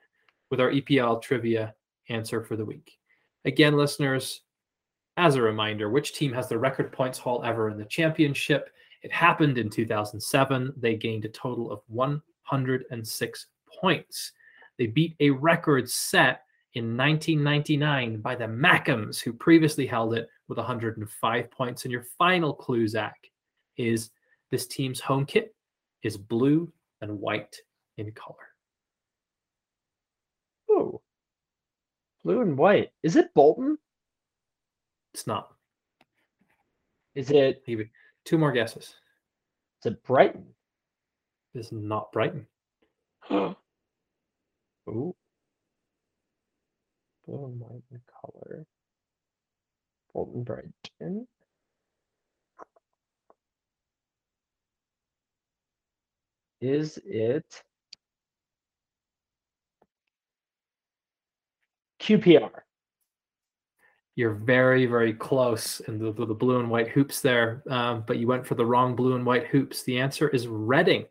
[0.49, 1.73] with our EPL trivia
[2.09, 2.97] answer for the week.
[3.43, 4.41] Again, listeners,
[5.17, 8.69] as a reminder, which team has the record points haul ever in the championship?
[9.01, 10.73] It happened in 2007.
[10.77, 13.47] They gained a total of 106
[13.79, 14.31] points.
[14.77, 16.43] They beat a record set
[16.75, 21.85] in 1999 by the Mackems, who previously held it with 105 points.
[21.85, 23.15] And your final clue, Zach,
[23.77, 24.09] is
[24.51, 25.55] this team's home kit
[26.03, 26.69] is blue
[26.99, 27.55] and white
[27.97, 28.35] in color.
[30.69, 31.01] Oh,
[32.25, 32.91] blue and white.
[33.01, 33.77] Is it Bolton?
[35.13, 35.53] It's not.
[37.15, 37.63] Is it?
[38.25, 38.93] Two more guesses.
[39.79, 40.47] Is it Brighton?
[41.53, 42.45] It's not Brighton.
[43.31, 43.55] Ooh.
[47.25, 48.65] Blue and white in color.
[50.13, 51.27] Bolton Brighton.
[56.61, 57.63] Is it
[61.99, 62.51] QPR?
[64.15, 68.27] You're very, very close in the, the, blue and white hoops there, um, but you
[68.27, 69.83] went for the wrong blue and white hoops.
[69.83, 71.05] The answer is Reading.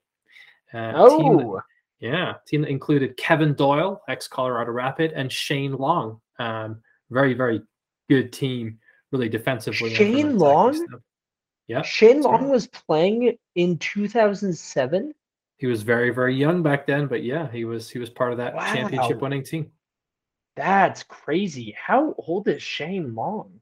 [0.73, 1.63] Uh, oh, team that,
[1.99, 6.21] yeah, team that included Kevin Doyle, ex Colorado Rapid, and Shane Long.
[6.39, 7.63] Um, very, very
[8.09, 8.79] good team
[9.13, 9.95] really defensively.
[9.95, 10.87] Shane Long?
[11.67, 11.83] Yeah.
[11.83, 15.15] Shane Long was playing in 2007.
[15.57, 18.39] He was very, very young back then, but yeah, he was he was part of
[18.39, 18.75] that wow.
[18.75, 19.71] championship winning team.
[20.57, 21.77] That's crazy.
[21.81, 23.61] How old is Shane Long?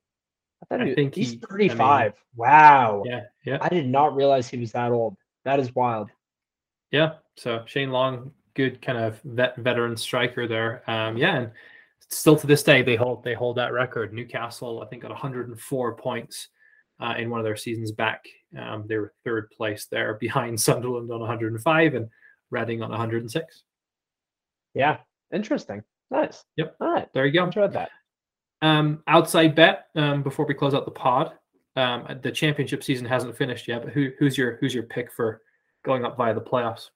[0.62, 1.80] I, thought I he, think he's he, 35.
[1.80, 3.02] I mean, wow.
[3.04, 3.58] Yeah, yeah.
[3.60, 5.16] I did not realize he was that old.
[5.44, 6.10] That is wild.
[6.90, 7.14] Yeah.
[7.36, 10.88] So Shane Long, good kind of vet veteran striker there.
[10.90, 11.50] Um, yeah, and
[12.10, 14.12] still to this day they hold they hold that record.
[14.12, 16.48] Newcastle, I think, got 104 points
[17.00, 18.24] uh, in one of their seasons back.
[18.58, 22.08] Um, they were third place there, behind Sunderland on 105 and
[22.50, 23.62] Reading on 106.
[24.74, 24.98] Yeah,
[25.32, 25.82] interesting.
[26.10, 26.44] Nice.
[26.56, 26.76] Yep.
[26.80, 27.08] All right.
[27.12, 27.44] There you go.
[27.44, 27.90] Enjoyed that.
[28.62, 31.32] Um, outside bet um, before we close out the pod.
[31.76, 35.42] Um, the championship season hasn't finished yet, but who, who's your who's your pick for
[35.84, 36.88] going up via the playoffs?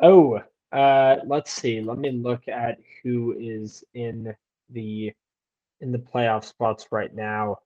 [0.00, 0.40] Oh,
[0.72, 1.80] Uh, let's see.
[1.80, 4.34] Let me look at who is in
[4.70, 5.12] the
[5.80, 7.58] in the playoff spots right now.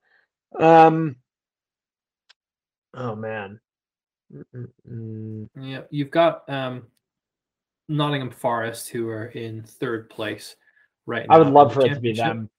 [0.59, 1.17] Um.
[2.93, 3.59] Oh man.
[4.33, 5.49] Mm-mm-mm.
[5.59, 6.87] Yeah, you've got um,
[7.87, 10.55] Nottingham Forest who are in third place
[11.05, 11.35] right now.
[11.35, 12.49] I would love for it to be them.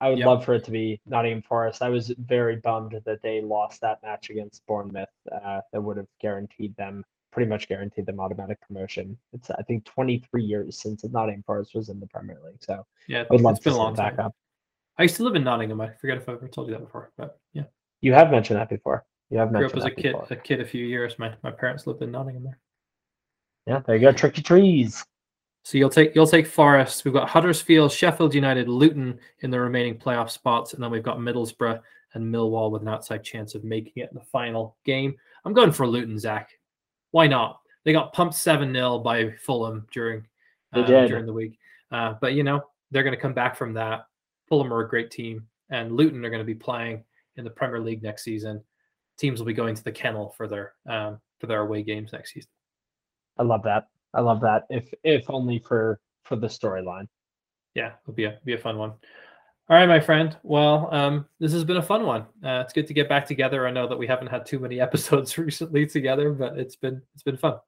[0.00, 0.26] I would Yep.
[0.26, 1.82] love for it to be Nottingham Forest.
[1.82, 5.08] I was very bummed that they lost that match against Bournemouth.
[5.30, 9.16] Uh, that would have guaranteed them, pretty much guaranteed them automatic promotion.
[9.32, 13.22] It's I think 23 years since Nottingham Forest was in the Premier League, so Yeah,
[13.22, 14.18] I would love it's to been a long time.
[14.20, 14.34] up.
[14.98, 15.80] I used to live in Nottingham.
[15.80, 17.64] I forget if I ever told you that before, but yeah,
[18.02, 19.04] You have mentioned that before.
[19.30, 19.72] You have mentioned.
[19.72, 20.12] I grew up as a kid.
[20.12, 20.26] before.
[20.30, 21.18] A kid, a few years.
[21.18, 22.58] My my parents lived in Nottingham there.
[23.66, 24.12] Yeah, there you go.
[24.12, 25.04] Tricky trees.
[25.64, 27.04] So you'll take you'll take Forest.
[27.04, 31.18] We've got Huddersfield, Sheffield United, Luton in the remaining playoff spots, and then we've got
[31.18, 31.80] Middlesbrough
[32.14, 35.14] and Millwall with an outside chance of making it in the final game.
[35.44, 36.50] I'm going for Luton, Zach.
[37.12, 37.60] Why not?
[37.84, 40.26] They got pumped seven 0 by Fulham during
[40.72, 41.58] um, during the week,
[41.90, 44.06] uh, but you know they're going to come back from that.
[44.48, 47.04] Fulham are a great team, and Luton are going to be playing
[47.36, 48.62] in the Premier League next season.
[49.18, 52.32] Teams will be going to the kennel for their um, for their away games next
[52.34, 52.50] season.
[53.38, 53.88] I love that.
[54.14, 54.64] I love that.
[54.70, 57.08] If if only for for the storyline.
[57.74, 58.92] yeah, it'll be a be a fun one.
[59.68, 60.36] All right, my friend.
[60.42, 62.22] Well, um, this has been a fun one.
[62.44, 63.66] Uh, it's good to get back together.
[63.66, 67.22] I know that we haven't had too many episodes recently together, but it's been it's
[67.22, 67.58] been fun.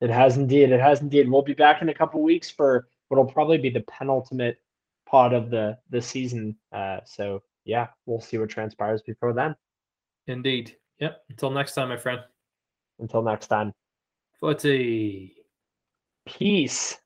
[0.00, 0.72] It has indeed.
[0.72, 1.30] It has indeed.
[1.30, 4.58] We'll be back in a couple weeks for what'll probably be the penultimate
[5.06, 6.56] pod of the the season.
[6.72, 9.54] Uh, so yeah, we'll see what transpires before then.
[10.26, 10.76] Indeed.
[10.98, 11.22] Yep.
[11.30, 12.20] Until next time, my friend.
[12.98, 13.72] Until next time,
[14.40, 15.34] Footy.
[16.26, 16.96] peace.